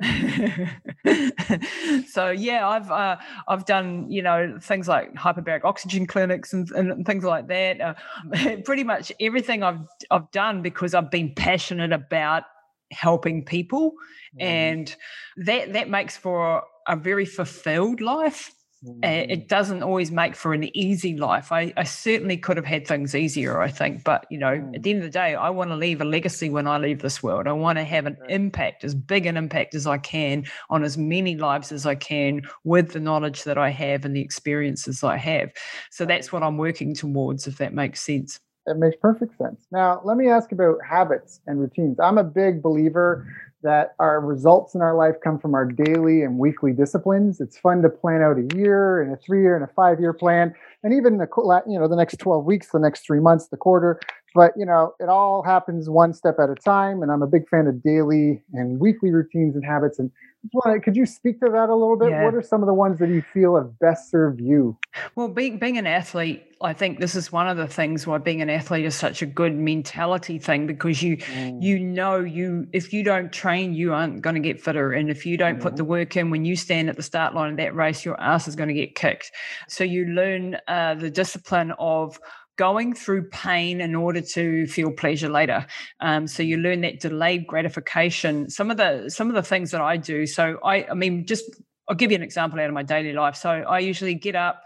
so 2.06 2.30
yeah, 2.30 2.68
I've 2.68 2.88
uh, 2.88 3.16
I've 3.48 3.64
done 3.64 4.08
you 4.08 4.22
know 4.22 4.58
things 4.62 4.86
like 4.86 5.12
hyperbaric 5.14 5.64
oxygen 5.64 6.06
clinics 6.06 6.52
and, 6.52 6.70
and 6.70 7.04
things 7.04 7.24
like 7.24 7.48
that. 7.48 7.80
Uh, 7.80 7.94
pretty 8.64 8.84
much 8.84 9.10
everything 9.18 9.64
I've 9.64 9.80
I've 10.12 10.19
done 10.32 10.62
because 10.62 10.94
I've 10.94 11.10
been 11.10 11.34
passionate 11.34 11.92
about 11.92 12.44
helping 12.90 13.44
people, 13.44 13.92
mm. 14.38 14.42
and 14.42 14.96
that 15.36 15.72
that 15.72 15.88
makes 15.88 16.16
for 16.16 16.62
a 16.88 16.96
very 16.96 17.24
fulfilled 17.24 18.00
life 18.00 18.52
it 19.02 19.48
doesn't 19.48 19.82
always 19.82 20.10
make 20.10 20.34
for 20.34 20.54
an 20.54 20.74
easy 20.74 21.14
life. 21.14 21.52
I, 21.52 21.72
I, 21.76 21.84
certainly 21.84 22.38
could 22.38 22.56
have 22.56 22.64
had 22.64 22.86
things 22.86 23.14
easier, 23.14 23.60
I 23.60 23.68
think. 23.68 24.04
But, 24.04 24.26
you 24.30 24.38
know, 24.38 24.52
mm. 24.52 24.74
at 24.74 24.82
the 24.82 24.90
end 24.90 25.00
of 25.00 25.04
the 25.04 25.10
day, 25.10 25.34
I 25.34 25.50
want 25.50 25.68
to 25.70 25.76
leave 25.76 26.00
a 26.00 26.04
legacy 26.04 26.48
when 26.48 26.66
I 26.66 26.78
leave 26.78 27.02
this 27.02 27.22
world. 27.22 27.46
I 27.46 27.52
want 27.52 27.76
to 27.76 27.84
have 27.84 28.06
an 28.06 28.16
impact, 28.30 28.82
as 28.82 28.94
big 28.94 29.26
an 29.26 29.36
impact 29.36 29.74
as 29.74 29.86
I 29.86 29.98
can 29.98 30.46
on 30.70 30.82
as 30.82 30.96
many 30.96 31.36
lives 31.36 31.72
as 31.72 31.84
I 31.84 31.94
can 31.94 32.42
with 32.64 32.92
the 32.92 33.00
knowledge 33.00 33.44
that 33.44 33.58
I 33.58 33.68
have 33.68 34.06
and 34.06 34.16
the 34.16 34.22
experiences 34.22 35.04
I 35.04 35.18
have. 35.18 35.52
So 35.90 36.06
that's 36.06 36.32
what 36.32 36.42
I'm 36.42 36.56
working 36.56 36.94
towards, 36.94 37.46
if 37.46 37.58
that 37.58 37.74
makes 37.74 38.00
sense. 38.00 38.40
It 38.66 38.76
makes 38.76 38.96
perfect 38.96 39.36
sense. 39.38 39.66
Now, 39.72 40.00
let 40.04 40.16
me 40.16 40.28
ask 40.28 40.52
about 40.52 40.78
habits 40.88 41.40
and 41.46 41.58
routines. 41.58 41.98
I'm 41.98 42.18
a 42.18 42.24
big 42.24 42.62
believer 42.62 43.26
that 43.62 43.94
our 43.98 44.20
results 44.20 44.74
in 44.74 44.80
our 44.80 44.94
life 44.94 45.16
come 45.22 45.38
from 45.38 45.54
our 45.54 45.66
daily 45.66 46.22
and 46.22 46.38
weekly 46.38 46.72
disciplines. 46.72 47.40
It's 47.40 47.58
fun 47.58 47.82
to 47.82 47.88
plan 47.88 48.22
out 48.22 48.38
a 48.38 48.56
year 48.56 49.02
and 49.02 49.12
a 49.12 49.16
three 49.16 49.42
year 49.42 49.54
and 49.54 49.64
a 49.64 49.72
five 49.74 50.00
year 50.00 50.12
plan, 50.12 50.54
and 50.82 50.94
even 50.94 51.18
the 51.18 51.28
you 51.66 51.78
know 51.78 51.88
the 51.88 51.96
next 51.96 52.18
twelve 52.18 52.44
weeks, 52.44 52.68
the 52.68 52.78
next 52.78 53.04
three 53.04 53.20
months, 53.20 53.48
the 53.48 53.56
quarter. 53.56 54.00
But 54.34 54.52
you 54.56 54.64
know, 54.64 54.94
it 55.00 55.08
all 55.08 55.42
happens 55.42 55.88
one 55.88 56.14
step 56.14 56.36
at 56.38 56.50
a 56.50 56.54
time. 56.54 57.02
And 57.02 57.10
I'm 57.10 57.22
a 57.22 57.26
big 57.26 57.48
fan 57.48 57.66
of 57.66 57.82
daily 57.82 58.42
and 58.52 58.78
weekly 58.78 59.10
routines 59.10 59.54
and 59.54 59.64
habits. 59.64 59.98
And 59.98 60.10
could 60.82 60.96
you 60.96 61.04
speak 61.04 61.40
to 61.40 61.50
that 61.50 61.68
a 61.68 61.74
little 61.74 61.96
bit? 61.96 62.10
Yeah. 62.10 62.24
What 62.24 62.34
are 62.34 62.42
some 62.42 62.62
of 62.62 62.66
the 62.66 62.74
ones 62.74 62.98
that 62.98 63.08
you 63.08 63.22
feel 63.22 63.56
have 63.56 63.78
best 63.78 64.10
served 64.10 64.40
you? 64.40 64.78
Well, 65.14 65.28
being 65.28 65.58
being 65.58 65.76
an 65.76 65.86
athlete, 65.86 66.42
I 66.62 66.72
think 66.72 66.98
this 66.98 67.14
is 67.14 67.30
one 67.30 67.46
of 67.46 67.56
the 67.56 67.66
things 67.66 68.06
why 68.06 68.18
being 68.18 68.40
an 68.40 68.48
athlete 68.48 68.86
is 68.86 68.94
such 68.94 69.20
a 69.20 69.26
good 69.26 69.54
mentality 69.54 70.38
thing 70.38 70.66
because 70.66 71.02
you 71.02 71.18
mm. 71.18 71.62
you 71.62 71.78
know 71.78 72.20
you 72.20 72.66
if 72.72 72.92
you 72.92 73.04
don't 73.04 73.30
train, 73.32 73.74
you 73.74 73.92
aren't 73.92 74.22
going 74.22 74.34
to 74.34 74.40
get 74.40 74.60
fitter, 74.62 74.92
and 74.92 75.10
if 75.10 75.26
you 75.26 75.36
don't 75.36 75.54
mm-hmm. 75.54 75.62
put 75.62 75.76
the 75.76 75.82
mm-hmm. 75.82 75.90
work 75.90 76.16
in 76.16 76.30
when 76.30 76.44
you 76.44 76.56
stand 76.56 76.88
at 76.88 76.96
the 76.96 77.02
start 77.02 77.34
line 77.34 77.50
of 77.50 77.56
that 77.58 77.74
race, 77.74 78.04
your 78.04 78.18
ass 78.20 78.48
is 78.48 78.56
going 78.56 78.68
to 78.68 78.74
get 78.74 78.94
kicked. 78.94 79.32
So 79.68 79.84
you 79.84 80.06
learn 80.06 80.56
uh, 80.68 80.94
the 80.94 81.10
discipline 81.10 81.72
of 81.78 82.18
going 82.60 82.92
through 82.92 83.26
pain 83.30 83.80
in 83.80 83.94
order 83.94 84.20
to 84.20 84.66
feel 84.66 84.92
pleasure 84.92 85.30
later. 85.30 85.66
Um, 86.00 86.26
so 86.26 86.42
you 86.42 86.58
learn 86.58 86.82
that 86.82 87.00
delayed 87.00 87.46
gratification. 87.46 88.50
Some 88.50 88.70
of 88.70 88.76
the 88.76 89.08
some 89.08 89.28
of 89.30 89.34
the 89.34 89.42
things 89.42 89.70
that 89.70 89.80
I 89.80 89.96
do. 89.96 90.26
So 90.26 90.58
I 90.62 90.84
I 90.90 90.92
mean 90.92 91.24
just 91.24 91.46
I'll 91.88 91.96
give 91.96 92.12
you 92.12 92.16
an 92.16 92.22
example 92.22 92.60
out 92.60 92.68
of 92.68 92.74
my 92.74 92.82
daily 92.82 93.14
life. 93.14 93.34
So 93.34 93.50
I 93.50 93.78
usually 93.78 94.14
get 94.14 94.36
up 94.36 94.62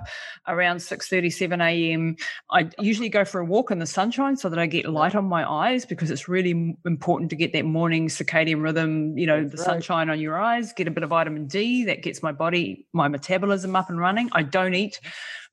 around 0.48 0.80
6 0.80 1.08
37 1.08 1.60
a.m. 1.60 2.16
I 2.50 2.68
usually 2.80 3.08
go 3.08 3.24
for 3.24 3.40
a 3.40 3.44
walk 3.44 3.70
in 3.70 3.78
the 3.78 3.86
sunshine 3.86 4.36
so 4.36 4.48
that 4.48 4.58
I 4.58 4.66
get 4.66 4.86
light 4.86 5.14
on 5.14 5.24
my 5.24 5.48
eyes 5.48 5.86
because 5.86 6.10
it's 6.10 6.28
really 6.28 6.76
important 6.84 7.30
to 7.30 7.36
get 7.36 7.52
that 7.52 7.64
morning 7.64 8.08
circadian 8.08 8.60
rhythm, 8.60 9.16
you 9.16 9.26
know, 9.26 9.42
That's 9.42 9.52
the 9.52 9.56
right. 9.58 9.66
sunshine 9.66 10.10
on 10.10 10.20
your 10.20 10.38
eyes, 10.38 10.72
get 10.74 10.88
a 10.88 10.90
bit 10.90 11.04
of 11.04 11.10
vitamin 11.10 11.46
D 11.46 11.84
that 11.84 12.02
gets 12.02 12.22
my 12.22 12.32
body, 12.32 12.86
my 12.92 13.08
metabolism 13.08 13.74
up 13.76 13.88
and 13.88 13.98
running. 13.98 14.28
I 14.32 14.42
don't 14.42 14.74
eat 14.74 15.00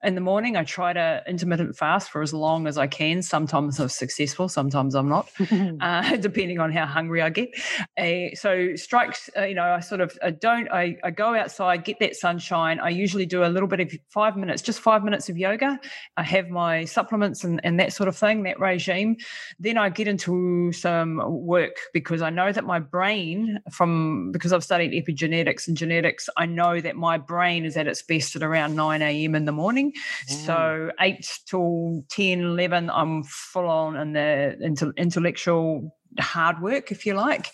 in 0.03 0.15
the 0.15 0.21
morning. 0.21 0.55
I 0.55 0.63
try 0.63 0.93
to 0.93 1.23
intermittent 1.27 1.75
fast 1.75 2.09
for 2.09 2.21
as 2.21 2.33
long 2.33 2.67
as 2.67 2.77
I 2.77 2.87
can. 2.87 3.21
Sometimes 3.21 3.79
I'm 3.79 3.89
successful, 3.89 4.49
sometimes 4.49 4.95
I'm 4.95 5.07
not, 5.07 5.29
uh, 5.81 6.17
depending 6.17 6.59
on 6.59 6.71
how 6.71 6.85
hungry 6.85 7.21
I 7.21 7.29
get. 7.29 7.49
Uh, 7.97 8.35
so 8.35 8.75
strikes, 8.75 9.29
uh, 9.37 9.43
you 9.43 9.55
know, 9.55 9.63
I 9.63 9.79
sort 9.79 10.01
of 10.01 10.17
I 10.23 10.31
don't. 10.31 10.71
I, 10.71 10.97
I 11.03 11.11
go 11.11 11.35
outside, 11.35 11.83
get 11.83 11.99
that 11.99 12.15
sunshine. 12.15 12.79
I 12.79 12.89
usually 12.89 13.25
do 13.25 13.43
a 13.43 13.47
little 13.47 13.67
bit 13.67 13.79
of 13.79 13.91
five 14.09 14.35
minutes, 14.35 14.61
just 14.61 14.79
five 14.79 15.03
minutes 15.03 15.29
of 15.29 15.37
yoga. 15.37 15.79
I 16.17 16.23
have 16.23 16.49
my 16.49 16.85
supplements 16.85 17.43
and, 17.43 17.61
and 17.63 17.79
that 17.79 17.93
sort 17.93 18.07
of 18.07 18.17
thing, 18.17 18.43
that 18.43 18.59
regime. 18.59 19.17
Then 19.59 19.77
I 19.77 19.89
get 19.89 20.07
into 20.07 20.71
some 20.71 21.21
work 21.27 21.75
because 21.93 22.21
I 22.21 22.29
know 22.29 22.51
that 22.51 22.63
my 22.63 22.79
brain, 22.79 23.59
from 23.71 24.31
because 24.31 24.53
I've 24.53 24.63
studied 24.63 24.91
epigenetics 24.91 25.67
and 25.67 25.77
genetics, 25.77 26.29
I 26.37 26.45
know 26.45 26.79
that 26.81 26.95
my 26.95 27.17
brain 27.17 27.65
is 27.65 27.77
at 27.77 27.87
its 27.87 28.01
best 28.01 28.35
at 28.35 28.43
around 28.43 28.75
9 28.75 29.01
a.m. 29.01 29.35
in 29.35 29.45
the 29.45 29.51
morning. 29.51 29.90
Mm. 30.29 30.45
So 30.45 30.91
8 30.99 31.39
till 31.45 32.03
10, 32.09 32.39
11, 32.39 32.89
I'm 32.89 33.23
full 33.23 33.67
on 33.67 33.95
in 33.95 34.13
the 34.13 34.93
intellectual 34.97 35.95
hard 36.19 36.61
work, 36.61 36.91
if 36.91 37.05
you 37.05 37.13
like. 37.13 37.51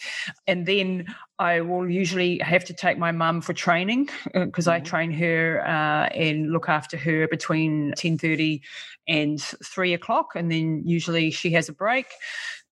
And 0.48 0.66
then 0.66 1.14
I 1.40 1.62
will 1.62 1.90
usually 1.90 2.40
have 2.40 2.66
to 2.66 2.74
take 2.74 2.98
my 2.98 3.12
mum 3.12 3.42
for 3.42 3.54
training 3.54 4.10
because 4.34 4.68
uh, 4.68 4.74
mm-hmm. 4.74 4.84
I 4.84 4.90
train 4.90 5.12
her 5.12 5.62
uh, 5.66 6.08
and 6.08 6.52
look 6.52 6.70
after 6.70 6.98
her 6.98 7.28
between 7.28 7.94
10.30 7.94 8.62
and 9.08 9.40
3 9.42 9.94
o'clock. 9.94 10.30
And 10.36 10.52
then 10.52 10.84
usually 10.86 11.32
she 11.32 11.52
has 11.52 11.70
a 11.70 11.74
break 11.74 12.08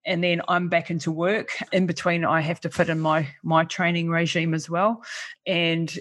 and 0.06 0.24
then 0.24 0.42
I'm 0.48 0.70
back 0.70 0.90
into 0.90 1.12
work. 1.12 1.50
In 1.72 1.86
between, 1.88 2.26
I 2.26 2.42
have 2.42 2.60
to 2.62 2.70
fit 2.70 2.90
in 2.90 3.00
my 3.00 3.28
my 3.44 3.66
training 3.66 4.10
regime 4.10 4.54
as 4.54 4.70
well. 4.70 5.04
And 5.46 5.98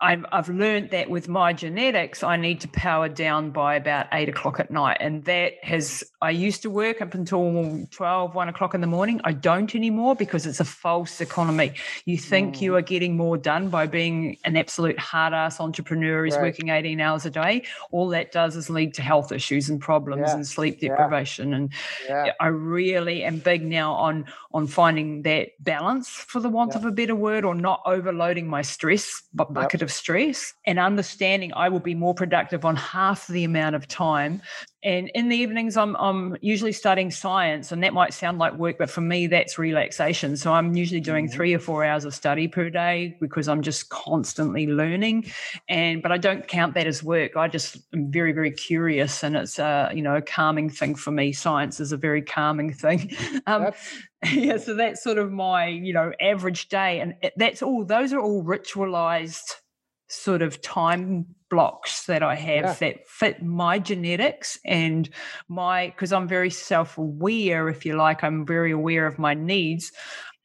I've, 0.00 0.24
I've 0.30 0.48
learned 0.48 0.90
that 0.90 1.10
with 1.10 1.28
my 1.28 1.52
genetics, 1.52 2.22
I 2.22 2.36
need 2.36 2.60
to 2.60 2.68
power 2.68 3.08
down 3.08 3.50
by 3.50 3.74
about 3.74 4.06
eight 4.12 4.28
o'clock 4.28 4.60
at 4.60 4.70
night. 4.70 4.98
And 5.00 5.24
that 5.24 5.54
has, 5.62 6.04
I 6.22 6.30
used 6.30 6.62
to 6.62 6.70
work 6.70 7.02
up 7.02 7.14
until 7.14 7.84
12, 7.90 8.34
one 8.34 8.48
o'clock 8.48 8.74
in 8.74 8.80
the 8.80 8.86
morning. 8.86 9.20
I 9.24 9.32
don't 9.32 9.74
anymore 9.74 10.14
because 10.14 10.46
it's 10.46 10.60
a 10.60 10.64
false 10.64 11.20
economy. 11.20 11.72
You 12.04 12.16
think 12.16 12.56
mm. 12.56 12.60
you 12.60 12.76
are 12.76 12.82
getting 12.82 13.16
more 13.16 13.36
done 13.36 13.70
by 13.70 13.88
being 13.88 14.38
an 14.44 14.56
absolute 14.56 15.00
hard 15.00 15.32
ass 15.32 15.58
entrepreneur 15.58 16.24
who's 16.24 16.34
right. 16.34 16.42
working 16.42 16.68
18 16.68 17.00
hours 17.00 17.26
a 17.26 17.30
day. 17.30 17.64
All 17.90 18.08
that 18.10 18.30
does 18.30 18.54
is 18.54 18.70
lead 18.70 18.94
to 18.94 19.02
health 19.02 19.32
issues 19.32 19.68
and 19.68 19.80
problems 19.80 20.28
yeah. 20.28 20.34
and 20.34 20.46
sleep 20.46 20.78
deprivation. 20.78 21.50
Yeah. 21.50 21.56
And 21.56 21.72
yeah. 22.08 22.32
I 22.38 22.46
really 22.46 23.24
am 23.24 23.40
big 23.40 23.64
now 23.64 23.94
on, 23.94 24.26
on 24.52 24.68
finding 24.68 25.22
that 25.22 25.48
balance, 25.58 26.08
for 26.08 26.38
the 26.38 26.48
want 26.48 26.76
of 26.76 26.84
a 26.84 26.92
better 26.92 27.16
word, 27.16 27.44
or 27.44 27.56
not 27.56 27.82
overloading 27.84 28.46
my 28.46 28.62
stress 28.62 29.22
bucket 29.34 29.80
yep. 29.80 29.82
of 29.82 29.87
of 29.88 29.92
stress 29.92 30.52
and 30.66 30.78
understanding 30.78 31.50
I 31.54 31.70
will 31.70 31.80
be 31.80 31.94
more 31.94 32.14
productive 32.14 32.64
on 32.66 32.76
half 32.76 33.26
the 33.26 33.44
amount 33.44 33.74
of 33.74 33.88
time. 33.88 34.42
And 34.84 35.10
in 35.14 35.28
the 35.28 35.36
evenings 35.36 35.76
I'm, 35.76 35.96
I'm 35.96 36.36
usually 36.40 36.72
studying 36.72 37.10
science 37.10 37.72
and 37.72 37.82
that 37.82 37.94
might 37.94 38.12
sound 38.14 38.38
like 38.38 38.52
work 38.54 38.76
but 38.78 38.90
for 38.90 39.00
me 39.00 39.26
that's 39.26 39.58
relaxation. 39.58 40.36
So 40.36 40.52
i'm 40.52 40.76
usually 40.76 41.00
doing 41.00 41.26
mm-hmm. 41.26 41.34
three 41.34 41.54
or 41.54 41.58
four 41.58 41.84
hours 41.84 42.04
of 42.04 42.14
study 42.14 42.46
per 42.46 42.70
day 42.70 43.16
because 43.20 43.48
i'm 43.48 43.62
just 43.62 43.88
constantly 43.88 44.66
learning. 44.66 45.32
And 45.68 46.02
but 46.02 46.12
i 46.12 46.18
don't 46.18 46.46
count 46.46 46.74
that 46.74 46.86
as 46.86 47.02
work. 47.02 47.36
I 47.36 47.48
just 47.48 47.78
am 47.94 48.12
very 48.12 48.32
very 48.32 48.52
curious 48.52 49.24
and 49.24 49.36
it's 49.36 49.58
a 49.58 49.90
you 49.94 50.02
know 50.02 50.16
a 50.16 50.22
calming 50.22 50.68
thing 50.68 50.94
for 50.94 51.10
me. 51.10 51.32
Science 51.32 51.80
is 51.80 51.92
a 51.92 51.96
very 51.96 52.22
calming 52.22 52.72
thing. 52.72 53.10
Um, 53.46 53.70
yeah 54.32 54.56
so 54.56 54.74
that's 54.74 55.02
sort 55.02 55.16
of 55.16 55.32
my 55.32 55.66
you 55.66 55.92
know 55.92 56.12
average 56.20 56.68
day. 56.68 57.00
And 57.00 57.14
that's 57.36 57.62
all 57.62 57.84
those 57.84 58.12
are 58.12 58.20
all 58.20 58.44
ritualized 58.44 59.54
sort 60.08 60.42
of 60.42 60.60
time 60.62 61.26
blocks 61.50 62.06
that 62.06 62.22
I 62.22 62.34
have 62.34 62.64
yeah. 62.64 62.72
that 62.74 63.08
fit 63.08 63.42
my 63.42 63.78
genetics 63.78 64.58
and 64.64 65.08
my 65.48 65.86
because 65.86 66.12
I'm 66.12 66.28
very 66.28 66.50
self-aware, 66.50 67.68
if 67.68 67.84
you 67.84 67.96
like, 67.96 68.22
I'm 68.22 68.46
very 68.46 68.72
aware 68.72 69.06
of 69.06 69.18
my 69.18 69.34
needs. 69.34 69.92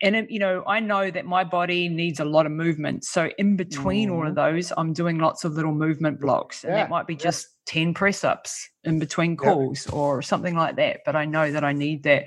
And 0.01 0.27
you 0.29 0.39
know, 0.39 0.63
I 0.67 0.81
know 0.81 1.09
that 1.11 1.25
my 1.25 1.45
body 1.45 1.87
needs 1.87 2.19
a 2.19 2.25
lot 2.25 2.45
of 2.45 2.51
movement. 2.51 3.05
So 3.05 3.29
in 3.37 3.55
between 3.55 4.09
mm. 4.09 4.13
all 4.13 4.27
of 4.27 4.33
mm-hmm. 4.33 4.55
those, 4.55 4.73
I'm 4.75 4.91
doing 4.91 5.17
lots 5.17 5.45
of 5.45 5.53
little 5.53 5.73
movement 5.73 6.19
blocks. 6.19 6.63
And 6.63 6.73
yeah. 6.73 6.83
that 6.83 6.89
might 6.89 7.07
be 7.07 7.15
just 7.15 7.47
yeah. 7.67 7.83
10 7.83 7.93
press-ups 7.93 8.69
in 8.83 8.99
between 8.99 9.37
calls 9.37 9.87
or 9.87 10.21
something 10.21 10.55
like 10.55 10.75
that. 10.75 11.01
But 11.05 11.15
I 11.15 11.23
know 11.23 11.51
that 11.51 11.63
I 11.63 11.71
need 11.71 12.03
that. 12.03 12.25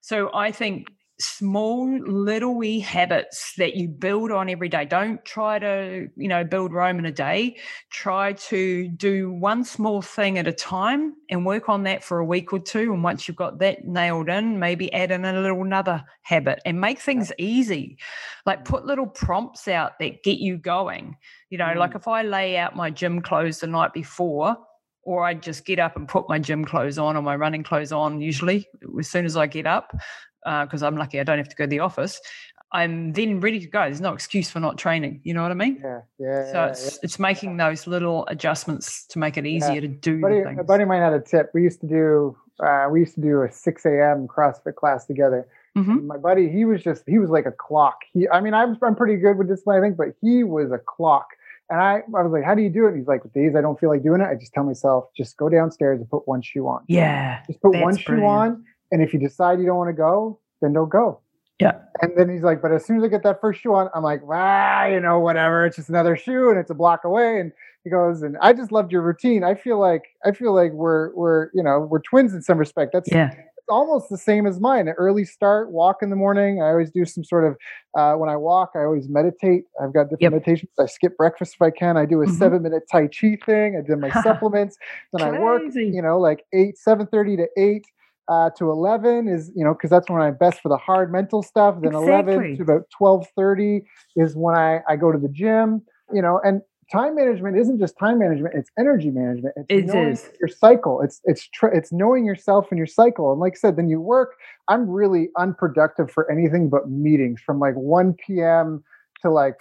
So 0.00 0.30
I 0.34 0.50
think 0.50 0.88
small 1.22 1.98
little 2.00 2.54
wee 2.54 2.80
habits 2.80 3.54
that 3.56 3.76
you 3.76 3.88
build 3.88 4.30
on 4.30 4.48
every 4.48 4.68
day. 4.68 4.84
Don't 4.84 5.24
try 5.24 5.58
to 5.58 6.08
you 6.16 6.28
know 6.28 6.44
build 6.44 6.72
rome 6.72 6.98
in 6.98 7.06
a 7.06 7.12
day. 7.12 7.56
Try 7.90 8.34
to 8.34 8.88
do 8.88 9.32
one 9.32 9.64
small 9.64 10.02
thing 10.02 10.38
at 10.38 10.46
a 10.46 10.52
time 10.52 11.14
and 11.30 11.46
work 11.46 11.68
on 11.68 11.84
that 11.84 12.04
for 12.04 12.18
a 12.18 12.24
week 12.24 12.52
or 12.52 12.58
two. 12.58 12.92
And 12.92 13.02
once 13.02 13.26
you've 13.26 13.36
got 13.36 13.58
that 13.60 13.84
nailed 13.84 14.28
in 14.28 14.58
maybe 14.58 14.92
add 14.92 15.10
in 15.10 15.24
a 15.24 15.40
little 15.40 15.62
another 15.62 16.04
habit 16.22 16.60
and 16.64 16.80
make 16.80 16.98
things 17.00 17.32
easy. 17.38 17.98
Like 18.44 18.64
put 18.64 18.84
little 18.84 19.06
prompts 19.06 19.68
out 19.68 19.98
that 20.00 20.22
get 20.22 20.38
you 20.38 20.56
going. 20.56 21.16
You 21.50 21.58
know 21.58 21.66
mm. 21.66 21.76
like 21.76 21.94
if 21.94 22.08
i 22.08 22.22
lay 22.22 22.56
out 22.56 22.76
my 22.76 22.90
gym 22.90 23.20
clothes 23.20 23.60
the 23.60 23.66
night 23.66 23.92
before 23.92 24.56
or 25.04 25.24
I 25.24 25.34
just 25.34 25.64
get 25.64 25.78
up 25.78 25.96
and 25.96 26.08
put 26.08 26.28
my 26.28 26.38
gym 26.38 26.64
clothes 26.64 26.98
on 26.98 27.16
or 27.16 27.22
my 27.22 27.36
running 27.36 27.62
clothes 27.62 27.92
on 27.92 28.20
usually 28.20 28.66
as 28.98 29.08
soon 29.08 29.24
as 29.24 29.36
I 29.36 29.46
get 29.46 29.66
up 29.66 29.96
because 30.44 30.82
uh, 30.82 30.86
I'm 30.86 30.96
lucky 30.96 31.20
I 31.20 31.24
don't 31.24 31.38
have 31.38 31.48
to 31.48 31.56
go 31.56 31.64
to 31.64 31.70
the 31.70 31.80
office. 31.80 32.20
I'm 32.74 33.12
then 33.12 33.40
ready 33.40 33.60
to 33.60 33.66
go. 33.66 33.82
There's 33.82 34.00
no 34.00 34.14
excuse 34.14 34.50
for 34.50 34.58
not 34.58 34.78
training. 34.78 35.20
You 35.24 35.34
know 35.34 35.42
what 35.42 35.50
I 35.50 35.54
mean? 35.54 35.80
Yeah, 35.82 36.00
yeah. 36.18 36.52
So 36.52 36.64
it's 36.64 36.92
yeah. 36.92 36.98
it's 37.02 37.18
making 37.18 37.58
those 37.58 37.86
little 37.86 38.26
adjustments 38.28 39.06
to 39.08 39.18
make 39.18 39.36
it 39.36 39.44
easier 39.44 39.74
yeah. 39.74 39.80
to 39.80 39.88
do. 39.88 40.20
Buddy, 40.20 40.40
a 40.58 40.64
buddy 40.64 40.82
of 40.84 40.88
mine 40.88 41.02
had 41.02 41.12
a 41.12 41.20
tip. 41.20 41.50
We 41.52 41.62
used 41.62 41.80
to 41.82 41.86
do 41.86 42.36
uh, 42.64 42.88
we 42.90 43.00
used 43.00 43.14
to 43.16 43.20
do 43.20 43.42
a 43.42 43.50
6 43.50 43.84
a.m. 43.84 44.26
CrossFit 44.26 44.74
class 44.74 45.06
together. 45.06 45.46
Mm-hmm. 45.76 46.06
My 46.06 46.16
buddy, 46.16 46.50
he 46.50 46.64
was 46.64 46.82
just 46.82 47.02
he 47.06 47.18
was 47.18 47.30
like 47.30 47.46
a 47.46 47.52
clock. 47.52 47.98
He, 48.12 48.28
I 48.28 48.40
mean, 48.40 48.54
I'm 48.54 48.78
I'm 48.82 48.94
pretty 48.94 49.16
good 49.16 49.36
with 49.36 49.48
discipline, 49.48 49.78
I 49.78 49.80
think, 49.80 49.96
but 49.96 50.08
he 50.20 50.44
was 50.44 50.70
a 50.70 50.78
clock. 50.78 51.28
And 51.70 51.80
I, 51.80 52.02
I 52.14 52.22
was 52.22 52.32
like, 52.32 52.44
how 52.44 52.54
do 52.54 52.60
you 52.60 52.68
do 52.68 52.84
it? 52.84 52.88
And 52.88 52.98
he's 52.98 53.06
like, 53.06 53.22
days 53.32 53.54
I 53.56 53.62
don't 53.62 53.80
feel 53.80 53.88
like 53.88 54.02
doing 54.02 54.20
it, 54.20 54.24
I 54.24 54.34
just 54.34 54.52
tell 54.52 54.64
myself, 54.64 55.06
just 55.16 55.38
go 55.38 55.48
downstairs 55.48 56.00
and 56.00 56.10
put 56.10 56.28
one 56.28 56.42
shoe 56.42 56.66
on. 56.66 56.84
Yeah. 56.86 57.42
Just 57.46 57.62
put 57.62 57.74
one 57.80 57.96
shoe 57.96 58.24
on. 58.24 58.64
And 58.92 59.02
if 59.02 59.12
you 59.12 59.18
decide 59.18 59.58
you 59.58 59.66
don't 59.66 59.78
want 59.78 59.88
to 59.88 59.94
go, 59.94 60.38
then 60.60 60.72
don't 60.72 60.90
go. 60.90 61.20
Yeah. 61.58 61.78
And 62.00 62.12
then 62.16 62.28
he's 62.28 62.42
like, 62.42 62.60
but 62.60 62.72
as 62.72 62.84
soon 62.84 62.98
as 62.98 63.04
I 63.04 63.08
get 63.08 63.22
that 63.24 63.40
first 63.40 63.60
shoe 63.60 63.74
on, 63.74 63.88
I'm 63.94 64.02
like, 64.02 64.20
ah, 64.30 64.86
you 64.86 65.00
know, 65.00 65.18
whatever. 65.18 65.66
It's 65.66 65.76
just 65.76 65.88
another 65.88 66.16
shoe 66.16 66.50
and 66.50 66.58
it's 66.58 66.70
a 66.70 66.74
block 66.74 67.04
away. 67.04 67.40
And 67.40 67.52
he 67.84 67.90
goes, 67.90 68.22
and 68.22 68.36
I 68.40 68.52
just 68.52 68.70
loved 68.70 68.92
your 68.92 69.02
routine. 69.02 69.42
I 69.44 69.54
feel 69.54 69.78
like 69.80 70.02
I 70.24 70.32
feel 70.32 70.54
like 70.54 70.72
we're 70.72 71.14
we're 71.14 71.50
you 71.52 71.62
know 71.62 71.80
we're 71.80 72.00
twins 72.00 72.32
in 72.32 72.42
some 72.42 72.58
respect. 72.58 72.92
That's 72.92 73.10
yeah. 73.10 73.34
Almost 73.68 74.10
the 74.10 74.18
same 74.18 74.46
as 74.46 74.60
mine. 74.60 74.88
An 74.88 74.94
early 74.98 75.24
start, 75.24 75.70
walk 75.70 76.02
in 76.02 76.10
the 76.10 76.16
morning. 76.16 76.60
I 76.60 76.66
always 76.66 76.90
do 76.90 77.04
some 77.04 77.24
sort 77.24 77.44
of 77.44 77.56
uh, 77.96 78.16
when 78.18 78.28
I 78.28 78.36
walk. 78.36 78.72
I 78.74 78.80
always 78.80 79.08
meditate. 79.08 79.64
I've 79.80 79.94
got 79.94 80.04
different 80.04 80.22
yep. 80.22 80.32
meditations. 80.32 80.72
I 80.78 80.86
skip 80.86 81.16
breakfast 81.16 81.54
if 81.54 81.62
I 81.62 81.70
can. 81.70 81.96
I 81.96 82.04
do 82.04 82.22
a 82.22 82.26
mm-hmm. 82.26 82.36
seven 82.36 82.62
minute 82.62 82.82
Tai 82.90 83.06
Chi 83.06 83.38
thing. 83.46 83.76
I 83.76 83.86
do 83.86 83.96
my 83.96 84.10
supplements. 84.22 84.76
Then 85.12 85.22
I 85.26 85.38
work. 85.38 85.62
You 85.74 86.02
know, 86.02 86.18
like 86.18 86.44
eight, 86.52 86.76
seven 86.76 87.06
thirty 87.06 87.36
to 87.36 87.46
eight 87.56 87.86
uh, 88.28 88.50
to 88.58 88.70
11 88.70 89.28
is 89.28 89.50
you 89.54 89.64
know 89.64 89.74
because 89.74 89.90
that's 89.90 90.08
when 90.08 90.20
i'm 90.20 90.36
best 90.36 90.60
for 90.60 90.68
the 90.68 90.76
hard 90.76 91.10
mental 91.10 91.42
stuff. 91.42 91.76
Then 91.82 91.94
exactly. 91.94 92.34
11 92.34 92.56
to 92.56 92.62
about 92.62 92.82
12.30 93.00 93.82
is 94.16 94.36
when 94.36 94.54
I, 94.54 94.80
I 94.88 94.96
go 94.96 95.12
to 95.12 95.18
the 95.18 95.28
gym 95.28 95.82
you 96.12 96.22
know 96.22 96.40
and 96.44 96.62
time 96.90 97.14
management 97.14 97.56
isn't 97.56 97.78
just 97.78 97.98
time 97.98 98.18
management 98.18 98.54
it's 98.54 98.70
energy 98.78 99.10
management. 99.10 99.54
It's 99.56 99.66
it 99.68 99.86
knowing 99.86 100.12
is. 100.12 100.28
your 100.40 100.48
cycle. 100.48 101.00
It's 101.00 101.20
it's 101.24 101.48
tr- 101.48 101.68
it's 101.68 101.92
knowing 101.92 102.24
yourself 102.24 102.66
and 102.70 102.78
your 102.78 102.86
cycle. 102.86 103.32
And 103.32 103.40
like 103.40 103.54
i 103.54 103.58
said 103.58 103.76
then 103.76 103.88
you 103.88 104.00
work. 104.00 104.34
I'm 104.68 104.88
really 104.88 105.28
unproductive 105.38 106.10
for 106.10 106.30
anything 106.30 106.68
but 106.68 106.90
meetings 106.90 107.40
from 107.40 107.58
like 107.58 107.74
1 107.74 108.14
p.m 108.14 108.84
to 109.22 109.30
like 109.30 109.56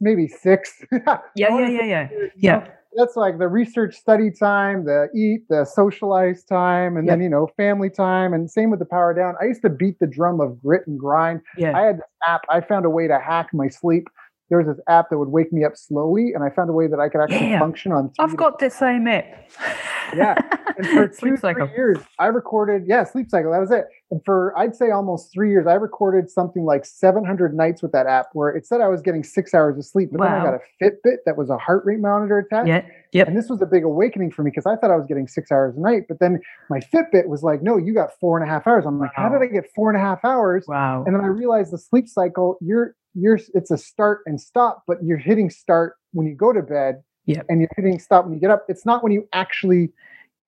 maybe 0.00 0.28
6 0.28 0.84
yeah 0.92 1.20
yeah 1.34 1.68
yeah 1.68 1.84
yeah. 1.84 2.08
yeah 2.36 2.68
that's 2.96 3.16
like 3.16 3.38
the 3.38 3.48
research 3.48 3.94
study 3.96 4.30
time, 4.30 4.84
the 4.84 5.08
eat, 5.14 5.42
the 5.48 5.64
socialize 5.64 6.44
time, 6.44 6.96
and 6.96 7.08
then 7.08 7.20
you 7.20 7.28
know 7.28 7.48
family 7.56 7.90
time, 7.90 8.32
and 8.32 8.50
same 8.50 8.70
with 8.70 8.78
the 8.78 8.86
power 8.86 9.14
down. 9.14 9.34
I 9.40 9.44
used 9.46 9.62
to 9.62 9.70
beat 9.70 9.98
the 10.00 10.06
drum 10.06 10.40
of 10.40 10.60
grit 10.62 10.86
and 10.86 10.98
grind. 10.98 11.40
Yeah. 11.56 11.76
I 11.76 11.82
had 11.82 11.96
this 11.96 12.04
app. 12.26 12.42
I 12.50 12.60
found 12.60 12.86
a 12.86 12.90
way 12.90 13.06
to 13.06 13.18
hack 13.18 13.48
my 13.52 13.68
sleep. 13.68 14.08
There 14.48 14.58
was 14.58 14.66
this 14.66 14.82
app 14.88 15.10
that 15.10 15.18
would 15.18 15.28
wake 15.28 15.52
me 15.52 15.64
up 15.64 15.76
slowly, 15.76 16.32
and 16.34 16.42
I 16.42 16.50
found 16.50 16.70
a 16.70 16.72
way 16.72 16.86
that 16.86 16.98
I 16.98 17.08
could 17.08 17.20
actually 17.20 17.50
yeah. 17.50 17.58
function 17.58 17.92
on. 17.92 18.10
I've 18.18 18.36
got 18.36 18.58
the 18.58 18.70
same 18.70 19.06
app. 19.06 19.50
yeah, 20.16 20.34
and 20.76 20.86
for 20.86 21.08
two, 21.20 21.36
three 21.36 21.54
years, 21.76 21.98
I 22.18 22.26
recorded. 22.26 22.84
Yeah, 22.86 23.04
sleep 23.04 23.30
cycle. 23.30 23.52
That 23.52 23.60
was 23.60 23.70
it. 23.70 23.84
And 24.10 24.20
for 24.24 24.56
I'd 24.58 24.74
say 24.74 24.90
almost 24.90 25.32
three 25.32 25.50
years, 25.50 25.66
I 25.66 25.74
recorded 25.74 26.30
something 26.30 26.64
like 26.64 26.86
700 26.86 27.54
nights 27.54 27.82
with 27.82 27.92
that 27.92 28.06
app, 28.06 28.28
where 28.32 28.50
it 28.50 28.66
said 28.66 28.80
I 28.80 28.88
was 28.88 29.02
getting 29.02 29.22
six 29.22 29.54
hours 29.54 29.76
of 29.76 29.84
sleep, 29.84 30.10
but 30.12 30.20
wow. 30.20 30.26
then 30.26 30.40
I 30.40 30.44
got 30.44 30.54
a 30.54 30.84
Fitbit 30.84 31.16
that 31.26 31.36
was 31.36 31.50
a 31.50 31.58
heart 31.58 31.84
rate 31.84 32.00
monitor 32.00 32.38
attached. 32.38 32.68
Yeah. 32.68 32.84
Yep. 33.12 33.28
And 33.28 33.36
this 33.38 33.48
was 33.48 33.62
a 33.62 33.66
big 33.66 33.84
awakening 33.84 34.32
for 34.32 34.42
me 34.42 34.50
because 34.50 34.66
I 34.66 34.76
thought 34.76 34.90
I 34.90 34.96
was 34.96 35.06
getting 35.06 35.26
six 35.26 35.50
hours 35.50 35.76
a 35.76 35.80
night, 35.80 36.02
but 36.08 36.18
then 36.20 36.40
my 36.68 36.80
Fitbit 36.80 37.26
was 37.26 37.42
like, 37.42 37.62
"No, 37.62 37.76
you 37.76 37.94
got 37.94 38.10
four 38.20 38.38
and 38.38 38.48
a 38.48 38.52
half 38.52 38.66
hours." 38.66 38.84
I'm 38.86 38.98
like, 38.98 39.16
wow. 39.16 39.24
"How 39.24 39.38
did 39.38 39.42
I 39.42 39.52
get 39.52 39.64
four 39.74 39.90
and 39.90 39.98
a 39.98 40.04
half 40.04 40.24
hours?" 40.24 40.66
Wow. 40.68 41.04
And 41.04 41.14
then 41.14 41.22
I 41.22 41.28
realized 41.28 41.72
the 41.72 41.78
sleep 41.78 42.08
cycle. 42.08 42.58
You're 42.60 42.94
you're 43.14 43.38
it's 43.54 43.70
a 43.70 43.78
start 43.78 44.20
and 44.26 44.40
stop, 44.40 44.82
but 44.86 44.98
you're 45.02 45.18
hitting 45.18 45.50
start 45.50 45.94
when 46.12 46.26
you 46.26 46.34
go 46.34 46.52
to 46.52 46.62
bed, 46.62 47.02
yep. 47.36 47.46
and 47.48 47.60
you're 47.60 47.70
hitting 47.76 47.98
stop 47.98 48.24
when 48.24 48.34
you 48.34 48.40
get 48.40 48.50
up. 48.50 48.64
It's 48.68 48.86
not 48.86 49.02
when 49.02 49.12
you 49.12 49.28
actually 49.32 49.90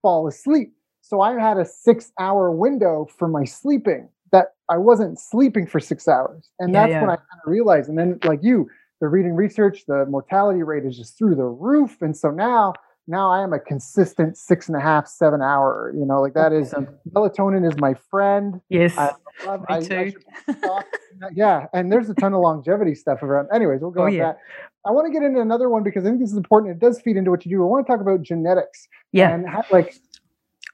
fall 0.03 0.26
asleep. 0.26 0.72
So 1.03 1.20
I 1.20 1.39
had 1.39 1.59
a 1.59 1.64
six 1.64 2.12
hour 2.18 2.51
window 2.51 3.09
for 3.18 3.28
my 3.28 3.45
sleeping 3.45 4.09
that 4.33 4.55
I 4.68 4.76
wasn't 4.76 5.18
sleeping 5.18 5.66
for 5.66 5.81
six 5.81 6.07
hours. 6.07 6.51
And 6.59 6.72
yeah, 6.72 6.83
that's 6.83 6.91
yeah. 6.93 7.01
when 7.01 7.11
I 7.11 7.16
kind 7.16 7.41
of 7.45 7.51
realized. 7.51 7.89
And 7.89 7.99
then, 7.99 8.18
like 8.24 8.41
you, 8.43 8.68
the 9.01 9.09
reading 9.09 9.35
research, 9.35 9.85
the 9.87 10.07
mortality 10.07 10.62
rate 10.62 10.85
is 10.85 10.97
just 10.97 11.18
through 11.18 11.35
the 11.35 11.45
roof. 11.45 12.01
And 12.01 12.16
so 12.16 12.31
now, 12.31 12.74
now 13.07 13.30
I 13.30 13.42
am 13.42 13.53
a 13.53 13.59
consistent 13.59 14.36
six 14.36 14.68
and 14.68 14.76
a 14.76 14.80
half, 14.80 15.07
seven 15.09 15.42
hour. 15.42 15.92
You 15.96 16.05
know, 16.05 16.20
like 16.20 16.34
that 16.34 16.53
is 16.53 16.74
melatonin 17.12 17.66
is 17.66 17.78
my 17.78 17.94
friend. 18.11 18.61
Yes, 18.68 18.96
I 18.96 19.12
love, 19.46 19.61
me 19.61 19.66
I, 19.68 19.80
too. 19.80 20.12
I 20.48 20.82
yeah, 21.34 21.66
and 21.72 21.90
there's 21.90 22.09
a 22.09 22.14
ton 22.14 22.34
of 22.34 22.40
longevity 22.40 22.94
stuff 22.94 23.22
around. 23.22 23.48
Anyways, 23.53 23.80
we'll 23.80 23.90
go 23.90 24.05
oh, 24.05 24.07
yeah. 24.07 24.32
that. 24.32 24.38
I 24.86 24.92
want 24.92 25.07
to 25.07 25.12
get 25.12 25.22
into 25.24 25.40
another 25.40 25.68
one 25.68 25.82
because 25.82 26.05
I 26.05 26.09
think 26.09 26.20
this 26.20 26.30
is 26.30 26.36
important. 26.36 26.72
It 26.72 26.78
does 26.78 27.01
feed 27.01 27.16
into 27.16 27.30
what 27.30 27.44
you 27.44 27.51
do. 27.51 27.62
I 27.62 27.66
want 27.66 27.86
to 27.86 27.92
talk 27.92 28.01
about 28.01 28.22
genetics. 28.22 28.88
Yeah, 29.12 29.34
and 29.34 29.48
how, 29.48 29.64
like 29.70 29.94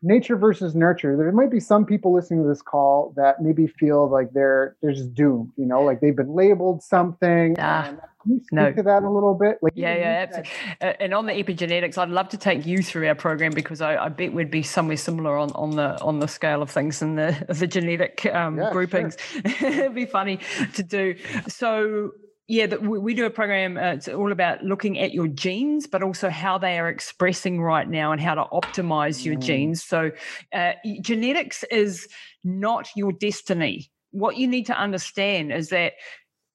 nature 0.02 0.36
versus 0.36 0.74
nurture. 0.74 1.16
There 1.16 1.30
might 1.32 1.50
be 1.50 1.60
some 1.60 1.84
people 1.84 2.14
listening 2.14 2.42
to 2.42 2.48
this 2.48 2.62
call 2.62 3.12
that 3.16 3.42
maybe 3.42 3.66
feel 3.66 4.08
like 4.08 4.32
they're 4.32 4.76
they're 4.82 4.92
just 4.92 5.14
doomed. 5.14 5.52
You 5.56 5.66
know, 5.66 5.82
like 5.82 6.00
they've 6.00 6.16
been 6.16 6.34
labeled 6.34 6.82
something. 6.82 7.56
Ah, 7.58 7.94
can 8.26 8.34
you 8.34 8.40
speak 8.40 8.52
no. 8.52 8.72
to 8.72 8.82
that 8.82 9.02
a 9.04 9.10
little 9.10 9.34
bit? 9.34 9.58
Like, 9.62 9.74
yeah, 9.76 9.94
yeah, 9.94 10.26
absolutely. 10.26 10.52
Uh, 10.80 10.92
and 11.00 11.14
on 11.14 11.26
the 11.26 11.32
epigenetics, 11.32 11.96
I'd 11.96 12.08
love 12.08 12.28
to 12.30 12.36
take 12.36 12.66
you 12.66 12.82
through 12.82 13.06
our 13.06 13.14
program 13.14 13.52
because 13.52 13.80
I, 13.80 13.96
I, 13.96 14.08
bet 14.08 14.32
we'd 14.32 14.50
be 14.50 14.62
somewhere 14.62 14.96
similar 14.96 15.38
on, 15.38 15.52
on 15.52 15.76
the 15.76 16.00
on 16.02 16.18
the 16.18 16.26
scale 16.26 16.62
of 16.62 16.70
things 16.70 17.02
and 17.02 17.16
the 17.16 17.46
the 17.48 17.66
genetic 17.66 18.26
um, 18.26 18.58
yeah, 18.58 18.72
groupings. 18.72 19.16
Sure. 19.18 19.42
It'd 19.68 19.94
be 19.94 20.06
funny 20.06 20.40
to 20.74 20.82
do. 20.82 21.14
So 21.48 22.12
yeah, 22.48 22.66
that 22.66 22.82
we 22.82 23.12
do 23.14 23.26
a 23.26 23.30
program. 23.30 23.76
Uh, 23.76 23.94
it's 23.94 24.06
all 24.06 24.30
about 24.30 24.62
looking 24.62 24.98
at 25.00 25.12
your 25.12 25.26
genes, 25.26 25.86
but 25.86 26.02
also 26.02 26.30
how 26.30 26.58
they 26.58 26.78
are 26.78 26.88
expressing 26.88 27.60
right 27.60 27.88
now 27.88 28.12
and 28.12 28.20
how 28.20 28.36
to 28.36 28.44
optimize 28.52 29.24
your 29.24 29.34
mm. 29.34 29.42
genes. 29.42 29.82
So, 29.82 30.12
uh, 30.52 30.72
genetics 31.00 31.64
is 31.72 32.06
not 32.44 32.88
your 32.94 33.10
destiny. 33.10 33.90
What 34.12 34.36
you 34.36 34.46
need 34.46 34.66
to 34.66 34.78
understand 34.78 35.52
is 35.52 35.70
that 35.70 35.94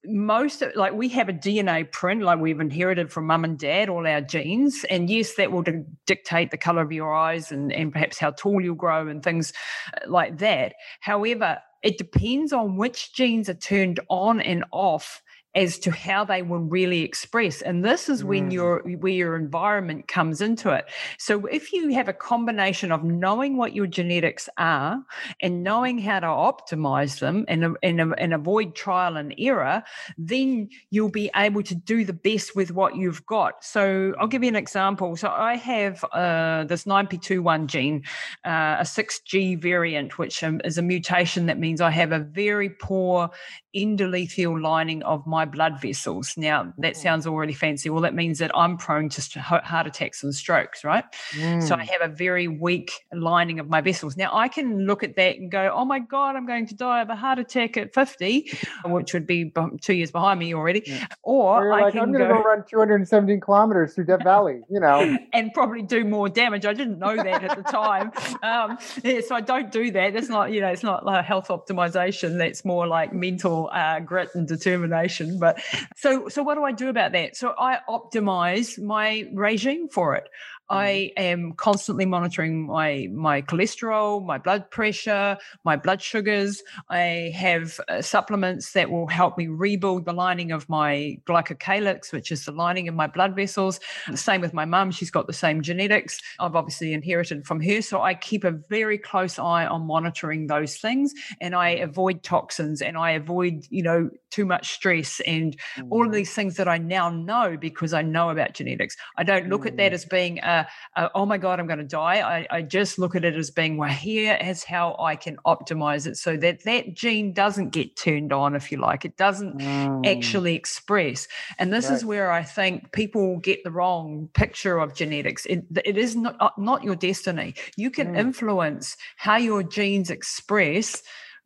most 0.04 0.62
of, 0.62 0.74
like 0.74 0.94
we 0.94 1.08
have 1.10 1.28
a 1.28 1.32
DNA 1.32 1.90
print, 1.92 2.22
like 2.22 2.40
we've 2.40 2.58
inherited 2.58 3.12
from 3.12 3.26
mum 3.26 3.44
and 3.44 3.58
dad, 3.58 3.90
all 3.90 4.06
our 4.06 4.22
genes. 4.22 4.84
And 4.88 5.10
yes, 5.10 5.34
that 5.34 5.52
will 5.52 5.62
di- 5.62 5.84
dictate 6.06 6.50
the 6.50 6.56
color 6.56 6.82
of 6.82 6.90
your 6.90 7.14
eyes 7.14 7.52
and, 7.52 7.70
and 7.70 7.92
perhaps 7.92 8.18
how 8.18 8.30
tall 8.30 8.62
you'll 8.62 8.74
grow 8.74 9.06
and 9.08 9.22
things 9.22 9.52
uh, 9.94 10.10
like 10.10 10.38
that. 10.38 10.72
However, 11.00 11.58
it 11.82 11.98
depends 11.98 12.52
on 12.52 12.76
which 12.76 13.12
genes 13.12 13.48
are 13.48 13.54
turned 13.54 14.00
on 14.08 14.40
and 14.40 14.64
off 14.72 15.22
as 15.54 15.78
to 15.78 15.90
how 15.90 16.24
they 16.24 16.42
will 16.42 16.60
really 16.60 17.02
express 17.02 17.60
and 17.62 17.84
this 17.84 18.08
is 18.08 18.24
when 18.24 18.48
mm. 18.48 18.52
your 18.52 18.82
where 18.98 19.12
your 19.12 19.36
environment 19.36 20.08
comes 20.08 20.40
into 20.40 20.70
it. 20.70 20.86
So 21.18 21.46
if 21.46 21.72
you 21.72 21.92
have 21.94 22.08
a 22.08 22.12
combination 22.12 22.90
of 22.90 23.04
knowing 23.04 23.56
what 23.56 23.74
your 23.74 23.86
genetics 23.86 24.48
are 24.56 25.02
and 25.40 25.62
knowing 25.62 25.98
how 25.98 26.20
to 26.20 26.26
optimize 26.26 27.18
them 27.18 27.44
and, 27.48 27.76
and, 27.82 28.14
and 28.16 28.34
avoid 28.34 28.74
trial 28.74 29.16
and 29.16 29.34
error 29.38 29.82
then 30.16 30.68
you'll 30.90 31.10
be 31.10 31.30
able 31.36 31.62
to 31.62 31.74
do 31.74 32.04
the 32.04 32.12
best 32.12 32.56
with 32.56 32.72
what 32.72 32.96
you've 32.96 33.24
got. 33.26 33.62
So 33.64 34.14
i'll 34.18 34.28
give 34.28 34.42
you 34.42 34.48
an 34.48 34.56
example. 34.56 35.16
So 35.16 35.28
i 35.28 35.56
have 35.56 36.04
uh, 36.12 36.64
this 36.64 36.84
9p21 36.84 37.66
gene 37.66 38.02
uh, 38.44 38.76
a 38.80 38.84
6g 38.84 39.60
variant 39.60 40.18
which 40.18 40.42
um, 40.42 40.60
is 40.64 40.78
a 40.78 40.82
mutation 40.82 41.46
that 41.46 41.58
means 41.58 41.80
i 41.80 41.90
have 41.90 42.12
a 42.12 42.18
very 42.18 42.70
poor 42.70 43.30
endothelial 43.74 44.60
lining 44.60 45.02
of 45.02 45.26
my 45.26 45.41
blood 45.44 45.80
vessels. 45.80 46.34
Now, 46.36 46.72
that 46.78 46.94
mm. 46.94 46.96
sounds 46.96 47.26
already 47.26 47.52
fancy. 47.52 47.90
Well, 47.90 48.02
that 48.02 48.14
means 48.14 48.38
that 48.38 48.50
I'm 48.56 48.76
prone 48.76 49.08
to 49.08 49.40
heart 49.40 49.86
attacks 49.86 50.22
and 50.22 50.34
strokes, 50.34 50.84
right? 50.84 51.04
Mm. 51.32 51.66
So 51.66 51.74
I 51.74 51.84
mm. 51.84 51.88
have 51.88 52.10
a 52.10 52.14
very 52.14 52.48
weak 52.48 52.92
lining 53.12 53.58
of 53.58 53.68
my 53.68 53.80
vessels. 53.80 54.16
Now, 54.16 54.30
I 54.32 54.48
can 54.48 54.86
look 54.86 55.02
at 55.02 55.16
that 55.16 55.36
and 55.36 55.50
go, 55.50 55.72
oh 55.74 55.84
my 55.84 55.98
God, 55.98 56.36
I'm 56.36 56.46
going 56.46 56.66
to 56.66 56.74
die 56.74 57.02
of 57.02 57.10
a 57.10 57.16
heart 57.16 57.38
attack 57.38 57.76
at 57.76 57.94
50, 57.94 58.50
which 58.84 59.14
would 59.14 59.26
be 59.26 59.52
two 59.80 59.94
years 59.94 60.10
behind 60.10 60.40
me 60.40 60.54
already. 60.54 60.82
Yeah. 60.86 61.06
Or, 61.22 61.68
or 61.68 61.72
I 61.72 61.82
like, 61.82 61.92
can 61.92 62.02
I'm 62.02 62.12
going 62.12 62.28
to 62.28 62.34
go, 62.34 62.42
go 62.42 62.48
run 62.48 62.64
217 62.68 63.40
kilometers 63.40 63.94
through 63.94 64.06
Death 64.06 64.24
Valley, 64.24 64.62
you 64.68 64.80
know. 64.80 65.16
and 65.32 65.52
probably 65.52 65.82
do 65.82 66.04
more 66.04 66.28
damage. 66.28 66.66
I 66.66 66.72
didn't 66.72 66.98
know 66.98 67.16
that 67.16 67.44
at 67.44 67.56
the 67.56 67.62
time. 67.62 68.12
Um, 68.42 68.78
yeah, 69.04 69.20
so 69.26 69.36
I 69.36 69.40
don't 69.40 69.70
do 69.70 69.90
that. 69.92 70.14
That's 70.14 70.28
not, 70.28 70.52
you 70.52 70.60
know, 70.60 70.68
it's 70.68 70.82
not 70.82 71.04
like 71.04 71.24
health 71.24 71.48
optimization. 71.48 72.38
That's 72.38 72.64
more 72.64 72.86
like 72.86 73.12
mental 73.12 73.70
uh, 73.72 74.00
grit 74.00 74.30
and 74.34 74.48
determination. 74.48 75.31
But 75.38 75.62
so, 75.96 76.28
so 76.28 76.42
what 76.42 76.54
do 76.54 76.64
I 76.64 76.72
do 76.72 76.88
about 76.88 77.12
that? 77.12 77.36
So 77.36 77.54
I 77.58 77.78
optimize 77.88 78.82
my 78.82 79.28
regime 79.32 79.88
for 79.88 80.16
it. 80.16 80.28
I 80.72 81.12
mm-hmm. 81.18 81.22
am 81.22 81.52
constantly 81.52 82.06
monitoring 82.06 82.66
my 82.66 83.08
my 83.12 83.42
cholesterol, 83.42 84.24
my 84.24 84.38
blood 84.38 84.70
pressure, 84.70 85.36
my 85.64 85.76
blood 85.76 86.00
sugars. 86.00 86.62
I 86.88 87.32
have 87.36 87.78
uh, 87.88 88.00
supplements 88.00 88.72
that 88.72 88.90
will 88.90 89.06
help 89.06 89.36
me 89.36 89.48
rebuild 89.48 90.06
the 90.06 90.14
lining 90.14 90.50
of 90.50 90.68
my 90.70 91.18
glycocalyx, 91.26 92.12
which 92.12 92.32
is 92.32 92.46
the 92.46 92.52
lining 92.52 92.88
of 92.88 92.94
my 92.94 93.06
blood 93.06 93.36
vessels. 93.36 93.80
The 94.08 94.16
same 94.16 94.40
with 94.40 94.54
my 94.54 94.64
mum; 94.64 94.90
she's 94.90 95.10
got 95.10 95.26
the 95.26 95.34
same 95.34 95.60
genetics. 95.60 96.18
I've 96.40 96.56
obviously 96.56 96.94
inherited 96.94 97.46
from 97.46 97.60
her, 97.60 97.82
so 97.82 98.00
I 98.00 98.14
keep 98.14 98.42
a 98.42 98.52
very 98.70 98.96
close 98.96 99.38
eye 99.38 99.66
on 99.66 99.86
monitoring 99.86 100.46
those 100.46 100.78
things, 100.78 101.12
and 101.40 101.54
I 101.54 101.70
avoid 101.70 102.22
toxins 102.22 102.80
and 102.80 102.96
I 102.96 103.10
avoid, 103.10 103.66
you 103.68 103.82
know, 103.82 104.08
too 104.30 104.46
much 104.46 104.72
stress 104.72 105.20
and 105.26 105.56
mm. 105.76 105.88
all 105.90 106.00
of 106.00 106.06
mm-hmm. 106.06 106.14
these 106.14 106.34
things 106.34 106.56
that 106.56 106.66
I 106.66 106.78
now 106.78 107.10
know 107.10 107.58
because 107.60 107.92
I 107.92 108.00
know 108.00 108.30
about 108.30 108.54
genetics. 108.54 108.96
I 109.18 109.24
don't 109.24 109.48
look 109.48 109.62
mm. 109.62 109.66
at 109.66 109.76
that 109.76 109.92
mm. 109.92 109.94
as 109.94 110.04
being 110.06 110.38
a 110.38 110.61
uh, 110.96 111.08
oh 111.14 111.26
my 111.26 111.38
God, 111.38 111.60
I'm 111.60 111.66
going 111.66 111.78
to 111.78 111.84
die. 111.84 112.20
I, 112.20 112.46
I, 112.50 112.62
just 112.62 112.98
look 112.98 113.14
at 113.14 113.24
it 113.24 113.34
as 113.34 113.50
being, 113.50 113.76
well, 113.76 113.90
here 113.90 114.38
is 114.40 114.64
how 114.64 114.96
I 114.98 115.16
can 115.16 115.36
optimize 115.46 116.06
it 116.06 116.16
so 116.16 116.36
that 116.38 116.64
that 116.64 116.94
gene 116.94 117.32
doesn't 117.32 117.70
get 117.70 117.96
turned 117.96 118.32
on, 118.32 118.54
if 118.54 118.72
you 118.72 118.78
like. 118.78 119.04
It 119.04 119.16
doesn't 119.16 119.58
mm. 119.58 120.06
actually 120.06 120.54
express. 120.54 121.28
And 121.58 121.72
this 121.72 121.88
right. 121.88 121.94
is 121.94 122.04
where 122.04 122.30
I 122.30 122.42
think 122.42 122.92
people 122.92 123.38
get 123.38 123.64
the 123.64 123.70
wrong 123.70 124.28
picture 124.34 124.78
of 124.78 124.94
genetics. 124.94 125.46
It, 125.46 125.64
it 125.84 125.98
is 125.98 126.16
not, 126.16 126.58
not 126.58 126.84
your 126.84 126.96
destiny. 126.96 127.54
You 127.76 127.90
can 127.90 128.14
mm. 128.14 128.18
influence 128.18 128.96
how 129.16 129.36
your 129.36 129.62
genes 129.62 130.10
express 130.10 131.02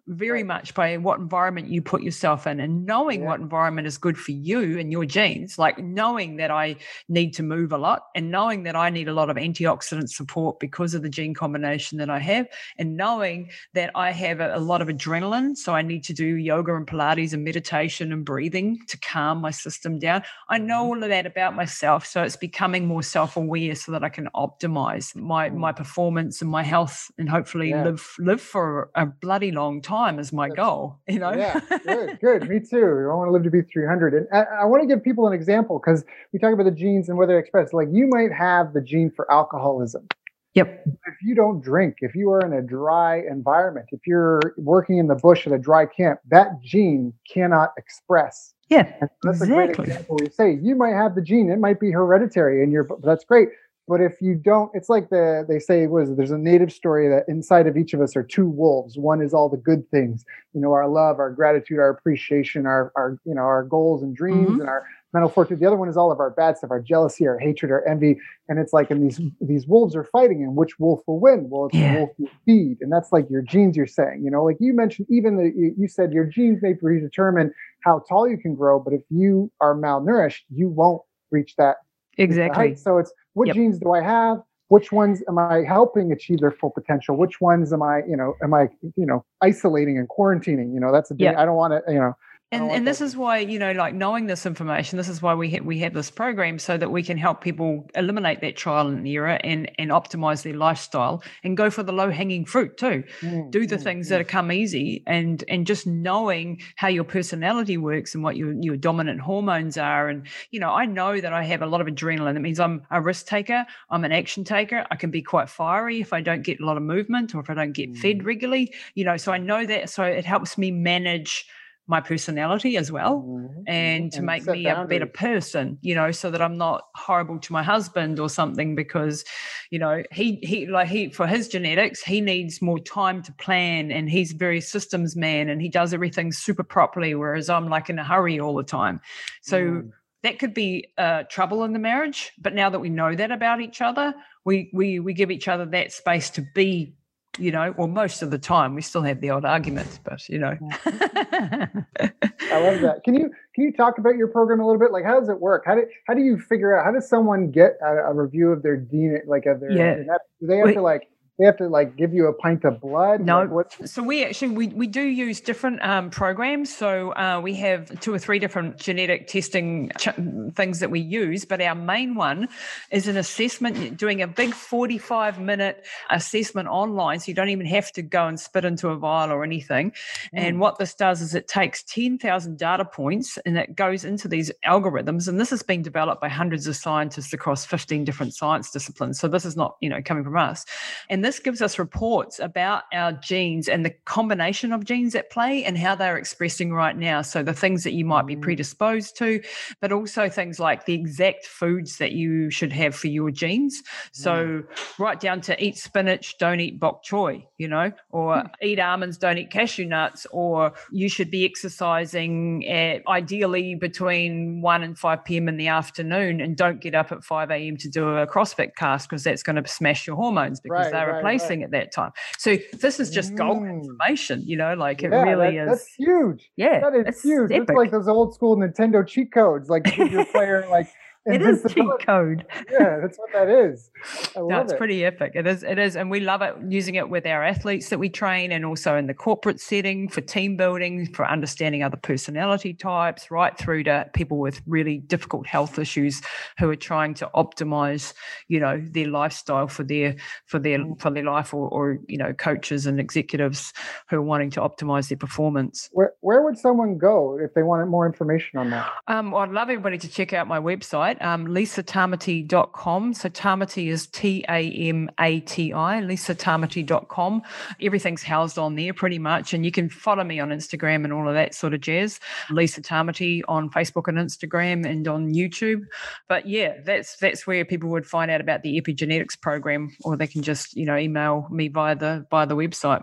very 0.06 0.42
right. 0.42 0.46
much 0.46 0.74
by 0.74 0.96
what 0.96 1.18
environment 1.18 1.68
you 1.68 1.82
put 1.82 2.02
yourself 2.02 2.46
in 2.46 2.60
and 2.60 2.86
knowing 2.86 3.20
yeah. 3.20 3.26
what 3.26 3.40
environment 3.40 3.86
is 3.86 3.98
good 3.98 4.16
for 4.16 4.32
you 4.32 4.78
and 4.78 4.92
your 4.92 5.04
genes, 5.04 5.58
like 5.58 5.78
knowing 5.78 6.36
that 6.36 6.50
I 6.50 6.76
need 7.08 7.32
to 7.34 7.42
move 7.42 7.72
a 7.72 7.78
lot 7.78 8.04
and 8.14 8.30
knowing 8.30 8.62
that 8.64 8.76
I 8.76 8.90
need 8.90 9.08
a 9.08 9.12
lot 9.12 9.30
of 9.30 9.36
antioxidant 9.36 10.08
support 10.08 10.60
because 10.60 10.94
of 10.94 11.02
the 11.02 11.08
gene 11.08 11.34
combination 11.34 11.98
that 11.98 12.10
I 12.10 12.18
have, 12.20 12.46
and 12.78 12.96
knowing 12.96 13.50
that 13.74 13.90
I 13.94 14.12
have 14.12 14.40
a, 14.40 14.54
a 14.54 14.60
lot 14.60 14.80
of 14.80 14.88
adrenaline. 14.88 15.56
So 15.56 15.74
I 15.74 15.82
need 15.82 16.04
to 16.04 16.12
do 16.12 16.36
yoga 16.36 16.74
and 16.76 16.86
Pilates 16.86 17.32
and 17.32 17.44
meditation 17.44 18.12
and 18.12 18.24
breathing 18.24 18.78
to 18.88 18.98
calm 18.98 19.40
my 19.40 19.50
system 19.50 19.98
down. 19.98 20.22
I 20.48 20.58
know 20.58 20.82
mm-hmm. 20.82 20.88
all 20.88 21.02
of 21.02 21.08
that 21.08 21.26
about 21.26 21.56
myself. 21.56 22.06
So 22.06 22.22
it's 22.22 22.36
becoming 22.36 22.86
more 22.86 23.02
self 23.02 23.36
aware 23.36 23.74
so 23.74 23.92
that 23.92 24.04
I 24.04 24.08
can 24.08 24.28
optimize 24.34 25.16
my, 25.16 25.50
my 25.50 25.72
mm. 25.72 25.76
performance 25.76 26.40
and 26.42 26.50
my 26.50 26.62
health 26.62 27.10
and 27.18 27.28
hopefully 27.28 27.70
yeah. 27.70 27.84
live 27.84 28.14
live 28.18 28.40
for 28.40 28.90
a 28.94 29.06
bloody 29.06 29.50
long 29.50 29.82
time 29.82 29.95
is 30.18 30.32
my 30.32 30.48
That's, 30.48 30.56
goal. 30.56 30.98
You 31.08 31.18
know. 31.18 31.32
Yeah, 31.32 31.60
good, 31.84 32.20
good. 32.20 32.48
Me 32.48 32.60
too. 32.60 33.08
I 33.10 33.14
want 33.14 33.28
to 33.28 33.32
live 33.32 33.42
to 33.44 33.50
be 33.50 33.62
300, 33.62 34.14
and 34.14 34.26
I, 34.32 34.62
I 34.62 34.64
want 34.64 34.82
to 34.82 34.86
give 34.86 35.02
people 35.02 35.26
an 35.26 35.32
example 35.32 35.80
because 35.84 36.04
we 36.32 36.38
talk 36.38 36.52
about 36.52 36.64
the 36.64 36.70
genes 36.70 37.08
and 37.08 37.18
whether 37.18 37.32
they're 37.32 37.40
expressed. 37.40 37.74
Like 37.74 37.88
you 37.90 38.06
might 38.08 38.32
have 38.32 38.72
the 38.72 38.80
gene 38.80 39.10
for 39.14 39.30
alcoholism. 39.30 40.06
Yep. 40.54 40.86
If 40.86 41.14
you 41.22 41.34
don't 41.34 41.60
drink, 41.60 41.96
if 42.00 42.14
you 42.14 42.30
are 42.30 42.40
in 42.40 42.54
a 42.54 42.62
dry 42.62 43.22
environment, 43.30 43.88
if 43.92 44.00
you're 44.06 44.40
working 44.56 44.96
in 44.96 45.06
the 45.06 45.14
bush 45.14 45.46
at 45.46 45.52
a 45.52 45.58
dry 45.58 45.84
camp, 45.84 46.20
that 46.30 46.62
gene 46.62 47.12
cannot 47.30 47.72
express. 47.76 48.54
Yeah, 48.70 48.90
that's 49.22 49.42
exactly. 49.42 49.52
a 49.52 49.54
great 49.54 49.78
example. 49.78 50.18
You 50.22 50.30
say 50.30 50.58
you 50.62 50.74
might 50.74 50.94
have 50.94 51.14
the 51.14 51.20
gene; 51.20 51.50
it 51.50 51.58
might 51.58 51.78
be 51.78 51.90
hereditary, 51.90 52.62
and 52.62 52.72
you're 52.72 52.88
that's 53.02 53.24
great. 53.24 53.48
But 53.88 54.00
if 54.00 54.20
you 54.20 54.34
don't, 54.34 54.70
it's 54.74 54.88
like 54.88 55.10
the 55.10 55.44
they 55.48 55.60
say 55.60 55.86
was 55.86 56.14
there's 56.16 56.32
a 56.32 56.38
native 56.38 56.72
story 56.72 57.08
that 57.08 57.24
inside 57.28 57.68
of 57.68 57.76
each 57.76 57.94
of 57.94 58.00
us 58.00 58.16
are 58.16 58.24
two 58.24 58.48
wolves. 58.48 58.98
One 58.98 59.22
is 59.22 59.32
all 59.32 59.48
the 59.48 59.56
good 59.56 59.88
things, 59.90 60.24
you 60.54 60.60
know, 60.60 60.72
our 60.72 60.88
love, 60.88 61.20
our 61.20 61.30
gratitude, 61.30 61.78
our 61.78 61.90
appreciation, 61.90 62.66
our 62.66 62.92
our 62.96 63.18
you 63.24 63.34
know 63.34 63.42
our 63.42 63.62
goals 63.62 64.02
and 64.02 64.14
dreams, 64.16 64.48
mm-hmm. 64.48 64.60
and 64.60 64.68
our 64.68 64.84
mental 65.12 65.30
fortitude. 65.30 65.60
The 65.60 65.66
other 65.66 65.76
one 65.76 65.88
is 65.88 65.96
all 65.96 66.10
of 66.10 66.18
our 66.18 66.30
bad 66.30 66.58
stuff, 66.58 66.70
our 66.70 66.80
jealousy, 66.80 67.26
our 67.26 67.38
hatred, 67.38 67.70
our 67.70 67.86
envy. 67.86 68.18
And 68.48 68.58
it's 68.58 68.72
like, 68.72 68.90
and 68.90 69.02
these 69.02 69.20
these 69.40 69.66
wolves 69.66 69.94
are 69.94 70.04
fighting, 70.04 70.42
and 70.42 70.56
which 70.56 70.78
wolf 70.80 71.02
will 71.06 71.20
win? 71.20 71.48
Well, 71.48 71.66
it's 71.66 71.76
yeah. 71.76 71.92
the 71.92 71.98
wolf 72.00 72.10
you 72.18 72.28
feed, 72.44 72.78
and 72.80 72.92
that's 72.92 73.12
like 73.12 73.30
your 73.30 73.42
genes. 73.42 73.76
You're 73.76 73.86
saying, 73.86 74.22
you 74.24 74.30
know, 74.30 74.44
like 74.44 74.56
you 74.58 74.74
mentioned, 74.74 75.06
even 75.10 75.36
the 75.36 75.74
you 75.78 75.86
said 75.86 76.12
your 76.12 76.24
genes 76.24 76.60
may 76.60 76.74
predetermine 76.74 77.52
how 77.80 78.02
tall 78.08 78.28
you 78.28 78.36
can 78.36 78.54
grow, 78.56 78.80
but 78.80 78.92
if 78.92 79.02
you 79.10 79.50
are 79.60 79.74
malnourished, 79.74 80.42
you 80.52 80.68
won't 80.68 81.02
reach 81.30 81.56
that 81.56 81.76
exactly. 82.16 82.74
So 82.74 82.98
it's 82.98 83.12
what 83.34 83.48
yep. 83.48 83.56
genes 83.56 83.78
do 83.78 83.92
I 83.92 84.02
have? 84.02 84.38
Which 84.68 84.90
ones 84.90 85.22
am 85.28 85.38
I 85.38 85.62
helping 85.62 86.10
achieve 86.10 86.40
their 86.40 86.50
full 86.50 86.70
potential? 86.70 87.16
Which 87.16 87.40
ones 87.40 87.72
am 87.72 87.82
I, 87.82 87.98
you 88.08 88.16
know, 88.16 88.34
am 88.42 88.52
I, 88.52 88.68
you 88.96 89.06
know, 89.06 89.24
isolating 89.40 89.96
and 89.96 90.08
quarantining? 90.08 90.74
You 90.74 90.80
know, 90.80 90.90
that's 90.90 91.10
a 91.10 91.14
yep. 91.16 91.36
I 91.36 91.44
don't 91.44 91.56
want 91.56 91.72
to, 91.72 91.92
you 91.92 92.00
know, 92.00 92.16
and 92.52 92.70
and 92.70 92.86
this 92.86 93.00
is 93.00 93.16
why 93.16 93.38
you 93.38 93.58
know 93.58 93.72
like 93.72 93.92
knowing 93.92 94.26
this 94.26 94.46
information 94.46 94.96
this 94.96 95.08
is 95.08 95.20
why 95.20 95.34
we 95.34 95.50
ha- 95.50 95.64
we 95.64 95.80
have 95.80 95.92
this 95.92 96.10
program 96.10 96.58
so 96.58 96.76
that 96.76 96.90
we 96.90 97.02
can 97.02 97.18
help 97.18 97.40
people 97.40 97.88
eliminate 97.96 98.40
that 98.40 98.56
trial 98.56 98.86
and 98.86 99.06
error 99.06 99.38
and 99.42 99.70
and 99.78 99.90
optimize 99.90 100.42
their 100.42 100.54
lifestyle 100.54 101.22
and 101.42 101.56
go 101.56 101.70
for 101.70 101.82
the 101.82 101.92
low 101.92 102.10
hanging 102.10 102.44
fruit 102.44 102.76
too. 102.76 103.02
Mm, 103.20 103.50
do 103.50 103.66
the 103.66 103.76
mm, 103.76 103.82
things 103.82 104.06
mm. 104.06 104.10
that 104.10 104.28
come 104.28 104.52
easy 104.52 105.02
and 105.06 105.42
and 105.48 105.66
just 105.66 105.86
knowing 105.86 106.60
how 106.76 106.88
your 106.88 107.04
personality 107.04 107.76
works 107.76 108.14
and 108.14 108.22
what 108.22 108.36
your 108.36 108.52
your 108.60 108.76
dominant 108.76 109.20
hormones 109.20 109.76
are. 109.76 110.08
And 110.08 110.26
you 110.50 110.60
know 110.60 110.70
I 110.70 110.86
know 110.86 111.20
that 111.20 111.32
I 111.32 111.42
have 111.42 111.62
a 111.62 111.66
lot 111.66 111.80
of 111.80 111.88
adrenaline. 111.88 112.36
It 112.36 112.40
means 112.40 112.60
I'm 112.60 112.82
a 112.90 113.00
risk 113.00 113.26
taker 113.26 113.66
I'm 113.90 114.04
an 114.04 114.12
action 114.12 114.44
taker 114.44 114.86
I 114.90 114.96
can 114.96 115.10
be 115.10 115.22
quite 115.22 115.48
fiery 115.48 116.00
if 116.00 116.12
I 116.12 116.20
don't 116.20 116.42
get 116.42 116.60
a 116.60 116.64
lot 116.64 116.76
of 116.76 116.84
movement 116.84 117.34
or 117.34 117.40
if 117.40 117.50
I 117.50 117.54
don't 117.54 117.72
get 117.72 117.92
mm. 117.92 117.98
fed 117.98 118.24
regularly 118.24 118.72
you 118.94 119.04
know 119.04 119.16
so 119.16 119.32
I 119.32 119.38
know 119.38 119.66
that 119.66 119.90
so 119.90 120.04
it 120.04 120.24
helps 120.24 120.56
me 120.56 120.70
manage 120.70 121.46
my 121.88 122.00
personality 122.00 122.76
as 122.76 122.90
well 122.90 123.22
mm-hmm. 123.26 123.62
and 123.66 124.10
to 124.12 124.18
and 124.18 124.26
make 124.26 124.44
me 124.46 124.64
boundaries. 124.64 124.84
a 124.84 124.88
better 124.88 125.06
person 125.06 125.78
you 125.82 125.94
know 125.94 126.10
so 126.10 126.30
that 126.30 126.42
i'm 126.42 126.56
not 126.56 126.88
horrible 126.94 127.38
to 127.38 127.52
my 127.52 127.62
husband 127.62 128.18
or 128.18 128.28
something 128.28 128.74
because 128.74 129.24
you 129.70 129.78
know 129.78 130.02
he 130.10 130.40
he 130.42 130.66
like 130.66 130.88
he 130.88 131.08
for 131.10 131.26
his 131.26 131.48
genetics 131.48 132.02
he 132.02 132.20
needs 132.20 132.60
more 132.60 132.78
time 132.80 133.22
to 133.22 133.32
plan 133.34 133.92
and 133.92 134.10
he's 134.10 134.32
very 134.32 134.60
systems 134.60 135.14
man 135.14 135.48
and 135.48 135.62
he 135.62 135.68
does 135.68 135.94
everything 135.94 136.32
super 136.32 136.64
properly 136.64 137.14
whereas 137.14 137.48
i'm 137.48 137.68
like 137.68 137.88
in 137.88 137.98
a 137.98 138.04
hurry 138.04 138.40
all 138.40 138.54
the 138.54 138.64
time 138.64 139.00
so 139.42 139.62
mm. 139.62 139.90
that 140.22 140.38
could 140.38 140.54
be 140.54 140.88
uh, 140.98 141.22
trouble 141.24 141.62
in 141.62 141.72
the 141.72 141.78
marriage 141.78 142.32
but 142.38 142.54
now 142.54 142.68
that 142.68 142.80
we 142.80 142.88
know 142.88 143.14
that 143.14 143.30
about 143.30 143.60
each 143.60 143.80
other 143.80 144.12
we 144.44 144.70
we 144.72 144.98
we 144.98 145.12
give 145.12 145.30
each 145.30 145.46
other 145.46 145.64
that 145.64 145.92
space 145.92 146.30
to 146.30 146.44
be 146.54 146.94
you 147.38 147.50
know, 147.50 147.74
well, 147.76 147.88
most 147.88 148.22
of 148.22 148.30
the 148.30 148.38
time 148.38 148.74
we 148.74 148.82
still 148.82 149.02
have 149.02 149.20
the 149.20 149.30
odd 149.30 149.44
arguments, 149.44 150.00
but 150.02 150.28
you 150.28 150.38
know. 150.38 150.56
I 150.84 152.60
love 152.60 152.80
that. 152.80 153.00
Can 153.04 153.14
you 153.14 153.30
can 153.54 153.64
you 153.64 153.72
talk 153.72 153.98
about 153.98 154.16
your 154.16 154.28
program 154.28 154.60
a 154.60 154.66
little 154.66 154.80
bit? 154.80 154.92
Like, 154.92 155.04
how 155.04 155.18
does 155.18 155.28
it 155.28 155.40
work? 155.40 155.64
How 155.66 155.74
do 155.74 155.86
how 156.06 156.14
do 156.14 156.22
you 156.22 156.38
figure 156.38 156.76
out 156.76 156.84
how 156.84 156.92
does 156.92 157.08
someone 157.08 157.50
get 157.50 157.78
a, 157.82 158.10
a 158.10 158.14
review 158.14 158.50
of 158.50 158.62
their 158.62 158.76
DNA, 158.76 159.26
like 159.26 159.46
of 159.46 159.60
their? 159.60 159.72
Yeah. 159.72 159.94
Do 160.40 160.46
they 160.46 160.56
have 160.58 160.74
to 160.74 160.82
like 160.82 161.08
they 161.38 161.44
have 161.44 161.56
to 161.58 161.68
like 161.68 161.96
give 161.96 162.14
you 162.14 162.26
a 162.26 162.32
pint 162.32 162.64
of 162.64 162.80
blood? 162.80 163.20
No. 163.20 163.42
Like 163.42 163.88
so 163.88 164.02
we 164.02 164.24
actually 164.24 164.54
we, 164.54 164.68
we 164.68 164.86
do 164.86 165.02
use 165.02 165.40
different 165.40 165.82
um, 165.82 166.10
programs. 166.10 166.74
So 166.74 167.12
uh, 167.14 167.40
we 167.42 167.54
have 167.56 168.00
two 168.00 168.14
or 168.14 168.18
three 168.18 168.38
different 168.38 168.78
genetic 168.78 169.26
testing 169.26 169.90
ch- 169.98 170.08
things 170.54 170.80
that 170.80 170.90
we 170.90 171.00
use 171.00 171.44
but 171.44 171.60
our 171.60 171.74
main 171.74 172.14
one 172.14 172.48
is 172.90 173.08
an 173.08 173.16
assessment 173.16 173.96
doing 173.96 174.22
a 174.22 174.26
big 174.26 174.54
45 174.54 175.40
minute 175.40 175.84
assessment 176.10 176.68
online 176.68 177.20
so 177.20 177.28
you 177.28 177.34
don't 177.34 177.48
even 177.48 177.66
have 177.66 177.92
to 177.92 178.02
go 178.02 178.26
and 178.26 178.38
spit 178.38 178.64
into 178.64 178.88
a 178.88 178.96
vial 178.96 179.30
or 179.30 179.44
anything. 179.44 179.90
Mm. 179.90 179.94
and 180.34 180.60
what 180.60 180.78
this 180.78 180.94
does 180.94 181.20
is 181.20 181.34
it 181.34 181.48
takes 181.48 181.82
10,000 181.84 182.56
data 182.56 182.84
points 182.84 183.38
and 183.44 183.58
it 183.58 183.74
goes 183.74 184.04
into 184.04 184.28
these 184.28 184.50
algorithms 184.64 185.28
and 185.28 185.38
this 185.38 185.50
has 185.50 185.62
been 185.62 185.82
developed 185.82 186.20
by 186.20 186.28
hundreds 186.28 186.66
of 186.66 186.76
scientists 186.76 187.32
across 187.32 187.66
15 187.66 188.04
different 188.04 188.34
science 188.34 188.70
disciplines. 188.70 189.18
So 189.18 189.28
this 189.28 189.44
is 189.44 189.56
not 189.56 189.76
you 189.80 189.88
know 189.88 190.00
coming 190.02 190.24
from 190.24 190.36
us. 190.36 190.64
And 191.10 191.25
this 191.26 191.40
gives 191.40 191.60
us 191.60 191.76
reports 191.78 192.38
about 192.38 192.84
our 192.92 193.10
genes 193.10 193.68
and 193.68 193.84
the 193.84 193.90
combination 194.04 194.72
of 194.72 194.84
genes 194.84 195.16
at 195.16 195.28
play 195.28 195.64
and 195.64 195.76
how 195.76 195.96
they're 195.96 196.16
expressing 196.16 196.72
right 196.72 196.96
now. 196.96 197.20
So, 197.20 197.42
the 197.42 197.52
things 197.52 197.82
that 197.82 197.94
you 197.94 198.04
might 198.04 198.26
be 198.26 198.36
mm. 198.36 198.42
predisposed 198.42 199.16
to, 199.18 199.42
but 199.80 199.90
also 199.90 200.28
things 200.28 200.60
like 200.60 200.86
the 200.86 200.94
exact 200.94 201.46
foods 201.46 201.98
that 201.98 202.12
you 202.12 202.48
should 202.50 202.72
have 202.72 202.94
for 202.94 203.08
your 203.08 203.32
genes. 203.32 203.82
So, 204.12 204.32
mm. 204.34 204.98
right 204.98 205.18
down 205.18 205.40
to 205.42 205.62
eat 205.62 205.76
spinach, 205.76 206.38
don't 206.38 206.60
eat 206.60 206.78
bok 206.78 207.04
choy, 207.04 207.44
you 207.58 207.66
know, 207.66 207.90
or 208.10 208.36
mm. 208.36 208.50
eat 208.62 208.78
almonds, 208.78 209.18
don't 209.18 209.38
eat 209.38 209.50
cashew 209.50 209.84
nuts, 209.84 210.28
or 210.30 210.74
you 210.92 211.08
should 211.08 211.32
be 211.32 211.44
exercising 211.44 212.66
at 212.68 213.02
ideally 213.08 213.74
between 213.74 214.60
1 214.60 214.82
and 214.84 214.96
5 214.96 215.24
p.m. 215.24 215.48
in 215.48 215.56
the 215.56 215.66
afternoon 215.66 216.40
and 216.40 216.56
don't 216.56 216.80
get 216.80 216.94
up 216.94 217.10
at 217.10 217.24
5 217.24 217.50
a.m. 217.50 217.76
to 217.78 217.88
do 217.88 218.10
a 218.10 218.28
CrossFit 218.28 218.76
cast 218.76 219.08
because 219.08 219.24
that's 219.24 219.42
going 219.42 219.60
to 219.60 219.68
smash 219.68 220.06
your 220.06 220.14
hormones 220.14 220.60
because 220.60 220.84
right, 220.84 220.92
they're 220.92 221.15
replacing 221.16 221.60
right. 221.60 221.66
at 221.66 221.70
that 221.72 221.92
time. 221.92 222.12
So 222.38 222.56
this 222.74 223.00
is 223.00 223.10
just 223.10 223.34
gold 223.34 223.58
mm. 223.58 223.70
information, 223.70 224.42
you 224.44 224.56
know, 224.56 224.74
like 224.74 225.02
it 225.02 225.12
yeah, 225.12 225.22
really 225.22 225.56
that, 225.56 225.64
is. 225.64 225.78
That's 225.78 225.94
huge. 225.94 226.50
Yeah, 226.56 226.80
that 226.80 227.08
is 227.08 227.22
huge. 227.22 227.50
Epic. 227.50 227.68
It's 227.68 227.76
like 227.76 227.90
those 227.90 228.08
old 228.08 228.34
school 228.34 228.56
Nintendo 228.56 229.06
cheat 229.06 229.32
codes, 229.32 229.68
like 229.68 229.96
your 229.96 230.24
player 230.26 230.66
like 230.70 230.88
it 231.34 231.42
is 231.42 231.64
cheat 231.68 231.84
code. 232.02 232.46
yeah, 232.70 232.98
that's 233.00 233.18
what 233.18 233.32
that 233.32 233.48
is. 233.48 233.90
no, 234.36 234.60
it's 234.60 234.72
it. 234.72 234.78
pretty 234.78 235.04
epic. 235.04 235.32
It 235.34 235.44
is. 235.46 235.64
It 235.64 235.76
is, 235.76 235.96
and 235.96 236.08
we 236.08 236.20
love 236.20 236.40
it 236.40 236.54
using 236.68 236.94
it 236.94 237.08
with 237.08 237.26
our 237.26 237.42
athletes 237.42 237.88
that 237.88 237.98
we 237.98 238.08
train, 238.08 238.52
and 238.52 238.64
also 238.64 238.96
in 238.96 239.08
the 239.08 239.14
corporate 239.14 239.60
setting 239.60 240.08
for 240.08 240.20
team 240.20 240.56
building, 240.56 241.12
for 241.12 241.26
understanding 241.26 241.82
other 241.82 241.96
personality 241.96 242.74
types, 242.74 243.28
right 243.30 243.58
through 243.58 243.82
to 243.84 244.08
people 244.12 244.38
with 244.38 244.62
really 244.66 244.98
difficult 244.98 245.48
health 245.48 245.80
issues 245.80 246.22
who 246.60 246.70
are 246.70 246.76
trying 246.76 247.12
to 247.14 247.28
optimize, 247.34 248.14
you 248.46 248.60
know, 248.60 248.80
their 248.80 249.08
lifestyle 249.08 249.66
for 249.66 249.82
their 249.82 250.14
for 250.46 250.60
their 250.60 250.78
mm. 250.78 251.00
for 251.00 251.10
their 251.10 251.24
life, 251.24 251.52
or, 251.52 251.68
or 251.68 251.98
you 252.06 252.18
know, 252.18 252.32
coaches 252.34 252.86
and 252.86 253.00
executives 253.00 253.72
who 254.08 254.18
are 254.18 254.22
wanting 254.22 254.50
to 254.50 254.60
optimize 254.60 255.08
their 255.08 255.18
performance. 255.18 255.88
Where 255.90 256.12
where 256.20 256.42
would 256.42 256.56
someone 256.56 256.98
go 256.98 257.36
if 257.36 257.52
they 257.54 257.64
wanted 257.64 257.86
more 257.86 258.06
information 258.06 258.60
on 258.60 258.70
that? 258.70 258.88
Um, 259.08 259.34
I'd 259.34 259.50
love 259.50 259.70
everybody 259.70 259.98
to 259.98 260.08
check 260.08 260.32
out 260.32 260.46
my 260.46 260.60
website 260.60 261.15
website, 261.16 261.24
um, 261.24 261.46
lisatamati.com. 261.46 263.14
So 263.14 263.28
Tamati 263.28 263.88
is 263.88 264.06
T 264.08 264.44
A 264.48 264.70
M 264.70 265.10
A 265.20 265.40
T 265.40 265.72
I, 265.72 266.00
lisatamati.com. 266.00 267.42
Everything's 267.80 268.22
housed 268.22 268.58
on 268.58 268.74
there 268.76 268.94
pretty 268.94 269.18
much. 269.18 269.54
And 269.54 269.64
you 269.64 269.72
can 269.72 269.88
follow 269.88 270.24
me 270.24 270.40
on 270.40 270.50
Instagram 270.50 271.04
and 271.04 271.12
all 271.12 271.28
of 271.28 271.34
that 271.34 271.54
sort 271.54 271.74
of 271.74 271.80
jazz. 271.80 272.20
Lisa 272.50 272.80
Tamati 272.80 273.42
on 273.48 273.70
Facebook 273.70 274.08
and 274.08 274.18
Instagram 274.18 274.88
and 274.88 275.06
on 275.08 275.32
YouTube. 275.32 275.82
But 276.28 276.46
yeah, 276.46 276.74
that's 276.84 277.16
that's 277.16 277.46
where 277.46 277.64
people 277.64 277.90
would 277.90 278.06
find 278.06 278.30
out 278.30 278.40
about 278.40 278.62
the 278.62 278.80
epigenetics 278.80 279.40
program, 279.40 279.94
or 280.04 280.16
they 280.16 280.26
can 280.26 280.42
just, 280.42 280.76
you 280.76 280.86
know, 280.86 280.96
email 280.96 281.46
me 281.50 281.68
via 281.68 281.96
the 281.96 282.26
via 282.30 282.46
the 282.46 282.56
website. 282.56 283.02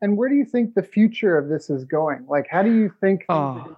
And 0.00 0.18
where 0.18 0.28
do 0.28 0.34
you 0.34 0.44
think 0.44 0.74
the 0.74 0.82
future 0.82 1.38
of 1.38 1.48
this 1.48 1.70
is 1.70 1.84
going? 1.84 2.26
Like, 2.28 2.46
how 2.50 2.62
do 2.62 2.70
you 2.70 2.92
think 3.00 3.24
oh, 3.30 3.74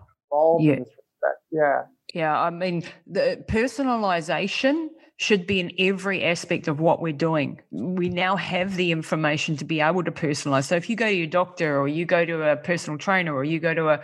yeah. 0.60 0.72
in 0.72 0.78
this 0.80 0.88
respect? 0.88 1.42
Yeah. 1.52 1.82
Yeah, 2.16 2.40
I 2.40 2.48
mean, 2.48 2.82
the 3.06 3.44
personalization 3.46 4.88
should 5.18 5.46
be 5.46 5.60
in 5.60 5.70
every 5.78 6.24
aspect 6.24 6.66
of 6.66 6.80
what 6.80 7.02
we're 7.02 7.12
doing. 7.12 7.60
We 7.70 8.08
now 8.08 8.36
have 8.36 8.74
the 8.76 8.90
information 8.90 9.54
to 9.58 9.66
be 9.66 9.82
able 9.82 10.02
to 10.02 10.10
personalize. 10.10 10.64
So 10.64 10.76
if 10.76 10.88
you 10.88 10.96
go 10.96 11.08
to 11.10 11.14
your 11.14 11.26
doctor 11.26 11.78
or 11.78 11.88
you 11.88 12.06
go 12.06 12.24
to 12.24 12.52
a 12.52 12.56
personal 12.56 12.96
trainer 12.98 13.34
or 13.34 13.44
you 13.44 13.60
go 13.60 13.74
to 13.74 13.88
a, 13.88 13.94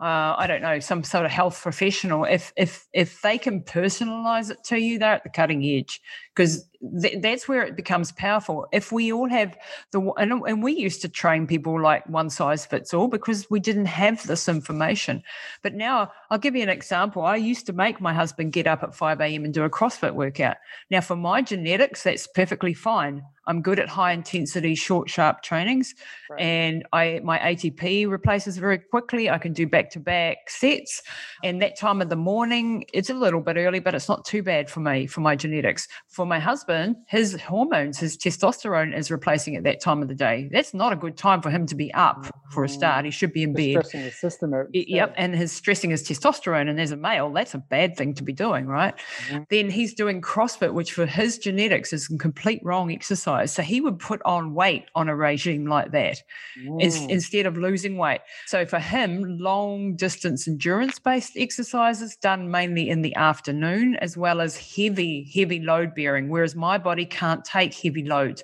uh, 0.00 0.34
I 0.38 0.46
don't 0.46 0.62
know, 0.62 0.80
some 0.80 1.04
sort 1.04 1.26
of 1.26 1.30
health 1.30 1.60
professional, 1.60 2.24
if 2.24 2.54
if 2.56 2.86
if 2.94 3.20
they 3.20 3.36
can 3.36 3.60
personalize 3.60 4.50
it 4.50 4.64
to 4.68 4.80
you, 4.80 4.98
they're 4.98 5.12
at 5.12 5.24
the 5.24 5.28
cutting 5.28 5.62
edge 5.62 6.00
because 6.34 6.66
th- 7.00 7.20
that's 7.22 7.48
where 7.48 7.62
it 7.62 7.76
becomes 7.76 8.12
powerful. 8.12 8.66
If 8.72 8.92
we 8.92 9.12
all 9.12 9.28
have 9.28 9.56
the 9.90 10.00
and, 10.16 10.32
and 10.32 10.62
we 10.62 10.72
used 10.72 11.02
to 11.02 11.08
train 11.08 11.46
people 11.46 11.80
like 11.80 12.08
one 12.08 12.30
size 12.30 12.66
fits 12.66 12.94
all 12.94 13.08
because 13.08 13.50
we 13.50 13.60
didn't 13.60 13.86
have 13.86 14.26
this 14.26 14.48
information. 14.48 15.22
But 15.62 15.74
now 15.74 16.12
I'll 16.30 16.38
give 16.38 16.56
you 16.56 16.62
an 16.62 16.68
example. 16.68 17.22
I 17.22 17.36
used 17.36 17.66
to 17.66 17.72
make 17.72 18.00
my 18.00 18.14
husband 18.14 18.52
get 18.52 18.66
up 18.66 18.82
at 18.82 18.94
5 18.94 19.20
a.m. 19.20 19.44
and 19.44 19.54
do 19.54 19.64
a 19.64 19.70
CrossFit 19.70 20.14
workout. 20.14 20.56
Now, 20.90 21.00
for 21.00 21.16
my 21.16 21.42
genetics, 21.42 22.02
that's 22.02 22.26
perfectly 22.26 22.74
fine. 22.74 23.24
I'm 23.48 23.62
good 23.62 23.80
at 23.80 23.88
high 23.88 24.12
intensity, 24.12 24.74
short, 24.74 25.08
sharp 25.08 25.42
trainings, 25.42 25.94
right. 26.28 26.40
and 26.40 26.86
I 26.92 27.20
my 27.24 27.38
ATP 27.38 28.08
replaces 28.08 28.58
very 28.58 28.78
quickly. 28.78 29.30
I 29.30 29.38
can 29.38 29.54
do 29.54 29.66
back 29.66 29.90
to 29.92 30.00
back 30.00 30.50
sets, 30.50 31.02
and 31.42 31.62
that 31.62 31.78
time 31.78 32.02
of 32.02 32.10
the 32.10 32.16
morning 32.16 32.84
it's 32.92 33.08
a 33.08 33.14
little 33.14 33.40
bit 33.40 33.56
early, 33.56 33.80
but 33.80 33.94
it's 33.94 34.08
not 34.08 34.26
too 34.26 34.42
bad 34.42 34.68
for 34.68 34.80
me 34.80 35.06
for 35.06 35.22
my 35.22 35.34
genetics. 35.34 35.88
For 36.08 36.26
my 36.26 36.38
husband, 36.38 36.96
his 37.08 37.40
hormones, 37.40 37.98
his 37.98 38.18
testosterone 38.18 38.96
is 38.96 39.10
replacing 39.10 39.56
at 39.56 39.64
that 39.64 39.80
time 39.80 40.02
of 40.02 40.08
the 40.08 40.14
day. 40.14 40.50
That's 40.52 40.74
not 40.74 40.92
a 40.92 40.96
good 40.96 41.16
time 41.16 41.40
for 41.40 41.48
him 41.48 41.66
to 41.68 41.74
be 41.74 41.92
up 41.94 42.18
mm-hmm. 42.18 42.50
for 42.50 42.64
a 42.64 42.68
start. 42.68 43.06
He 43.06 43.10
should 43.10 43.32
be 43.32 43.44
in 43.44 43.54
bed. 43.54 43.86
Stressing 43.86 44.02
his 44.02 44.20
system. 44.20 44.52
Yep, 44.72 45.14
and 45.16 45.34
his 45.34 45.52
stressing 45.52 45.88
his 45.88 46.06
testosterone, 46.06 46.68
and 46.68 46.78
as 46.78 46.90
a 46.90 46.98
male, 46.98 47.32
that's 47.32 47.54
a 47.54 47.58
bad 47.58 47.96
thing 47.96 48.12
to 48.14 48.22
be 48.22 48.34
doing, 48.34 48.66
right? 48.66 48.94
Mm-hmm. 49.28 49.42
Then 49.48 49.70
he's 49.70 49.94
doing 49.94 50.20
CrossFit, 50.20 50.74
which 50.74 50.92
for 50.92 51.06
his 51.06 51.38
genetics 51.38 51.94
is 51.94 52.10
a 52.12 52.18
complete 52.18 52.60
wrong 52.62 52.92
exercise 52.92 53.37
exercise. 53.38 53.54
So 53.54 53.62
he 53.62 53.80
would 53.80 53.98
put 53.98 54.20
on 54.24 54.54
weight 54.54 54.86
on 54.94 55.08
a 55.08 55.16
regime 55.16 55.66
like 55.66 55.92
that 55.92 56.22
mm. 56.58 57.08
instead 57.08 57.46
of 57.46 57.56
losing 57.56 57.96
weight. 57.96 58.20
So 58.46 58.66
for 58.66 58.78
him, 58.78 59.38
long 59.38 59.96
distance 59.96 60.48
endurance 60.48 60.98
based 60.98 61.32
exercises 61.36 62.16
done 62.16 62.50
mainly 62.50 62.88
in 62.88 63.02
the 63.02 63.14
afternoon, 63.16 63.96
as 63.96 64.16
well 64.16 64.40
as 64.40 64.56
heavy, 64.56 65.30
heavy 65.34 65.60
load 65.60 65.94
bearing, 65.94 66.28
whereas 66.28 66.54
my 66.54 66.78
body 66.78 67.06
can't 67.06 67.44
take 67.44 67.74
heavy 67.74 68.04
load. 68.04 68.42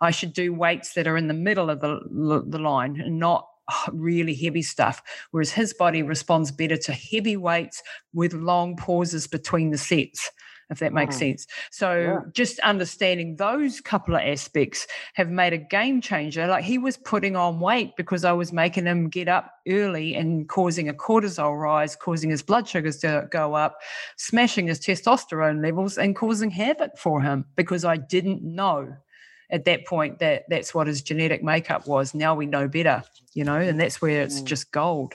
I 0.00 0.10
should 0.10 0.32
do 0.32 0.52
weights 0.52 0.94
that 0.94 1.06
are 1.06 1.16
in 1.16 1.28
the 1.28 1.34
middle 1.34 1.70
of 1.70 1.80
the, 1.80 2.00
the 2.46 2.58
line 2.58 3.00
and 3.00 3.18
not 3.18 3.46
really 3.92 4.34
heavy 4.34 4.62
stuff, 4.62 5.02
whereas 5.30 5.52
his 5.52 5.72
body 5.72 6.02
responds 6.02 6.52
better 6.52 6.76
to 6.76 6.92
heavy 6.92 7.36
weights 7.36 7.82
with 8.12 8.34
long 8.34 8.76
pauses 8.76 9.26
between 9.26 9.70
the 9.70 9.78
sets 9.78 10.30
if 10.70 10.78
that 10.78 10.92
makes 10.92 11.16
mm. 11.16 11.20
sense. 11.20 11.46
So 11.70 11.96
yeah. 11.96 12.20
just 12.32 12.58
understanding 12.60 13.36
those 13.36 13.80
couple 13.80 14.14
of 14.14 14.22
aspects 14.22 14.86
have 15.14 15.30
made 15.30 15.52
a 15.52 15.58
game 15.58 16.00
changer. 16.00 16.46
Like 16.46 16.64
he 16.64 16.78
was 16.78 16.96
putting 16.96 17.36
on 17.36 17.60
weight 17.60 17.96
because 17.96 18.24
I 18.24 18.32
was 18.32 18.52
making 18.52 18.86
him 18.86 19.08
get 19.08 19.28
up 19.28 19.52
early 19.68 20.14
and 20.14 20.48
causing 20.48 20.88
a 20.88 20.94
cortisol 20.94 21.58
rise, 21.60 21.96
causing 21.96 22.30
his 22.30 22.42
blood 22.42 22.68
sugars 22.68 22.98
to 22.98 23.28
go 23.30 23.54
up, 23.54 23.78
smashing 24.16 24.66
his 24.68 24.80
testosterone 24.80 25.62
levels 25.62 25.98
and 25.98 26.16
causing 26.16 26.50
havoc 26.50 26.96
for 26.98 27.20
him 27.20 27.44
because 27.56 27.84
I 27.84 27.96
didn't 27.96 28.42
know 28.42 28.96
at 29.50 29.64
that 29.66 29.86
point 29.86 30.18
that 30.18 30.44
that's 30.48 30.74
what 30.74 30.86
his 30.86 31.02
genetic 31.02 31.42
makeup 31.42 31.86
was. 31.86 32.14
Now 32.14 32.34
we 32.34 32.46
know 32.46 32.68
better, 32.68 33.04
you 33.34 33.44
know, 33.44 33.56
and 33.56 33.78
that's 33.78 34.00
where 34.00 34.22
it's 34.22 34.40
mm. 34.40 34.44
just 34.44 34.72
gold. 34.72 35.14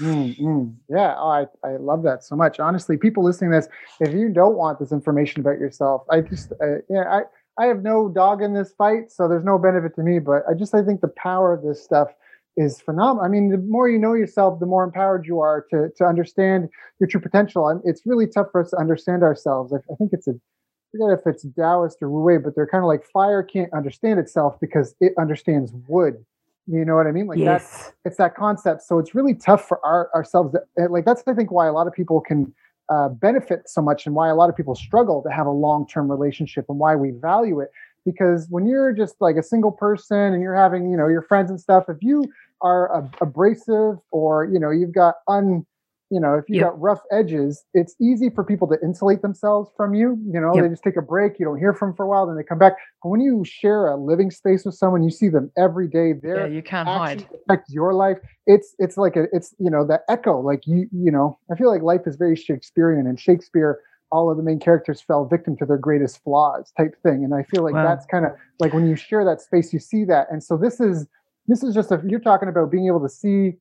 Mm, 0.00 0.38
mm. 0.38 0.74
Yeah, 0.88 1.14
oh, 1.18 1.28
I, 1.28 1.46
I 1.66 1.76
love 1.76 2.02
that 2.04 2.24
so 2.24 2.36
much. 2.36 2.60
Honestly, 2.60 2.96
people 2.96 3.24
listening 3.24 3.50
this, 3.50 3.68
if 4.00 4.14
you 4.14 4.28
don't 4.28 4.56
want 4.56 4.78
this 4.78 4.92
information 4.92 5.40
about 5.40 5.58
yourself, 5.58 6.02
I 6.10 6.20
just, 6.20 6.52
uh, 6.52 6.78
yeah, 6.88 7.04
I, 7.10 7.22
I 7.62 7.66
have 7.66 7.82
no 7.82 8.08
dog 8.08 8.40
in 8.40 8.54
this 8.54 8.72
fight, 8.72 9.10
so 9.10 9.26
there's 9.26 9.44
no 9.44 9.58
benefit 9.58 9.96
to 9.96 10.02
me. 10.02 10.20
But 10.20 10.42
I 10.48 10.54
just, 10.54 10.74
I 10.74 10.82
think 10.82 11.00
the 11.00 11.08
power 11.08 11.52
of 11.52 11.62
this 11.62 11.82
stuff 11.82 12.08
is 12.56 12.80
phenomenal. 12.80 13.24
I 13.24 13.28
mean, 13.28 13.50
the 13.50 13.58
more 13.58 13.88
you 13.88 13.98
know 13.98 14.14
yourself, 14.14 14.60
the 14.60 14.66
more 14.66 14.84
empowered 14.84 15.26
you 15.26 15.40
are 15.40 15.64
to 15.70 15.88
to 15.96 16.04
understand 16.04 16.68
your 17.00 17.08
true 17.08 17.20
potential. 17.20 17.80
it's 17.84 18.02
really 18.06 18.26
tough 18.26 18.48
for 18.52 18.60
us 18.60 18.70
to 18.70 18.76
understand 18.76 19.22
ourselves. 19.22 19.72
I, 19.72 19.76
I 19.92 19.96
think 19.96 20.10
it's 20.12 20.28
a, 20.28 20.32
I 20.32 20.90
forget 20.92 21.18
if 21.18 21.26
it's 21.26 21.46
Taoist 21.56 22.02
or 22.02 22.10
Wu 22.10 22.22
Wei, 22.22 22.38
but 22.38 22.54
they're 22.54 22.66
kind 22.66 22.84
of 22.84 22.88
like 22.88 23.04
fire 23.04 23.42
can't 23.42 23.72
understand 23.72 24.18
itself 24.18 24.58
because 24.60 24.94
it 25.00 25.12
understands 25.18 25.72
wood 25.86 26.24
you 26.70 26.84
know 26.84 26.96
what 26.96 27.06
I 27.06 27.12
mean? 27.12 27.26
Like 27.26 27.38
yes. 27.38 27.62
that's 27.62 27.92
it's 28.04 28.16
that 28.18 28.34
concept. 28.34 28.82
So 28.82 28.98
it's 28.98 29.14
really 29.14 29.34
tough 29.34 29.66
for 29.66 29.84
our 29.84 30.10
ourselves. 30.14 30.54
Like 30.76 31.04
that's 31.04 31.22
I 31.26 31.32
think 31.32 31.50
why 31.50 31.66
a 31.66 31.72
lot 31.72 31.86
of 31.86 31.94
people 31.94 32.20
can 32.20 32.52
uh, 32.90 33.08
benefit 33.08 33.68
so 33.68 33.80
much, 33.80 34.04
and 34.04 34.14
why 34.14 34.28
a 34.28 34.34
lot 34.34 34.50
of 34.50 34.56
people 34.56 34.74
struggle 34.74 35.22
to 35.22 35.30
have 35.30 35.46
a 35.46 35.50
long 35.50 35.86
term 35.86 36.10
relationship, 36.10 36.66
and 36.68 36.78
why 36.78 36.94
we 36.94 37.10
value 37.10 37.60
it. 37.60 37.70
Because 38.04 38.46
when 38.50 38.66
you're 38.66 38.92
just 38.92 39.16
like 39.20 39.36
a 39.36 39.42
single 39.42 39.72
person 39.72 40.34
and 40.34 40.42
you're 40.42 40.54
having 40.54 40.90
you 40.90 40.96
know 40.96 41.08
your 41.08 41.22
friends 41.22 41.50
and 41.50 41.58
stuff, 41.58 41.84
if 41.88 41.96
you 42.02 42.24
are 42.60 43.08
abrasive 43.20 43.96
or 44.10 44.44
you 44.44 44.58
know 44.58 44.70
you've 44.70 44.92
got 44.92 45.14
un 45.26 45.64
you 46.10 46.20
know, 46.20 46.34
if 46.34 46.44
you 46.48 46.56
yep. 46.56 46.70
got 46.70 46.80
rough 46.80 47.00
edges, 47.12 47.64
it's 47.74 47.94
easy 48.00 48.30
for 48.30 48.42
people 48.42 48.66
to 48.68 48.76
insulate 48.82 49.20
themselves 49.20 49.70
from 49.76 49.94
you. 49.94 50.18
You 50.32 50.40
know, 50.40 50.54
yep. 50.54 50.64
they 50.64 50.70
just 50.70 50.82
take 50.82 50.96
a 50.96 51.02
break, 51.02 51.38
you 51.38 51.44
don't 51.44 51.58
hear 51.58 51.74
from 51.74 51.90
them 51.90 51.96
for 51.96 52.06
a 52.06 52.08
while, 52.08 52.26
then 52.26 52.36
they 52.36 52.42
come 52.42 52.58
back. 52.58 52.74
But 53.02 53.10
when 53.10 53.20
you 53.20 53.44
share 53.44 53.88
a 53.88 53.96
living 53.96 54.30
space 54.30 54.64
with 54.64 54.74
someone, 54.74 55.02
you 55.02 55.10
see 55.10 55.28
them 55.28 55.50
every 55.58 55.86
day. 55.86 56.14
There, 56.20 56.46
yeah, 56.46 56.54
you 56.54 56.62
can't 56.62 56.88
hide. 56.88 57.28
Affect 57.46 57.70
your 57.70 57.92
life. 57.92 58.18
It's 58.46 58.74
it's 58.78 58.96
like 58.96 59.16
a 59.16 59.26
it's 59.32 59.54
you 59.58 59.70
know 59.70 59.86
that 59.86 60.02
echo. 60.08 60.40
Like 60.40 60.66
you 60.66 60.88
you 60.92 61.10
know, 61.10 61.38
I 61.52 61.56
feel 61.56 61.70
like 61.70 61.82
life 61.82 62.02
is 62.06 62.16
very 62.16 62.36
Shakespearean, 62.36 63.06
and 63.06 63.18
Shakespeare. 63.20 63.80
All 64.10 64.30
of 64.30 64.38
the 64.38 64.42
main 64.42 64.58
characters 64.58 65.02
fell 65.02 65.26
victim 65.26 65.54
to 65.58 65.66
their 65.66 65.76
greatest 65.76 66.24
flaws, 66.24 66.72
type 66.78 66.94
thing, 67.02 67.24
and 67.24 67.34
I 67.34 67.42
feel 67.42 67.62
like 67.62 67.74
wow. 67.74 67.86
that's 67.86 68.06
kind 68.06 68.24
of 68.24 68.32
like 68.58 68.72
when 68.72 68.88
you 68.88 68.96
share 68.96 69.22
that 69.26 69.42
space, 69.42 69.70
you 69.70 69.78
see 69.78 70.04
that, 70.06 70.28
and 70.30 70.42
so 70.42 70.56
this 70.56 70.80
is 70.80 71.06
this 71.46 71.62
is 71.62 71.74
just 71.74 71.92
a 71.92 72.00
you're 72.06 72.18
talking 72.18 72.48
about 72.48 72.70
being 72.70 72.86
able 72.86 73.02
to 73.02 73.08
see 73.10 73.58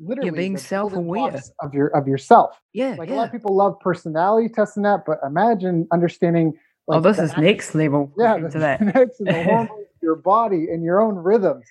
literally 0.00 0.26
you're 0.26 0.36
being 0.36 0.56
self-aware 0.56 1.40
of 1.60 1.74
your 1.74 1.88
of 1.88 2.08
yourself. 2.08 2.60
Yeah, 2.72 2.96
like 2.98 3.08
yeah. 3.08 3.14
a 3.14 3.16
lot 3.16 3.26
of 3.26 3.32
people 3.32 3.54
love 3.54 3.78
personality 3.80 4.48
testing 4.48 4.82
that, 4.84 5.04
but 5.06 5.18
imagine 5.26 5.86
understanding. 5.92 6.54
Oh, 6.88 6.92
like, 6.92 6.98
oh, 6.98 7.00
this 7.00 7.18
is 7.18 7.36
next 7.36 7.74
level. 7.74 8.12
Yeah, 8.18 8.36
to 8.36 8.58
that. 8.58 8.80
next 8.94 9.20
hormones, 9.26 9.86
your 10.02 10.16
body, 10.16 10.68
and 10.70 10.82
your 10.82 11.00
own 11.00 11.14
rhythms. 11.14 11.64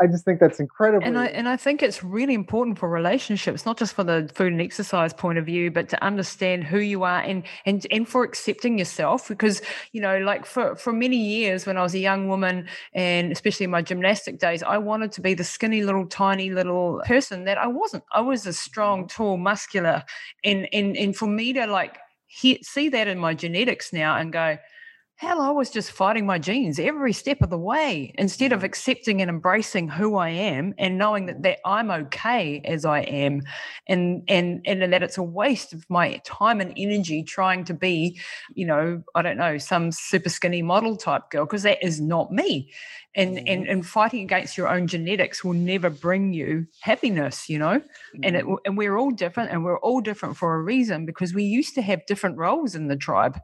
I 0.00 0.06
just 0.06 0.24
think 0.24 0.40
that's 0.40 0.60
incredible. 0.60 1.06
And 1.06 1.18
I 1.18 1.26
and 1.26 1.46
I 1.46 1.56
think 1.56 1.82
it's 1.82 2.02
really 2.02 2.32
important 2.32 2.78
for 2.78 2.88
relationships, 2.88 3.66
not 3.66 3.78
just 3.78 3.94
for 3.94 4.02
the 4.02 4.30
food 4.34 4.52
and 4.52 4.60
exercise 4.60 5.12
point 5.12 5.38
of 5.38 5.44
view, 5.44 5.70
but 5.70 5.90
to 5.90 6.02
understand 6.02 6.64
who 6.64 6.78
you 6.78 7.02
are 7.02 7.20
and 7.20 7.42
and 7.66 7.86
and 7.90 8.08
for 8.08 8.24
accepting 8.24 8.78
yourself. 8.78 9.28
Because 9.28 9.60
you 9.92 10.00
know, 10.00 10.18
like 10.18 10.46
for 10.46 10.74
for 10.76 10.92
many 10.92 11.16
years 11.16 11.66
when 11.66 11.76
I 11.76 11.82
was 11.82 11.94
a 11.94 11.98
young 11.98 12.28
woman, 12.28 12.66
and 12.94 13.30
especially 13.30 13.64
in 13.64 13.70
my 13.70 13.82
gymnastic 13.82 14.38
days, 14.38 14.62
I 14.62 14.78
wanted 14.78 15.12
to 15.12 15.20
be 15.20 15.34
the 15.34 15.44
skinny 15.44 15.82
little 15.82 16.06
tiny 16.06 16.50
little 16.50 17.02
person 17.04 17.44
that 17.44 17.58
I 17.58 17.66
wasn't. 17.66 18.04
I 18.12 18.22
was 18.22 18.46
a 18.46 18.54
strong, 18.54 19.00
mm-hmm. 19.00 19.22
tall, 19.22 19.36
muscular, 19.36 20.02
and 20.44 20.66
and 20.72 20.96
and 20.96 21.14
for 21.14 21.26
me 21.26 21.52
to 21.52 21.66
like 21.66 21.98
he, 22.26 22.58
see 22.62 22.88
that 22.88 23.06
in 23.06 23.18
my 23.18 23.34
genetics 23.34 23.92
now 23.92 24.16
and 24.16 24.32
go 24.32 24.56
hell, 25.20 25.42
I 25.42 25.50
was 25.50 25.68
just 25.68 25.92
fighting 25.92 26.24
my 26.24 26.38
genes 26.38 26.78
every 26.78 27.12
step 27.12 27.42
of 27.42 27.50
the 27.50 27.58
way 27.58 28.14
instead 28.16 28.54
of 28.54 28.64
accepting 28.64 29.20
and 29.20 29.28
embracing 29.28 29.86
who 29.86 30.16
I 30.16 30.30
am 30.30 30.72
and 30.78 30.96
knowing 30.96 31.26
that, 31.26 31.42
that 31.42 31.58
I'm 31.62 31.90
okay 31.90 32.62
as 32.64 32.86
I 32.86 33.00
am 33.00 33.42
and, 33.86 34.22
and, 34.28 34.62
and 34.64 34.80
that 34.90 35.02
it's 35.02 35.18
a 35.18 35.22
waste 35.22 35.74
of 35.74 35.84
my 35.90 36.22
time 36.24 36.58
and 36.62 36.72
energy 36.74 37.22
trying 37.22 37.64
to 37.64 37.74
be, 37.74 38.18
you 38.54 38.64
know, 38.64 39.02
I 39.14 39.20
don't 39.20 39.36
know, 39.36 39.58
some 39.58 39.92
super 39.92 40.30
skinny 40.30 40.62
model 40.62 40.96
type 40.96 41.28
girl, 41.28 41.44
because 41.44 41.64
that 41.64 41.84
is 41.84 42.00
not 42.00 42.32
me. 42.32 42.72
And, 43.14 43.36
mm-hmm. 43.36 43.44
and 43.46 43.68
and 43.68 43.86
fighting 43.86 44.22
against 44.22 44.56
your 44.56 44.68
own 44.68 44.86
genetics 44.86 45.44
will 45.44 45.52
never 45.52 45.90
bring 45.90 46.32
you 46.32 46.66
happiness, 46.80 47.46
you 47.48 47.58
know. 47.58 47.80
Mm-hmm. 47.80 48.20
And 48.22 48.36
it 48.36 48.44
mm-hmm. 48.44 48.54
and 48.64 48.78
we're 48.78 48.96
all 48.96 49.10
different, 49.10 49.50
and 49.50 49.64
we're 49.64 49.80
all 49.80 50.00
different 50.00 50.36
for 50.36 50.54
a 50.54 50.62
reason 50.62 51.06
because 51.06 51.34
we 51.34 51.42
used 51.42 51.74
to 51.74 51.82
have 51.82 52.06
different 52.06 52.38
roles 52.38 52.76
in 52.76 52.86
the 52.86 52.96
tribe 52.96 53.38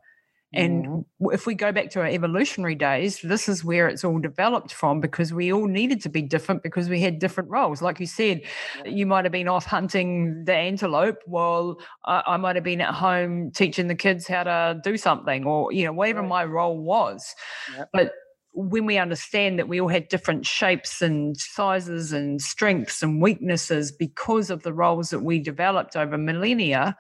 and 0.53 0.87
mm-hmm. 0.87 1.27
if 1.33 1.47
we 1.47 1.55
go 1.55 1.73
back 1.73 1.91
to 1.91 2.01
our 2.01 2.07
evolutionary 2.07 2.77
days, 2.77 3.21
this 3.23 3.49
is 3.49 3.65
where 3.65 3.89
it's 3.89 4.05
all 4.05 4.19
developed 4.19 4.73
from 4.73 5.01
because 5.01 5.33
we 5.33 5.53
all 5.53 5.67
needed 5.67 6.01
to 6.03 6.09
be 6.09 6.23
different 6.23 6.63
because 6.63 6.89
we 6.89 7.01
had 7.01 7.19
different 7.19 7.51
roles. 7.51 7.83
Like 7.83 7.99
you 7.99 8.07
said, 8.07 8.43
yeah. 8.85 8.91
you 8.91 9.07
might 9.07 9.25
have 9.25 9.33
been 9.33 9.49
off 9.49 9.67
hunting 9.67 10.45
the 10.45 10.55
antelope 10.55 11.19
while 11.27 11.79
I, 12.05 12.23
I, 12.27 12.37
might 12.37 12.55
have 12.57 12.65
been 12.65 12.81
at 12.81 12.95
home 12.95 13.51
teaching 13.51 13.89
the 13.89 13.95
kids 13.95 14.27
how 14.29 14.45
to 14.45 14.81
do 14.85 14.97
something 14.97 15.45
or, 15.45 15.73
you 15.73 15.85
know, 15.85 15.93
whatever 15.93 16.21
right. 16.21 16.29
my 16.29 16.45
role 16.45 16.79
was. 16.79 17.35
Yep. 17.77 17.89
But 17.93 18.13
when 18.57 18.87
we 18.87 18.97
understand 18.97 19.59
that 19.59 19.69
we 19.69 19.79
all 19.79 19.89
had 19.89 20.09
different 20.09 20.47
shapes 20.47 21.03
and 21.03 21.37
sizes 21.37 22.11
and 22.11 22.41
strengths 22.41 23.03
and 23.03 23.21
weaknesses 23.21 23.93
because 23.93 24.49
of 24.49 24.63
the 24.63 24.73
roles 24.73 25.11
that 25.11 25.21
we 25.21 25.39
developed 25.39 25.95
over 25.95 26.17
millennia, 26.17 26.97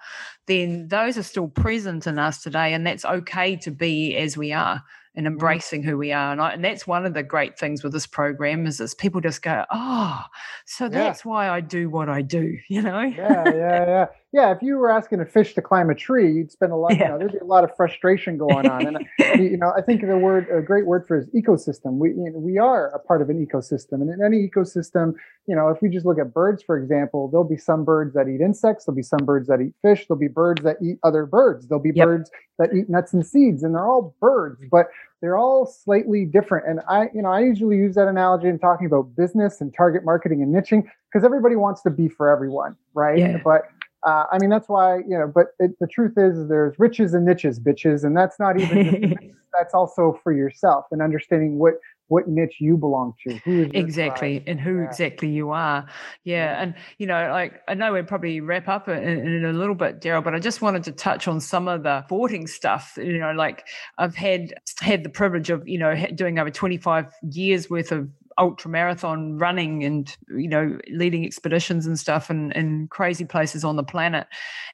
then 0.46 0.88
those 0.88 1.16
are 1.16 1.22
still 1.22 1.48
present 1.48 2.06
in 2.06 2.18
us 2.18 2.42
today. 2.42 2.74
And 2.74 2.86
that's 2.86 3.06
okay 3.06 3.56
to 3.56 3.70
be 3.70 4.14
as 4.16 4.36
we 4.36 4.52
are. 4.52 4.82
and 5.14 5.24
mm-hmm. 5.24 5.32
embracing 5.32 5.82
who 5.82 5.96
we 5.96 6.12
are. 6.12 6.30
And, 6.30 6.42
I, 6.42 6.52
and 6.52 6.62
that's 6.62 6.86
one 6.86 7.06
of 7.06 7.14
the 7.14 7.22
great 7.22 7.58
things 7.58 7.82
with 7.82 7.94
this 7.94 8.06
program 8.06 8.66
is, 8.66 8.78
is 8.78 8.94
people 8.94 9.22
just 9.22 9.40
go, 9.40 9.64
oh, 9.72 10.22
so 10.66 10.90
that's 10.90 11.24
yeah. 11.24 11.30
why 11.30 11.48
I 11.48 11.62
do 11.62 11.88
what 11.88 12.10
I 12.10 12.20
do, 12.20 12.58
you 12.68 12.82
know? 12.82 13.00
yeah, 13.00 13.44
yeah, 13.46 13.86
yeah. 13.86 14.06
Yeah, 14.32 14.50
if 14.50 14.60
you 14.60 14.76
were 14.76 14.90
asking 14.90 15.20
a 15.20 15.24
fish 15.24 15.54
to 15.54 15.62
climb 15.62 15.88
a 15.88 15.94
tree, 15.94 16.32
you'd 16.32 16.50
spend 16.50 16.72
a 16.72 16.76
lot, 16.76 16.96
yeah. 16.96 17.04
you 17.04 17.08
know, 17.10 17.18
there'd 17.18 17.32
be 17.32 17.38
a 17.38 17.44
lot 17.44 17.64
of 17.64 17.74
frustration 17.76 18.36
going 18.36 18.68
on. 18.68 18.86
And, 18.86 18.96
uh, 18.96 19.32
you 19.38 19.56
know, 19.56 19.72
I 19.76 19.80
think 19.80 20.00
the 20.02 20.18
word, 20.18 20.48
a 20.52 20.60
great 20.60 20.84
word 20.84 21.06
for 21.06 21.16
is 21.16 21.26
ecosystem. 21.28 21.98
We, 21.98 22.10
you 22.10 22.30
know, 22.30 22.38
we 22.38 22.58
are 22.58 22.88
a 22.88 22.98
part 22.98 23.22
of 23.22 23.30
an 23.30 23.44
ecosystem. 23.44 24.02
And 24.02 24.10
in 24.10 24.22
any 24.24 24.46
ecosystem, 24.46 25.14
you 25.46 25.54
know, 25.54 25.68
if 25.68 25.80
we 25.80 25.88
just 25.88 26.04
look 26.04 26.18
at 26.18 26.34
birds, 26.34 26.62
for 26.62 26.76
example, 26.76 27.28
there'll 27.28 27.48
be 27.48 27.56
some 27.56 27.84
birds 27.84 28.14
that 28.14 28.28
eat 28.28 28.40
insects, 28.40 28.84
there'll 28.84 28.96
be 28.96 29.02
some 29.02 29.24
birds 29.24 29.46
that 29.46 29.60
eat 29.60 29.74
fish, 29.80 30.06
there'll 30.06 30.20
be 30.20 30.28
birds 30.28 30.62
that 30.64 30.76
eat 30.82 30.98
other 31.04 31.24
birds, 31.24 31.68
there'll 31.68 31.82
be 31.82 31.92
yep. 31.94 32.06
birds 32.06 32.30
that 32.58 32.74
eat 32.74 32.90
nuts 32.90 33.14
and 33.14 33.24
seeds, 33.24 33.62
and 33.62 33.74
they're 33.74 33.86
all 33.86 34.16
birds, 34.20 34.58
mm-hmm. 34.58 34.68
but 34.70 34.88
they're 35.22 35.38
all 35.38 35.66
slightly 35.66 36.24
different. 36.24 36.68
And 36.68 36.80
I, 36.88 37.08
you 37.14 37.22
know, 37.22 37.30
I 37.30 37.40
usually 37.40 37.76
use 37.76 37.94
that 37.94 38.08
analogy 38.08 38.48
in 38.48 38.58
talking 38.58 38.86
about 38.86 39.14
business 39.16 39.60
and 39.60 39.72
target 39.72 40.04
marketing 40.04 40.42
and 40.42 40.54
niching 40.54 40.84
because 41.10 41.24
everybody 41.24 41.56
wants 41.56 41.80
to 41.82 41.90
be 41.90 42.08
for 42.08 42.28
everyone, 42.28 42.76
right? 42.92 43.18
Yeah. 43.18 43.38
But 43.42 43.62
uh, 44.06 44.24
I 44.30 44.38
mean, 44.38 44.50
that's 44.50 44.68
why, 44.68 44.98
you 44.98 45.18
know, 45.18 45.30
but 45.32 45.48
it, 45.58 45.72
the 45.80 45.88
truth 45.88 46.12
is 46.16 46.48
there's 46.48 46.78
riches 46.78 47.12
and 47.12 47.26
niches, 47.26 47.58
bitches. 47.58 48.04
And 48.04 48.16
that's 48.16 48.38
not 48.38 48.60
even, 48.60 49.34
that's 49.52 49.74
also 49.74 50.20
for 50.22 50.32
yourself 50.32 50.86
and 50.92 51.02
understanding 51.02 51.58
what 51.58 51.74
what 52.08 52.28
niche 52.28 52.58
you 52.60 52.76
belong 52.76 53.14
to 53.26 53.70
exactly 53.76 54.40
and 54.46 54.60
who 54.60 54.78
yeah. 54.78 54.84
exactly 54.84 55.28
you 55.28 55.50
are 55.50 55.84
yeah. 56.22 56.36
yeah. 56.36 56.62
and 56.62 56.74
you 56.98 57.06
know 57.06 57.30
like 57.32 57.60
i 57.66 57.74
know 57.74 57.92
we'll 57.92 58.04
probably 58.04 58.40
wrap 58.40 58.68
up 58.68 58.88
in, 58.88 59.02
in, 59.02 59.44
a 59.44 59.52
little 59.52 59.74
bit 59.74 60.00
daryl 60.00 60.22
but 60.22 60.32
i 60.32 60.38
just 60.38 60.62
wanted 60.62 60.84
to 60.84 60.92
touch 60.92 61.26
on 61.26 61.40
some 61.40 61.66
of 61.66 61.82
the 61.82 62.04
sporting 62.04 62.46
stuff 62.46 62.92
you 62.96 63.18
know 63.18 63.32
like 63.32 63.66
i've 63.98 64.14
had 64.14 64.54
had 64.78 65.02
the 65.02 65.08
privilege 65.08 65.50
of 65.50 65.66
you 65.66 65.78
know 65.78 65.96
doing 66.14 66.38
over 66.38 66.48
25 66.48 67.12
years 67.32 67.68
worth 67.68 67.90
of 67.90 68.08
ultra 68.38 68.70
marathon 68.70 69.38
running 69.38 69.84
and 69.84 70.16
you 70.28 70.48
know 70.48 70.78
leading 70.90 71.24
expeditions 71.24 71.86
and 71.86 71.98
stuff 71.98 72.30
and 72.30 72.52
in 72.52 72.88
crazy 72.88 73.24
places 73.24 73.64
on 73.64 73.76
the 73.76 73.84
planet. 73.84 74.26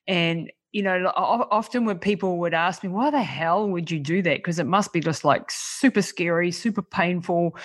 And 0.06 0.50
you 0.72 0.82
know, 0.82 1.12
often 1.14 1.84
when 1.84 1.98
people 1.98 2.38
would 2.38 2.54
ask 2.54 2.82
me, 2.82 2.88
why 2.88 3.10
the 3.10 3.22
hell 3.22 3.68
would 3.68 3.90
you 3.90 4.00
do 4.00 4.22
that? 4.22 4.38
Because 4.38 4.58
it 4.58 4.66
must 4.66 4.92
be 4.92 5.00
just 5.00 5.22
like 5.22 5.50
super 5.50 6.00
scary, 6.00 6.50
super 6.50 6.80
painful, 6.80 7.56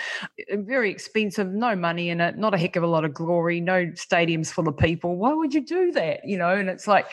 uh, 0.52 0.58
very 0.58 0.92
expensive, 0.92 1.48
no 1.48 1.74
money 1.74 2.10
in 2.10 2.20
it, 2.20 2.38
not 2.38 2.54
a 2.54 2.58
heck 2.58 2.76
of 2.76 2.84
a 2.84 2.88
lot 2.88 3.06
of 3.06 3.14
glory, 3.14 3.62
no 3.62 3.86
stadiums 3.88 4.52
full 4.52 4.68
of 4.68 4.78
people. 4.78 5.16
Why 5.16 5.34
would 5.34 5.54
you 5.54 5.66
do 5.66 5.92
that? 5.94 6.28
You 6.28 6.38
know, 6.38 6.54
and 6.54 6.70
it's 6.70 6.86
like, 6.86 7.08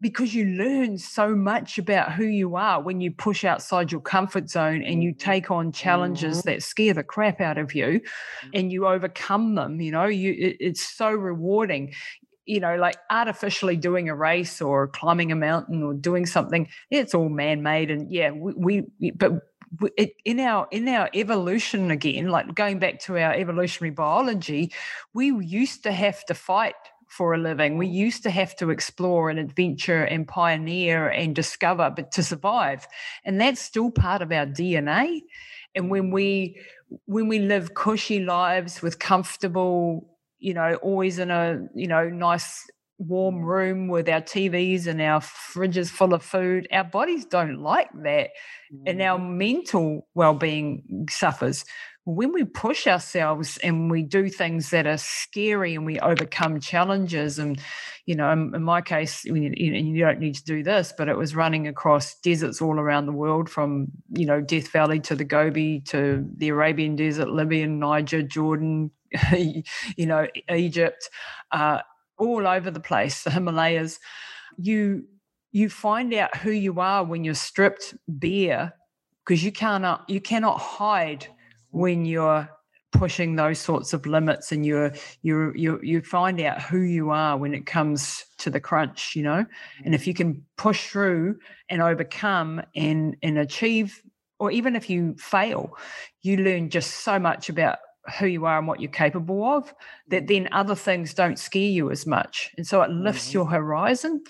because 0.00 0.34
you 0.34 0.44
learn 0.44 0.98
so 0.98 1.34
much 1.34 1.78
about 1.78 2.12
who 2.12 2.24
you 2.24 2.56
are 2.56 2.80
when 2.80 3.00
you 3.00 3.10
push 3.10 3.44
outside 3.44 3.90
your 3.90 4.02
comfort 4.02 4.50
zone 4.50 4.82
and 4.82 5.02
you 5.02 5.12
mm-hmm. 5.12 5.30
take 5.30 5.50
on 5.50 5.72
challenges 5.72 6.38
mm-hmm. 6.38 6.50
that 6.50 6.62
scare 6.62 6.92
the 6.92 7.02
crap 7.02 7.40
out 7.40 7.56
of 7.56 7.74
you 7.74 7.86
mm-hmm. 7.86 8.48
and 8.52 8.70
you 8.70 8.86
overcome 8.86 9.54
them 9.54 9.80
you 9.80 9.90
know 9.90 10.04
you 10.04 10.32
it, 10.32 10.56
it's 10.60 10.86
so 10.86 11.10
rewarding 11.10 11.94
you 12.46 12.60
know, 12.60 12.76
like 12.76 12.96
artificially 13.10 13.76
doing 13.76 14.08
a 14.08 14.14
race 14.14 14.60
or 14.60 14.88
climbing 14.88 15.32
a 15.32 15.36
mountain 15.36 15.82
or 15.82 15.94
doing 15.94 16.26
something, 16.26 16.68
it's 16.90 17.14
all 17.14 17.28
man-made. 17.28 17.90
And 17.90 18.12
yeah, 18.12 18.30
we, 18.30 18.82
we 19.00 19.10
but 19.10 19.40
it, 19.96 20.14
in 20.24 20.40
our 20.40 20.68
in 20.70 20.88
our 20.88 21.08
evolution 21.14 21.90
again, 21.90 22.28
like 22.28 22.54
going 22.54 22.78
back 22.78 23.00
to 23.00 23.18
our 23.18 23.34
evolutionary 23.34 23.90
biology, 23.90 24.72
we 25.12 25.32
used 25.44 25.82
to 25.84 25.92
have 25.92 26.24
to 26.26 26.34
fight 26.34 26.74
for 27.08 27.34
a 27.34 27.38
living. 27.38 27.78
We 27.78 27.86
used 27.86 28.22
to 28.24 28.30
have 28.30 28.56
to 28.56 28.70
explore 28.70 29.30
and 29.30 29.38
adventure 29.38 30.02
and 30.02 30.26
pioneer 30.26 31.08
and 31.08 31.34
discover, 31.34 31.92
but 31.94 32.12
to 32.12 32.22
survive, 32.22 32.86
and 33.24 33.40
that's 33.40 33.60
still 33.60 33.90
part 33.90 34.22
of 34.22 34.32
our 34.32 34.46
DNA. 34.46 35.20
And 35.74 35.90
when 35.90 36.10
we 36.10 36.60
when 37.06 37.28
we 37.28 37.38
live 37.40 37.74
cushy 37.74 38.20
lives 38.20 38.82
with 38.82 38.98
comfortable 38.98 40.13
you 40.44 40.52
know, 40.52 40.74
always 40.82 41.18
in 41.18 41.30
a, 41.30 41.66
you 41.74 41.86
know, 41.86 42.06
nice 42.10 42.68
warm 42.98 43.36
mm. 43.36 43.44
room 43.44 43.88
with 43.88 44.10
our 44.10 44.20
TVs 44.20 44.86
and 44.86 45.00
our 45.00 45.20
fridges 45.20 45.88
full 45.88 46.12
of 46.12 46.22
food. 46.22 46.68
Our 46.70 46.84
bodies 46.84 47.24
don't 47.24 47.62
like 47.62 47.88
that. 48.02 48.30
And 48.86 49.00
our 49.00 49.18
mm. 49.18 49.36
mental 49.36 50.06
well 50.14 50.34
being 50.34 51.06
suffers. 51.08 51.64
When 52.06 52.34
we 52.34 52.44
push 52.44 52.86
ourselves 52.86 53.56
and 53.62 53.90
we 53.90 54.02
do 54.02 54.28
things 54.28 54.68
that 54.68 54.86
are 54.86 54.98
scary 54.98 55.74
and 55.74 55.86
we 55.86 55.98
overcome 56.00 56.60
challenges, 56.60 57.38
and 57.38 57.58
you 58.04 58.14
know, 58.14 58.30
in, 58.30 58.62
my 58.62 58.82
case, 58.82 59.24
you, 59.24 59.34
you 59.34 60.04
don't 60.04 60.18
need 60.18 60.34
to 60.34 60.44
do 60.44 60.62
this, 60.62 60.92
but 60.98 61.08
it 61.08 61.16
was 61.16 61.34
running 61.34 61.66
across 61.66 62.16
deserts 62.16 62.60
all 62.60 62.78
around 62.78 63.06
the 63.06 63.12
world 63.12 63.48
from 63.48 63.86
you 64.10 64.26
know 64.26 64.42
Death 64.42 64.68
Valley 64.68 65.00
to 65.00 65.14
the 65.14 65.24
Gobi 65.24 65.80
to 65.86 66.28
the 66.36 66.50
Arabian 66.50 66.94
Desert, 66.94 67.30
Libya, 67.30 67.66
Niger, 67.68 68.20
Jordan, 68.20 68.90
you 69.96 70.06
know, 70.06 70.26
Egypt, 70.50 71.08
uh, 71.52 71.80
all 72.18 72.46
over 72.46 72.70
the 72.70 72.80
place, 72.80 73.22
the 73.22 73.30
Himalayas. 73.30 73.98
You 74.56 75.04
you 75.52 75.68
find 75.68 76.12
out 76.14 76.36
who 76.36 76.50
you 76.50 76.80
are 76.80 77.04
when 77.04 77.24
you're 77.24 77.34
stripped 77.34 77.94
bare, 78.08 78.74
because 79.24 79.44
you 79.44 79.52
cannot 79.52 80.08
you 80.08 80.20
cannot 80.20 80.58
hide 80.60 81.26
when 81.70 82.04
you're 82.04 82.48
pushing 82.94 83.34
those 83.34 83.58
sorts 83.58 83.92
of 83.92 84.06
limits 84.06 84.52
and 84.52 84.64
you're 84.64 84.92
you 85.22 85.52
you 85.56 85.80
you 85.82 86.00
find 86.00 86.40
out 86.40 86.62
who 86.62 86.80
you 86.80 87.10
are 87.10 87.36
when 87.36 87.52
it 87.52 87.66
comes 87.66 88.24
to 88.38 88.50
the 88.50 88.60
crunch 88.60 89.16
you 89.16 89.22
know 89.22 89.44
and 89.84 89.96
if 89.96 90.06
you 90.06 90.14
can 90.14 90.44
push 90.56 90.90
through 90.90 91.36
and 91.68 91.82
overcome 91.82 92.62
and 92.76 93.16
and 93.20 93.36
achieve 93.36 94.00
or 94.38 94.52
even 94.52 94.76
if 94.76 94.88
you 94.88 95.16
fail 95.18 95.76
you 96.22 96.36
learn 96.36 96.70
just 96.70 97.02
so 97.02 97.18
much 97.18 97.48
about 97.48 97.78
who 98.18 98.26
you 98.26 98.46
are 98.46 98.58
and 98.58 98.66
what 98.66 98.80
you're 98.80 98.90
capable 98.90 99.44
of, 99.44 99.72
that 100.08 100.26
then 100.26 100.48
other 100.52 100.74
things 100.74 101.14
don't 101.14 101.38
scare 101.38 101.62
you 101.62 101.90
as 101.90 102.06
much. 102.06 102.52
And 102.56 102.66
so 102.66 102.82
it 102.82 102.90
lifts 102.90 103.28
mm-hmm. 103.28 103.38
your 103.38 103.46
horizon 103.46 104.22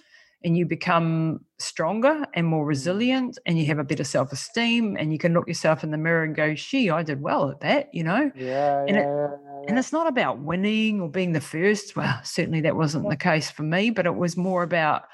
and 0.44 0.56
you 0.56 0.66
become 0.66 1.40
stronger 1.58 2.24
and 2.34 2.46
more 2.46 2.62
mm-hmm. 2.62 2.68
resilient 2.68 3.38
and 3.46 3.58
you 3.58 3.66
have 3.66 3.78
a 3.78 3.84
better 3.84 4.04
self-esteem 4.04 4.96
and 4.98 5.12
you 5.12 5.18
can 5.18 5.32
look 5.32 5.48
yourself 5.48 5.82
in 5.82 5.90
the 5.90 5.98
mirror 5.98 6.22
and 6.22 6.34
go, 6.34 6.54
she, 6.54 6.90
I 6.90 7.02
did 7.02 7.20
well 7.20 7.50
at 7.50 7.60
that, 7.60 7.88
you 7.92 8.04
know? 8.04 8.30
Yeah. 8.34 8.80
And, 8.80 8.90
yeah, 8.90 8.94
it, 8.94 9.06
yeah, 9.06 9.28
yeah. 9.28 9.64
and 9.68 9.78
it's 9.78 9.92
not 9.92 10.06
about 10.06 10.38
winning 10.38 11.00
or 11.00 11.08
being 11.08 11.32
the 11.32 11.40
first. 11.40 11.96
Well, 11.96 12.20
certainly 12.22 12.60
that 12.62 12.76
wasn't 12.76 13.08
the 13.08 13.16
case 13.16 13.50
for 13.50 13.62
me, 13.62 13.90
but 13.90 14.06
it 14.06 14.14
was 14.14 14.36
more 14.36 14.62
about 14.62 15.04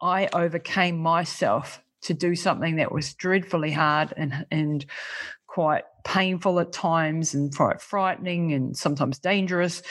I 0.00 0.28
overcame 0.32 0.96
myself 0.98 1.82
to 2.02 2.14
do 2.14 2.36
something 2.36 2.76
that 2.76 2.92
was 2.92 3.14
dreadfully 3.14 3.72
hard 3.72 4.14
and 4.16 4.46
and 4.50 4.86
quite 5.58 5.82
painful 6.04 6.60
at 6.60 6.70
times 6.70 7.34
and 7.34 7.52
quite 7.52 7.80
frightening 7.80 8.52
and 8.52 8.76
sometimes 8.76 9.18
dangerous. 9.18 9.82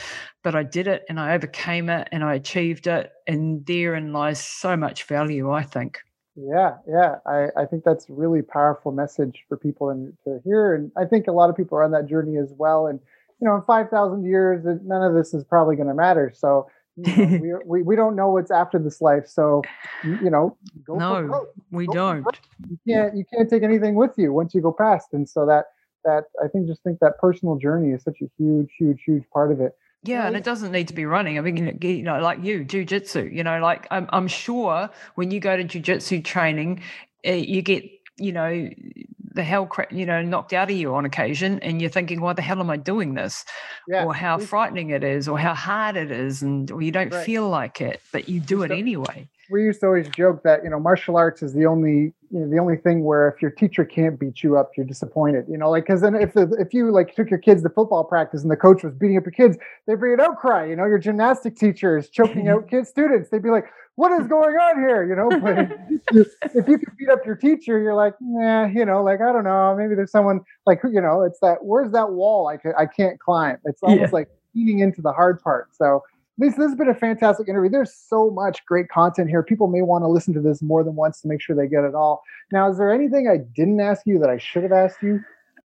But 0.41 0.55
I 0.55 0.63
did 0.63 0.88
it 0.88 1.03
and 1.09 1.20
I 1.20 1.34
overcame 1.34 1.89
it 1.89 2.07
and 2.13 2.24
I 2.24 2.36
achieved 2.36 2.88
it. 2.88 3.11
And 3.28 3.65
therein 3.65 4.13
lies 4.13 4.41
so 4.41 4.78
much 4.78 5.03
value, 5.03 5.51
I 5.51 5.63
think. 5.63 5.99
Yeah, 6.38 6.78
yeah. 6.88 7.15
I, 7.26 7.47
I 7.57 7.65
think 7.65 7.84
that's 7.84 8.07
a 8.07 8.13
really 8.13 8.41
powerful 8.41 8.93
message 8.93 9.43
for 9.49 9.57
people 9.57 9.89
and 9.89 10.13
to 10.24 10.39
hear. 10.45 10.74
And 10.74 10.89
I 10.95 11.03
think 11.03 11.28
a 11.28 11.34
lot 11.34 11.49
of 11.49 11.57
people 11.57 11.78
are 11.78 11.84
on 11.84 11.91
that 11.91 12.07
journey 12.07 12.38
as 12.38 12.53
well. 12.57 12.88
And, 12.88 13.01
you 13.41 13.45
know, 13.49 13.57
in 13.57 13.61
5,000 13.63 14.24
years, 14.24 14.63
none 14.86 15.03
of 15.03 15.15
this 15.15 15.34
is 15.34 15.43
probably 15.43 15.76
going 15.76 15.89
to 15.89 15.93
matter. 15.93 16.32
So, 16.34 16.70
you 16.98 17.16
know, 17.16 17.60
we, 17.66 17.80
we, 17.80 17.82
we 17.84 17.95
don't 17.95 18.16
know 18.16 18.30
what's 18.30 18.52
after 18.52 18.80
this 18.80 19.02
life. 19.02 19.28
So, 19.28 19.62
you 20.04 20.30
know, 20.30 20.58
no, 20.88 21.48
we 21.72 21.86
go 21.86 21.93
don't. 21.93 22.26
You 22.70 22.78
can't, 22.88 23.16
you 23.18 23.24
can't 23.34 23.50
take 23.50 23.64
anything 23.64 23.95
with 23.95 24.12
you 24.18 24.34
once 24.34 24.54
you 24.54 24.62
go 24.62 24.72
past. 24.72 25.10
And 25.14 25.30
so 25.30 25.45
that, 25.45 25.66
that 26.04 26.26
I 26.43 26.48
think 26.48 26.68
just 26.68 26.84
think 26.84 27.00
that 27.00 27.20
personal 27.20 27.58
journey 27.58 27.91
is 27.91 28.04
such 28.04 28.18
a 28.22 28.26
huge, 28.38 28.70
huge, 28.78 29.02
huge 29.06 29.24
part 29.32 29.52
of 29.52 29.62
it. 29.62 29.74
Yeah, 30.04 30.28
and 30.28 30.38
it 30.38 30.43
doesn't 30.43 30.72
need 30.72 30.88
to 30.88 30.93
be 30.93 31.06
running. 31.06 31.38
I 31.38 31.41
mean, 31.41 31.78
you 31.82 32.04
know, 32.04 32.20
like 32.20 32.43
you, 32.43 32.64
jujitsu. 32.64 33.34
You 33.34 33.43
know, 33.43 33.60
like 33.60 33.88
I'm, 33.91 34.08
I'm 34.14 34.28
sure 34.28 34.89
when 35.16 35.32
you 35.32 35.39
go 35.39 35.58
to 35.58 35.64
jujitsu 35.64 36.24
training, 36.24 36.82
eh, 37.24 37.36
you 37.36 37.62
get, 37.62 37.84
you 38.18 38.32
know, 38.32 38.70
the 39.38 39.44
hell, 39.44 39.70
you 39.92 40.06
know, 40.06 40.22
knocked 40.22 40.52
out 40.52 40.70
of 40.70 40.76
you 40.76 40.94
on 40.94 41.06
occasion, 41.06 41.60
and 41.62 41.80
you're 41.82 41.90
thinking, 41.90 42.20
"Why 42.20 42.34
the 42.34 42.42
hell 42.42 42.60
am 42.60 42.70
I 42.70 42.76
doing 42.76 43.14
this?" 43.14 43.46
Yeah. 43.88 44.04
Or 44.04 44.14
how 44.14 44.38
frightening 44.38 44.90
it 44.90 45.04
is, 45.04 45.30
or 45.30 45.40
how 45.40 45.54
hard 45.54 45.96
it 45.96 46.12
is, 46.12 46.42
and 46.42 46.70
or 46.70 46.82
you 46.82 46.92
don't 46.92 47.14
right. 47.14 47.26
feel 47.26 47.48
like 47.48 47.80
it, 47.80 48.02
but 48.12 48.28
you 48.28 48.42
do 48.42 48.64
it 48.64 48.72
anyway 48.72 49.30
we 49.50 49.64
used 49.64 49.80
to 49.80 49.86
always 49.86 50.08
joke 50.10 50.43
that 50.43 50.64
you 50.64 50.70
know 50.70 50.80
martial 50.80 51.18
arts 51.18 51.41
is 51.41 51.54
the 51.54 51.66
only 51.66 52.14
you 52.32 52.39
know 52.39 52.50
the 52.50 52.58
only 52.58 52.76
thing 52.76 53.04
where 53.04 53.28
if 53.28 53.41
your 53.41 53.52
teacher 53.52 53.86
can't 53.86 54.20
beat 54.20 54.43
you 54.43 54.58
up 54.58 54.72
you're 54.76 54.86
disappointed 54.86 55.45
you 55.50 55.58
know 55.58 55.70
like 55.70 55.86
because 55.86 56.02
then 56.02 56.16
if 56.16 56.34
the, 56.34 56.56
if 56.60 56.74
you 56.74 56.91
like 56.91 57.16
took 57.16 57.30
your 57.30 57.39
kids 57.39 57.64
to 57.64 57.70
football 57.70 58.04
practice 58.04 58.41
and 58.41 58.52
the 58.52 58.56
coach 58.56 58.84
was 58.84 58.93
beating 58.93 59.18
up 59.18 59.24
your 59.24 59.32
kids 59.32 59.58
they'd 59.86 60.02
be 60.02 60.14
an 60.14 60.20
outcry 60.20 60.66
you 60.66 60.76
know 60.76 60.86
your 60.86 61.00
gymnastic 61.00 61.56
teacher 61.56 61.98
is 61.98 62.10
choking 62.10 62.48
out 62.48 62.68
kids 62.70 62.89
students. 62.89 63.30
They'd 63.30 63.43
be 63.43 63.50
like 63.50 63.66
what 63.95 64.12
is 64.22 64.28
going 64.28 64.56
on 64.56 64.80
here? 64.80 65.04
You 65.04 65.16
know 65.16 65.30
but 65.30 65.58
if, 66.16 66.28
if 66.56 66.68
you 66.68 66.78
could 66.78 66.95
beat 66.98 67.10
up 67.10 67.26
your 67.26 67.36
teacher 67.36 67.80
you're 67.80 67.95
like 67.95 68.14
nah 68.20 68.66
you 68.66 68.86
know 68.86 69.04
like 69.04 69.22
i 69.22 69.32
don't 69.32 69.43
know. 69.43 69.76
Maybe 69.78 69.95
there's 69.95 70.12
someone 70.12 70.41
like 70.66 70.82
you 70.84 71.02
know 71.02 71.24
it's 71.24 71.39
that 71.39 71.64
where's 71.64 71.91
that 71.91 72.12
wall 72.12 72.48
i, 72.48 72.58
can, 72.58 72.74
I 72.78 72.86
can't 72.86 73.20
climb? 73.20 73.58
It's 73.66 73.82
almost 73.82 74.02
yeah. 74.02 74.10
like 74.12 74.30
eating 74.54 74.80
into 74.80 75.02
the 75.02 75.12
hard 75.12 75.41
part. 75.41 75.70
So 75.76 76.04
Lisa, 76.40 76.58
this 76.58 76.70
has 76.70 76.76
been 76.76 76.90
a 76.90 76.94
fantastic 76.94 77.48
interview. 77.48 77.72
There's 77.72 77.96
so 77.96 78.30
much 78.30 78.64
great 78.66 78.90
content 78.90 79.28
here. 79.28 79.42
People 79.42 79.68
may 79.68 79.82
want 79.82 80.04
to 80.04 80.08
listen 80.08 80.36
to 80.36 80.42
this 80.42 80.62
more 80.62 80.84
than 80.84 80.96
once 80.96 81.20
to 81.22 81.28
make 81.28 81.42
sure 81.42 81.56
they 81.56 81.68
get 81.68 81.84
it 81.84 81.96
all. 81.96 82.22
Now, 82.52 82.70
is 82.70 82.78
there 82.78 82.92
anything 82.92 83.28
I 83.28 83.38
didn't 83.38 83.80
ask 83.80 84.04
you 84.06 84.20
that 84.20 84.30
I 84.30 84.38
should 84.38 84.62
have 84.62 84.72
asked 84.72 85.02
you? 85.02 85.24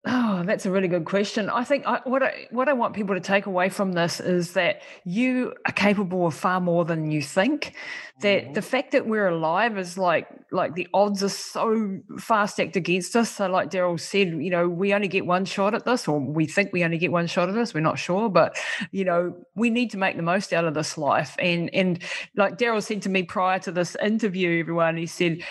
Oh, 0.06 0.44
that's 0.46 0.64
a 0.64 0.70
really 0.70 0.88
good 0.88 1.04
question. 1.04 1.50
I 1.50 1.62
think 1.62 1.86
I, 1.86 2.00
what 2.04 2.22
I 2.22 2.46
what 2.50 2.70
I 2.70 2.72
want 2.72 2.94
people 2.94 3.14
to 3.14 3.20
take 3.20 3.44
away 3.44 3.68
from 3.68 3.92
this 3.92 4.18
is 4.18 4.54
that 4.54 4.80
you 5.04 5.52
are 5.66 5.72
capable 5.72 6.26
of 6.26 6.34
far 6.34 6.58
more 6.58 6.86
than 6.86 7.10
you 7.10 7.20
think. 7.20 7.74
That 8.22 8.44
mm-hmm. 8.44 8.52
the 8.54 8.62
fact 8.62 8.92
that 8.92 9.06
we're 9.06 9.28
alive 9.28 9.76
is 9.76 9.98
like 9.98 10.26
like 10.52 10.74
the 10.74 10.88
odds 10.94 11.22
are 11.22 11.28
so 11.28 11.98
far 12.18 12.48
stacked 12.48 12.76
against 12.76 13.14
us. 13.14 13.30
So, 13.30 13.46
like 13.48 13.70
Daryl 13.70 14.00
said, 14.00 14.28
you 14.28 14.48
know, 14.48 14.66
we 14.70 14.94
only 14.94 15.08
get 15.08 15.26
one 15.26 15.44
shot 15.44 15.74
at 15.74 15.84
this, 15.84 16.08
or 16.08 16.18
we 16.18 16.46
think 16.46 16.72
we 16.72 16.82
only 16.82 16.96
get 16.96 17.12
one 17.12 17.26
shot 17.26 17.50
at 17.50 17.54
this. 17.54 17.74
We're 17.74 17.80
not 17.80 17.98
sure, 17.98 18.30
but 18.30 18.56
you 18.92 19.04
know, 19.04 19.34
we 19.54 19.68
need 19.68 19.90
to 19.90 19.98
make 19.98 20.16
the 20.16 20.22
most 20.22 20.54
out 20.54 20.64
of 20.64 20.72
this 20.72 20.96
life. 20.96 21.36
And 21.38 21.68
and 21.74 22.02
like 22.36 22.56
Daryl 22.56 22.82
said 22.82 23.02
to 23.02 23.10
me 23.10 23.24
prior 23.24 23.58
to 23.60 23.70
this 23.70 23.98
interview, 24.02 24.60
everyone, 24.60 24.96
he 24.96 25.04
said 25.04 25.42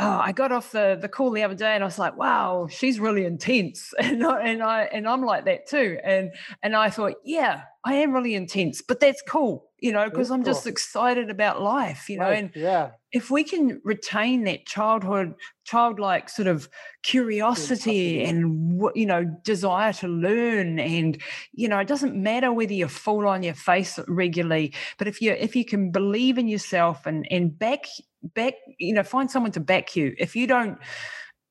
oh, 0.00 0.20
I 0.22 0.32
got 0.32 0.50
off 0.50 0.72
the 0.72 0.98
the 1.00 1.08
call 1.08 1.30
the 1.30 1.42
other 1.42 1.54
day 1.54 1.74
and 1.74 1.84
I 1.84 1.86
was 1.86 1.98
like, 1.98 2.16
wow, 2.16 2.66
she's 2.70 2.98
really 2.98 3.24
intense, 3.24 3.92
and 3.98 4.24
I, 4.24 4.40
and 4.42 4.62
I 4.62 4.82
and 4.84 5.06
I'm 5.06 5.22
like 5.22 5.44
that 5.44 5.68
too, 5.68 5.98
and 6.02 6.32
and 6.62 6.74
I 6.74 6.90
thought, 6.90 7.14
yeah, 7.24 7.62
I 7.84 7.94
am 7.94 8.12
really 8.12 8.34
intense, 8.34 8.82
but 8.82 9.00
that's 9.00 9.22
cool, 9.22 9.69
you 9.80 9.92
know, 9.92 10.08
because 10.08 10.30
I'm 10.30 10.44
just 10.44 10.66
excited 10.66 11.30
about 11.30 11.62
life, 11.62 12.08
you 12.08 12.18
know, 12.18 12.30
and 12.30 12.50
yeah, 12.54 12.90
if 13.12 13.30
we 13.30 13.44
can 13.44 13.80
retain 13.84 14.44
that 14.44 14.66
childhood, 14.66 15.34
childlike 15.64 16.28
sort 16.28 16.48
of 16.48 16.68
curiosity 17.02 18.22
and 18.22 18.80
you 18.94 19.06
know 19.06 19.24
desire 19.42 19.92
to 19.94 20.08
learn, 20.08 20.78
and 20.78 21.20
you 21.52 21.68
know, 21.68 21.78
it 21.78 21.88
doesn't 21.88 22.14
matter 22.14 22.52
whether 22.52 22.72
you 22.72 22.88
fall 22.88 23.26
on 23.26 23.42
your 23.42 23.54
face 23.54 23.98
regularly, 24.06 24.74
but 24.98 25.08
if 25.08 25.20
you 25.22 25.32
if 25.32 25.56
you 25.56 25.64
can 25.64 25.90
believe 25.90 26.38
in 26.38 26.48
yourself 26.48 27.06
and 27.06 27.26
and 27.30 27.58
back 27.58 27.86
back, 28.22 28.54
you 28.78 28.92
know, 28.92 29.02
find 29.02 29.30
someone 29.30 29.52
to 29.52 29.60
back 29.60 29.96
you. 29.96 30.14
If 30.18 30.36
you 30.36 30.46
don't, 30.46 30.78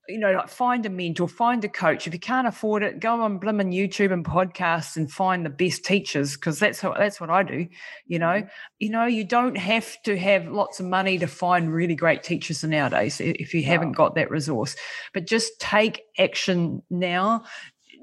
you 0.09 0.17
know, 0.17 0.31
like 0.31 0.49
find 0.49 0.85
a 0.85 0.89
mentor, 0.89 1.27
find 1.27 1.63
a 1.63 1.69
coach. 1.69 2.07
If 2.07 2.13
you 2.13 2.19
can't 2.19 2.47
afford 2.47 2.83
it, 2.83 2.99
go 2.99 3.21
on 3.21 3.39
blimmin' 3.39 3.73
YouTube 3.73 4.11
and 4.11 4.25
podcasts 4.25 4.97
and 4.97 5.11
find 5.11 5.45
the 5.45 5.49
best 5.49 5.85
teachers 5.85 6.35
because 6.35 6.59
that's 6.59 6.81
how, 6.81 6.93
that's 6.93 7.21
what 7.21 7.29
I 7.29 7.43
do. 7.43 7.67
You 8.07 8.19
know, 8.19 8.25
mm-hmm. 8.25 8.47
you 8.79 8.89
know, 8.89 9.05
you 9.05 9.23
don't 9.23 9.57
have 9.57 10.01
to 10.03 10.17
have 10.17 10.47
lots 10.47 10.79
of 10.79 10.87
money 10.87 11.17
to 11.19 11.27
find 11.27 11.71
really 11.71 11.95
great 11.95 12.23
teachers 12.23 12.63
nowadays 12.63 13.21
if 13.21 13.53
you 13.53 13.63
haven't 13.63 13.93
got 13.93 14.15
that 14.15 14.31
resource. 14.31 14.75
But 15.13 15.27
just 15.27 15.59
take 15.59 16.01
action 16.17 16.81
now 16.89 17.43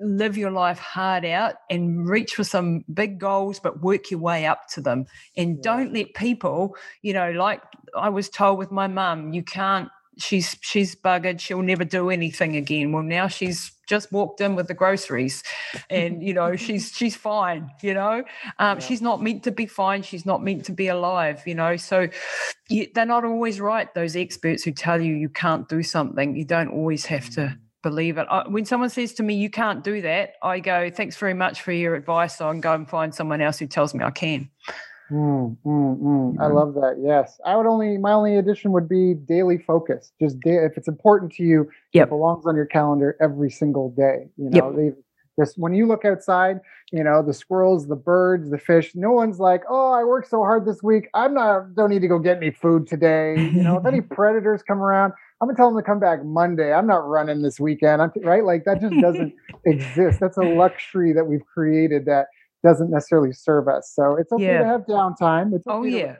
live 0.00 0.36
your 0.36 0.50
life 0.50 0.78
hard 0.78 1.24
out 1.24 1.54
and 1.70 2.08
reach 2.08 2.34
for 2.34 2.44
some 2.44 2.84
big 2.92 3.18
goals, 3.18 3.58
but 3.58 3.82
work 3.82 4.10
your 4.10 4.20
way 4.20 4.46
up 4.46 4.68
to 4.68 4.80
them. 4.80 5.06
And 5.36 5.62
don't 5.62 5.92
let 5.92 6.14
people, 6.14 6.76
you 7.02 7.12
know, 7.12 7.30
like 7.30 7.62
I 7.96 8.08
was 8.08 8.28
told 8.28 8.58
with 8.58 8.70
my 8.70 8.86
mum, 8.86 9.32
you 9.32 9.42
can't. 9.42 9.88
She's 10.18 10.56
she's 10.60 10.96
buggered. 10.96 11.40
She'll 11.40 11.62
never 11.62 11.84
do 11.84 12.10
anything 12.10 12.56
again. 12.56 12.92
Well, 12.92 13.02
now 13.02 13.28
she's 13.28 13.72
just 13.86 14.10
walked 14.10 14.40
in 14.40 14.54
with 14.54 14.66
the 14.66 14.74
groceries, 14.74 15.42
and 15.90 16.22
you 16.22 16.34
know 16.34 16.56
she's 16.64 16.92
she's 16.92 17.16
fine. 17.16 17.70
You 17.82 17.94
know, 17.94 18.24
um, 18.58 18.78
yeah. 18.78 18.78
she's 18.78 19.02
not 19.02 19.22
meant 19.22 19.44
to 19.44 19.50
be 19.50 19.66
fine. 19.66 20.02
She's 20.02 20.26
not 20.26 20.42
meant 20.42 20.64
to 20.66 20.72
be 20.72 20.88
alive. 20.88 21.42
You 21.46 21.54
know, 21.54 21.76
so 21.76 22.08
you, 22.68 22.88
they're 22.94 23.06
not 23.06 23.24
always 23.24 23.60
right. 23.60 23.92
Those 23.94 24.16
experts 24.16 24.64
who 24.64 24.72
tell 24.72 25.00
you 25.00 25.14
you 25.14 25.28
can't 25.28 25.68
do 25.68 25.82
something, 25.82 26.36
you 26.36 26.44
don't 26.44 26.68
always 26.68 27.06
have 27.06 27.30
to 27.30 27.40
mm 27.40 27.58
believe 27.88 28.18
it. 28.18 28.26
I, 28.28 28.48
when 28.48 28.64
someone 28.64 28.90
says 28.90 29.12
to 29.14 29.22
me, 29.22 29.34
"You 29.34 29.48
can't 29.48 29.84
do 29.84 30.02
that," 30.02 30.32
I 30.42 30.58
go, 30.58 30.90
"Thanks 30.90 31.16
very 31.16 31.34
much 31.34 31.60
for 31.60 31.70
your 31.70 31.94
advice. 31.94 32.40
I'll 32.40 32.58
go 32.58 32.74
and 32.74 32.88
find 32.88 33.14
someone 33.14 33.40
else 33.40 33.60
who 33.60 33.68
tells 33.68 33.94
me 33.94 34.02
I 34.02 34.10
can." 34.10 34.50
Mm, 35.10 35.56
mm, 35.64 35.98
mm. 35.98 36.40
I 36.40 36.46
love 36.48 36.74
that. 36.74 36.96
Yes, 37.00 37.40
I 37.44 37.56
would 37.56 37.66
only 37.66 37.96
my 37.96 38.12
only 38.12 38.36
addition 38.36 38.72
would 38.72 38.88
be 38.88 39.14
daily 39.14 39.58
focus. 39.58 40.12
Just 40.20 40.40
day, 40.40 40.56
if 40.56 40.76
it's 40.76 40.88
important 40.88 41.32
to 41.34 41.44
you, 41.44 41.70
yep. 41.92 42.08
it 42.08 42.10
belongs 42.10 42.44
on 42.46 42.56
your 42.56 42.66
calendar 42.66 43.16
every 43.20 43.50
single 43.50 43.90
day. 43.90 44.28
You 44.36 44.50
know, 44.50 44.76
yep. 44.76 44.94
just 45.38 45.58
when 45.58 45.74
you 45.74 45.86
look 45.86 46.04
outside, 46.04 46.58
you 46.90 47.04
know 47.04 47.22
the 47.22 47.34
squirrels, 47.34 47.86
the 47.86 47.96
birds, 47.96 48.50
the 48.50 48.58
fish. 48.58 48.96
No 48.96 49.12
one's 49.12 49.38
like, 49.38 49.62
"Oh, 49.68 49.92
I 49.92 50.02
worked 50.02 50.28
so 50.28 50.40
hard 50.40 50.66
this 50.66 50.82
week. 50.82 51.08
I'm 51.14 51.34
not. 51.34 51.76
Don't 51.76 51.90
need 51.90 52.02
to 52.02 52.08
go 52.08 52.18
get 52.18 52.38
any 52.38 52.50
food 52.50 52.88
today." 52.88 53.36
You 53.38 53.62
know, 53.62 53.78
if 53.78 53.86
any 53.86 54.00
predators 54.16 54.64
come 54.64 54.78
around, 54.82 55.12
I'm 55.40 55.46
gonna 55.46 55.56
tell 55.56 55.70
them 55.70 55.80
to 55.80 55.86
come 55.86 56.00
back 56.00 56.24
Monday. 56.24 56.72
I'm 56.72 56.86
not 56.86 57.06
running 57.06 57.42
this 57.42 57.60
weekend. 57.60 58.02
I'm 58.02 58.10
right. 58.22 58.44
Like 58.44 58.64
that 58.64 58.80
just 58.80 58.94
doesn't 59.00 59.34
exist. 59.66 60.18
That's 60.18 60.36
a 60.36 60.42
luxury 60.42 61.12
that 61.12 61.26
we've 61.26 61.46
created 61.46 62.06
that 62.06 62.26
doesn't 62.62 62.90
necessarily 62.90 63.32
serve 63.32 63.68
us. 63.68 63.92
So 63.94 64.16
it's 64.16 64.32
okay 64.32 64.44
yeah. 64.44 64.58
to 64.58 64.64
have 64.64 64.86
downtime. 64.86 65.54
It's 65.54 65.64
oh, 65.66 65.80
okay 65.80 65.94
oh 65.94 65.98
yeah. 65.98 66.12
To, 66.12 66.18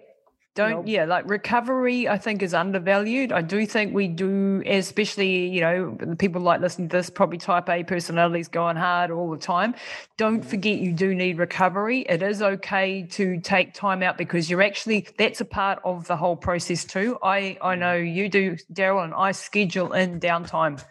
don't 0.56 0.88
yeah 0.88 1.04
like 1.04 1.28
recovery 1.28 2.08
i 2.08 2.16
think 2.18 2.42
is 2.42 2.54
undervalued 2.54 3.30
i 3.30 3.42
do 3.42 3.64
think 3.66 3.94
we 3.94 4.08
do 4.08 4.62
especially 4.66 5.46
you 5.48 5.60
know 5.60 5.96
people 6.18 6.40
like 6.40 6.60
listening 6.60 6.88
to 6.88 6.96
this 6.96 7.10
probably 7.10 7.38
type 7.38 7.68
a 7.68 7.84
personalities 7.84 8.48
going 8.48 8.74
hard 8.74 9.10
all 9.10 9.30
the 9.30 9.36
time 9.36 9.74
don't 10.16 10.40
mm-hmm. 10.40 10.48
forget 10.48 10.78
you 10.78 10.92
do 10.92 11.14
need 11.14 11.38
recovery 11.38 12.00
it 12.08 12.22
is 12.22 12.42
okay 12.42 13.02
to 13.02 13.38
take 13.40 13.74
time 13.74 14.02
out 14.02 14.16
because 14.16 14.50
you're 14.50 14.62
actually 14.62 15.06
that's 15.18 15.40
a 15.40 15.44
part 15.44 15.78
of 15.84 16.06
the 16.08 16.16
whole 16.16 16.36
process 16.36 16.84
too 16.84 17.18
i 17.22 17.56
i 17.60 17.72
mm-hmm. 17.72 17.80
know 17.80 17.94
you 17.94 18.28
do 18.28 18.56
daryl 18.72 19.04
and 19.04 19.14
i 19.14 19.30
schedule 19.30 19.92
in 19.92 20.18
downtime 20.18 20.82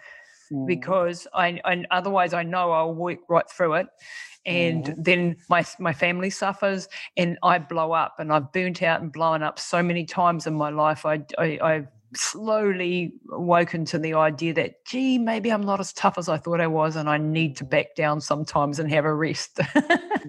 mm. 0.54 0.68
because 0.68 1.28
I, 1.34 1.60
I 1.66 1.84
otherwise 1.90 2.34
i 2.34 2.44
know 2.44 2.72
i'll 2.72 2.94
work 2.94 3.20
right 3.28 3.50
through 3.50 3.74
it 3.76 3.88
and 4.46 4.86
mm-hmm. 4.86 5.02
then 5.02 5.36
my 5.50 5.66
my 5.80 5.94
family 5.94 6.30
suffers 6.30 6.88
and 7.18 7.38
I 7.44 7.58
blow 7.60 7.92
up 7.92 8.16
and 8.20 8.32
I've 8.32 8.52
burnt 8.52 8.84
out 8.84 9.02
and 9.02 9.12
blown 9.12 9.44
up 9.44 9.60
so 9.60 9.82
many 9.82 10.06
times 10.06 10.48
in 10.48 10.54
my 10.54 10.70
life. 10.70 11.06
I, 11.06 11.24
I 11.38 11.60
I've 11.62 11.88
slowly 12.14 13.14
woken 13.26 13.84
to 13.86 14.00
the 14.00 14.14
idea 14.14 14.54
that 14.54 14.86
gee 14.86 15.18
maybe 15.18 15.50
i'm 15.50 15.64
not 15.64 15.82
as 15.82 15.92
tough 15.92 16.18
as 16.18 16.30
i 16.30 16.38
thought 16.38 16.62
i 16.62 16.68
was 16.68 16.96
and 16.96 17.10
i 17.10 17.18
need 17.18 17.58
to 17.58 17.66
back 17.66 17.94
down 17.96 18.22
sometimes 18.22 18.80
and 18.80 18.90
have 18.90 19.04
a 19.06 19.14
rest. 19.14 19.60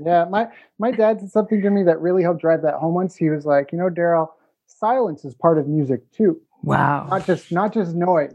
Yeah 0.04 0.26
my 0.28 0.46
my 0.78 0.90
dad 0.90 1.20
said 1.20 1.30
something 1.30 1.62
to 1.62 1.70
me 1.70 1.82
that 1.84 1.98
really 2.00 2.22
helped 2.22 2.42
drive 2.42 2.60
that 2.62 2.74
home 2.74 2.92
once. 2.94 3.16
He 3.16 3.30
was 3.30 3.46
like 3.46 3.72
you 3.72 3.78
know 3.78 3.88
daryl 3.88 4.28
silence 4.66 5.24
is 5.24 5.34
part 5.34 5.56
of 5.58 5.68
music 5.68 6.10
too. 6.12 6.38
Wow. 6.62 7.06
Not 7.08 7.24
just 7.24 7.50
not 7.50 7.72
just 7.72 7.94
noise. 7.94 8.34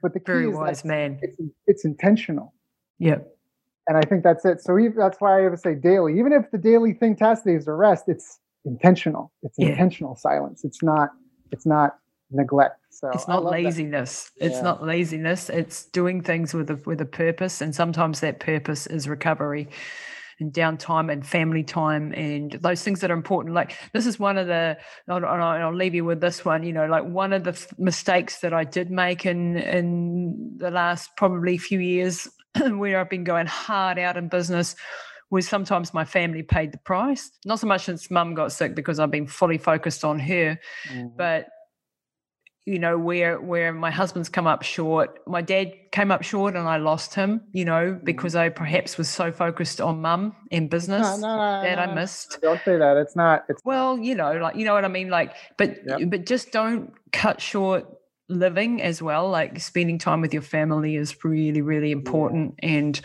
But 0.00 0.14
the 0.14 0.20
key 0.20 0.24
very 0.24 0.48
is 0.48 0.56
wise 0.56 0.84
man. 0.84 1.18
it's, 1.20 1.36
it's 1.66 1.84
intentional. 1.84 2.54
Yep 3.00 3.32
and 3.88 3.96
I 3.96 4.02
think 4.02 4.22
that's 4.22 4.44
it. 4.44 4.60
So 4.60 4.78
that's 4.96 5.20
why 5.20 5.40
I 5.40 5.44
ever 5.44 5.56
say 5.56 5.74
daily. 5.74 6.18
Even 6.18 6.32
if 6.32 6.50
the 6.50 6.58
daily 6.58 6.92
thing 6.92 7.16
test 7.16 7.46
is 7.46 7.66
a 7.66 7.72
rest, 7.72 8.04
it's 8.06 8.38
intentional. 8.64 9.32
It's 9.42 9.56
yeah. 9.58 9.68
intentional 9.68 10.16
silence. 10.16 10.64
It's 10.64 10.82
not. 10.82 11.10
It's 11.50 11.66
not 11.66 11.96
neglect. 12.30 12.78
So 12.90 13.10
it's 13.10 13.28
not 13.28 13.44
laziness. 13.44 14.30
That. 14.38 14.46
It's 14.46 14.56
yeah. 14.56 14.62
not 14.62 14.82
laziness. 14.82 15.50
It's 15.50 15.84
doing 15.86 16.22
things 16.22 16.54
with 16.54 16.70
a 16.70 16.80
with 16.86 17.00
a 17.00 17.06
purpose, 17.06 17.60
and 17.60 17.74
sometimes 17.74 18.20
that 18.20 18.40
purpose 18.40 18.86
is 18.86 19.08
recovery 19.08 19.68
and 20.40 20.52
downtime 20.52 21.12
and 21.12 21.26
family 21.26 21.62
time 21.62 22.12
and 22.14 22.52
those 22.52 22.82
things 22.82 23.00
that 23.00 23.10
are 23.10 23.14
important. 23.14 23.54
Like 23.54 23.76
this 23.92 24.06
is 24.06 24.18
one 24.18 24.38
of 24.38 24.46
the, 24.46 24.76
and 25.06 25.24
I'll 25.24 25.74
leave 25.74 25.94
you 25.94 26.04
with 26.04 26.20
this 26.20 26.44
one. 26.44 26.62
You 26.62 26.72
know, 26.72 26.86
like 26.86 27.04
one 27.04 27.32
of 27.32 27.44
the 27.44 27.74
mistakes 27.78 28.40
that 28.40 28.52
I 28.52 28.64
did 28.64 28.90
make 28.90 29.26
in 29.26 29.56
in 29.56 30.56
the 30.56 30.70
last 30.70 31.10
probably 31.16 31.58
few 31.58 31.80
years 31.80 32.28
where 32.78 32.98
I've 32.98 33.10
been 33.10 33.24
going 33.24 33.46
hard 33.46 33.98
out 33.98 34.16
in 34.16 34.28
business 34.28 34.76
was 35.30 35.48
sometimes 35.48 35.94
my 35.94 36.04
family 36.04 36.42
paid 36.42 36.72
the 36.72 36.78
price. 36.78 37.30
Not 37.46 37.58
so 37.58 37.66
much 37.66 37.84
since 37.84 38.10
mum 38.10 38.34
got 38.34 38.52
sick 38.52 38.74
because 38.74 38.98
I've 38.98 39.10
been 39.10 39.26
fully 39.26 39.58
focused 39.58 40.04
on 40.04 40.18
her, 40.18 40.58
mm-hmm. 40.88 41.08
but 41.16 41.48
you 42.64 42.78
know 42.78 42.96
where 42.96 43.40
where 43.40 43.72
my 43.72 43.90
husband's 43.90 44.28
come 44.28 44.46
up 44.46 44.62
short 44.62 45.18
my 45.26 45.42
dad 45.42 45.72
came 45.90 46.12
up 46.12 46.22
short 46.22 46.54
and 46.54 46.68
i 46.68 46.76
lost 46.76 47.12
him 47.14 47.40
you 47.52 47.64
know 47.64 47.92
mm-hmm. 47.92 48.04
because 48.04 48.36
i 48.36 48.48
perhaps 48.48 48.96
was 48.96 49.08
so 49.08 49.32
focused 49.32 49.80
on 49.80 50.00
mum 50.00 50.34
and 50.52 50.70
business 50.70 51.02
no, 51.02 51.16
no, 51.16 51.36
no, 51.36 51.62
that 51.62 51.78
i 51.78 51.92
missed 51.92 52.38
don't 52.40 52.60
say 52.64 52.76
that 52.76 52.96
it's 52.96 53.16
not 53.16 53.44
it's 53.48 53.60
well 53.64 53.98
you 53.98 54.14
know 54.14 54.34
like 54.34 54.54
you 54.54 54.64
know 54.64 54.74
what 54.74 54.84
i 54.84 54.88
mean 54.88 55.08
like 55.08 55.34
but 55.58 55.76
yep. 55.86 56.00
but 56.06 56.24
just 56.24 56.52
don't 56.52 56.92
cut 57.12 57.40
short 57.40 57.84
living 58.32 58.82
as 58.82 59.02
well 59.02 59.28
like 59.28 59.60
spending 59.60 59.98
time 59.98 60.20
with 60.20 60.32
your 60.32 60.42
family 60.42 60.96
is 60.96 61.24
really 61.24 61.62
really 61.62 61.90
important. 61.90 62.54
And 62.60 63.00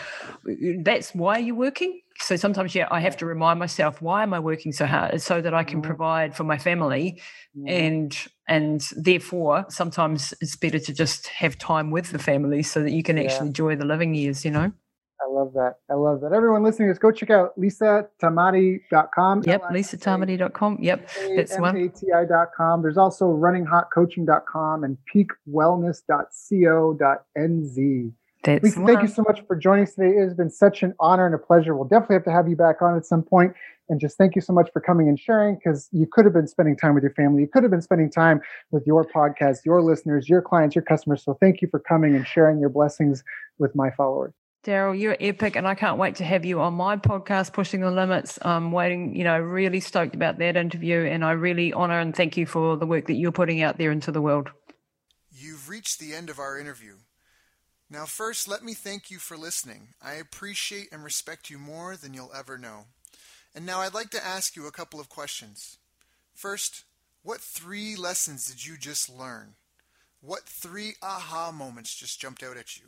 that's 0.83 1.13
why 1.13 1.37
you're 1.37 1.55
working. 1.55 2.01
So 2.19 2.35
sometimes 2.35 2.73
yeah 2.73 2.87
i 2.89 2.99
have 2.99 3.17
to 3.17 3.25
remind 3.25 3.59
myself 3.59 4.01
why 4.01 4.23
am 4.23 4.33
i 4.33 4.39
working 4.39 4.71
so 4.71 4.85
hard? 4.85 5.13
It's 5.13 5.23
so 5.23 5.41
that 5.41 5.53
i 5.53 5.63
can 5.63 5.81
mm-hmm. 5.81 5.87
provide 5.87 6.35
for 6.35 6.43
my 6.43 6.57
family. 6.57 7.21
And 7.65 8.17
and 8.47 8.81
therefore 8.95 9.65
sometimes 9.69 10.33
it's 10.41 10.55
better 10.55 10.79
to 10.79 10.93
just 10.93 11.27
have 11.27 11.57
time 11.57 11.91
with 11.91 12.11
the 12.11 12.19
family 12.19 12.63
so 12.63 12.81
that 12.83 12.91
you 12.91 13.03
can 13.03 13.17
actually 13.17 13.35
yeah. 13.35 13.47
enjoy 13.47 13.75
the 13.75 13.85
living 13.85 14.15
years 14.15 14.45
you 14.45 14.51
know 14.51 14.71
I 15.19 15.27
love 15.29 15.53
that. 15.53 15.75
I 15.89 15.95
love 15.95 16.21
that. 16.21 16.33
Everyone 16.33 16.63
listening, 16.63 16.89
just 16.89 17.01
go 17.01 17.11
check 17.11 17.29
out 17.29 17.59
lisatamati.com. 17.59 19.43
Yep, 19.45 19.63
lisatamati.com. 19.63 20.77
Yep, 20.79 21.09
that's 21.35 21.57
one. 21.57 21.75
A-T-I.com. 21.75 22.81
There's 22.81 22.97
also 22.97 23.25
runninghotcoaching.com 23.25 24.83
and 24.83 24.97
peakwellness.co.nz. 25.13 28.11
That's 28.43 28.63
Lisa, 28.63 28.85
thank 28.85 29.01
you 29.01 29.07
so 29.07 29.23
much 29.23 29.41
for 29.47 29.55
joining 29.55 29.83
us 29.83 29.95
today. 29.95 30.17
It 30.17 30.23
has 30.23 30.33
been 30.33 30.51
such 30.51 30.83
an 30.83 30.93
honor 30.99 31.25
and 31.25 31.35
a 31.35 31.39
pleasure. 31.39 31.75
We'll 31.75 31.87
definitely 31.87 32.15
have 32.15 32.23
to 32.25 32.31
have 32.31 32.47
you 32.47 32.55
back 32.55 32.81
on 32.81 32.95
at 32.95 33.05
some 33.05 33.23
point. 33.23 33.53
And 33.89 33.99
just 33.99 34.17
thank 34.17 34.35
you 34.35 34.41
so 34.41 34.53
much 34.53 34.69
for 34.71 34.81
coming 34.81 35.09
and 35.09 35.19
sharing 35.19 35.55
because 35.55 35.89
you 35.91 36.07
could 36.11 36.25
have 36.25 36.33
been 36.33 36.47
spending 36.47 36.75
time 36.75 36.93
with 36.93 37.03
your 37.03 37.13
family. 37.13 37.41
You 37.41 37.47
could 37.47 37.63
have 37.63 37.71
been 37.71 37.81
spending 37.81 38.11
time 38.11 38.41
with 38.71 38.85
your 38.85 39.05
podcast, 39.05 39.65
your 39.65 39.81
listeners, 39.81 40.29
your 40.29 40.41
clients, 40.41 40.75
your 40.75 40.83
customers. 40.83 41.23
So 41.23 41.37
thank 41.39 41.61
you 41.61 41.67
for 41.69 41.79
coming 41.79 42.15
and 42.15 42.27
sharing 42.27 42.59
your 42.59 42.69
blessings 42.69 43.23
with 43.59 43.75
my 43.75 43.89
followers. 43.91 44.33
Daryl, 44.63 44.99
you're 44.99 45.15
epic, 45.19 45.55
and 45.55 45.67
I 45.67 45.75
can't 45.75 45.97
wait 45.97 46.15
to 46.15 46.25
have 46.25 46.43
you 46.43 46.59
on 46.59 46.73
my 46.73 46.97
podcast, 46.97 47.53
Pushing 47.53 47.81
the 47.81 47.91
Limits. 47.91 48.37
I'm 48.41 48.71
waiting, 48.71 49.15
you 49.15 49.23
know, 49.23 49.39
really 49.39 49.79
stoked 49.79 50.13
about 50.13 50.39
that 50.39 50.57
interview, 50.57 51.05
and 51.05 51.23
I 51.23 51.31
really 51.31 51.71
honor 51.71 51.99
and 51.99 52.15
thank 52.15 52.35
you 52.35 52.45
for 52.45 52.75
the 52.75 52.85
work 52.85 53.07
that 53.07 53.13
you're 53.13 53.31
putting 53.31 53.61
out 53.61 53.77
there 53.77 53.91
into 53.91 54.11
the 54.11 54.21
world. 54.21 54.49
You've 55.31 55.69
reached 55.69 55.99
the 55.99 56.13
end 56.13 56.29
of 56.29 56.39
our 56.39 56.59
interview. 56.59 56.95
Now, 57.89 58.05
first, 58.05 58.47
let 58.49 58.63
me 58.63 58.73
thank 58.73 59.09
you 59.09 59.19
for 59.19 59.37
listening. 59.37 59.89
I 60.01 60.15
appreciate 60.15 60.89
and 60.91 61.03
respect 61.03 61.49
you 61.49 61.57
more 61.57 61.95
than 61.95 62.13
you'll 62.13 62.33
ever 62.35 62.57
know. 62.57 62.87
And 63.55 63.65
now 63.65 63.79
I'd 63.79 63.93
like 63.93 64.09
to 64.09 64.25
ask 64.25 64.55
you 64.55 64.67
a 64.67 64.71
couple 64.71 64.99
of 64.99 65.07
questions. 65.07 65.77
First, 66.33 66.83
what 67.23 67.39
three 67.39 67.95
lessons 67.95 68.45
did 68.47 68.65
you 68.65 68.77
just 68.77 69.09
learn? 69.09 69.55
What 70.19 70.43
three 70.43 70.95
aha 71.01 71.51
moments 71.51 71.95
just 71.95 72.19
jumped 72.19 72.43
out 72.43 72.57
at 72.57 72.75
you? 72.77 72.87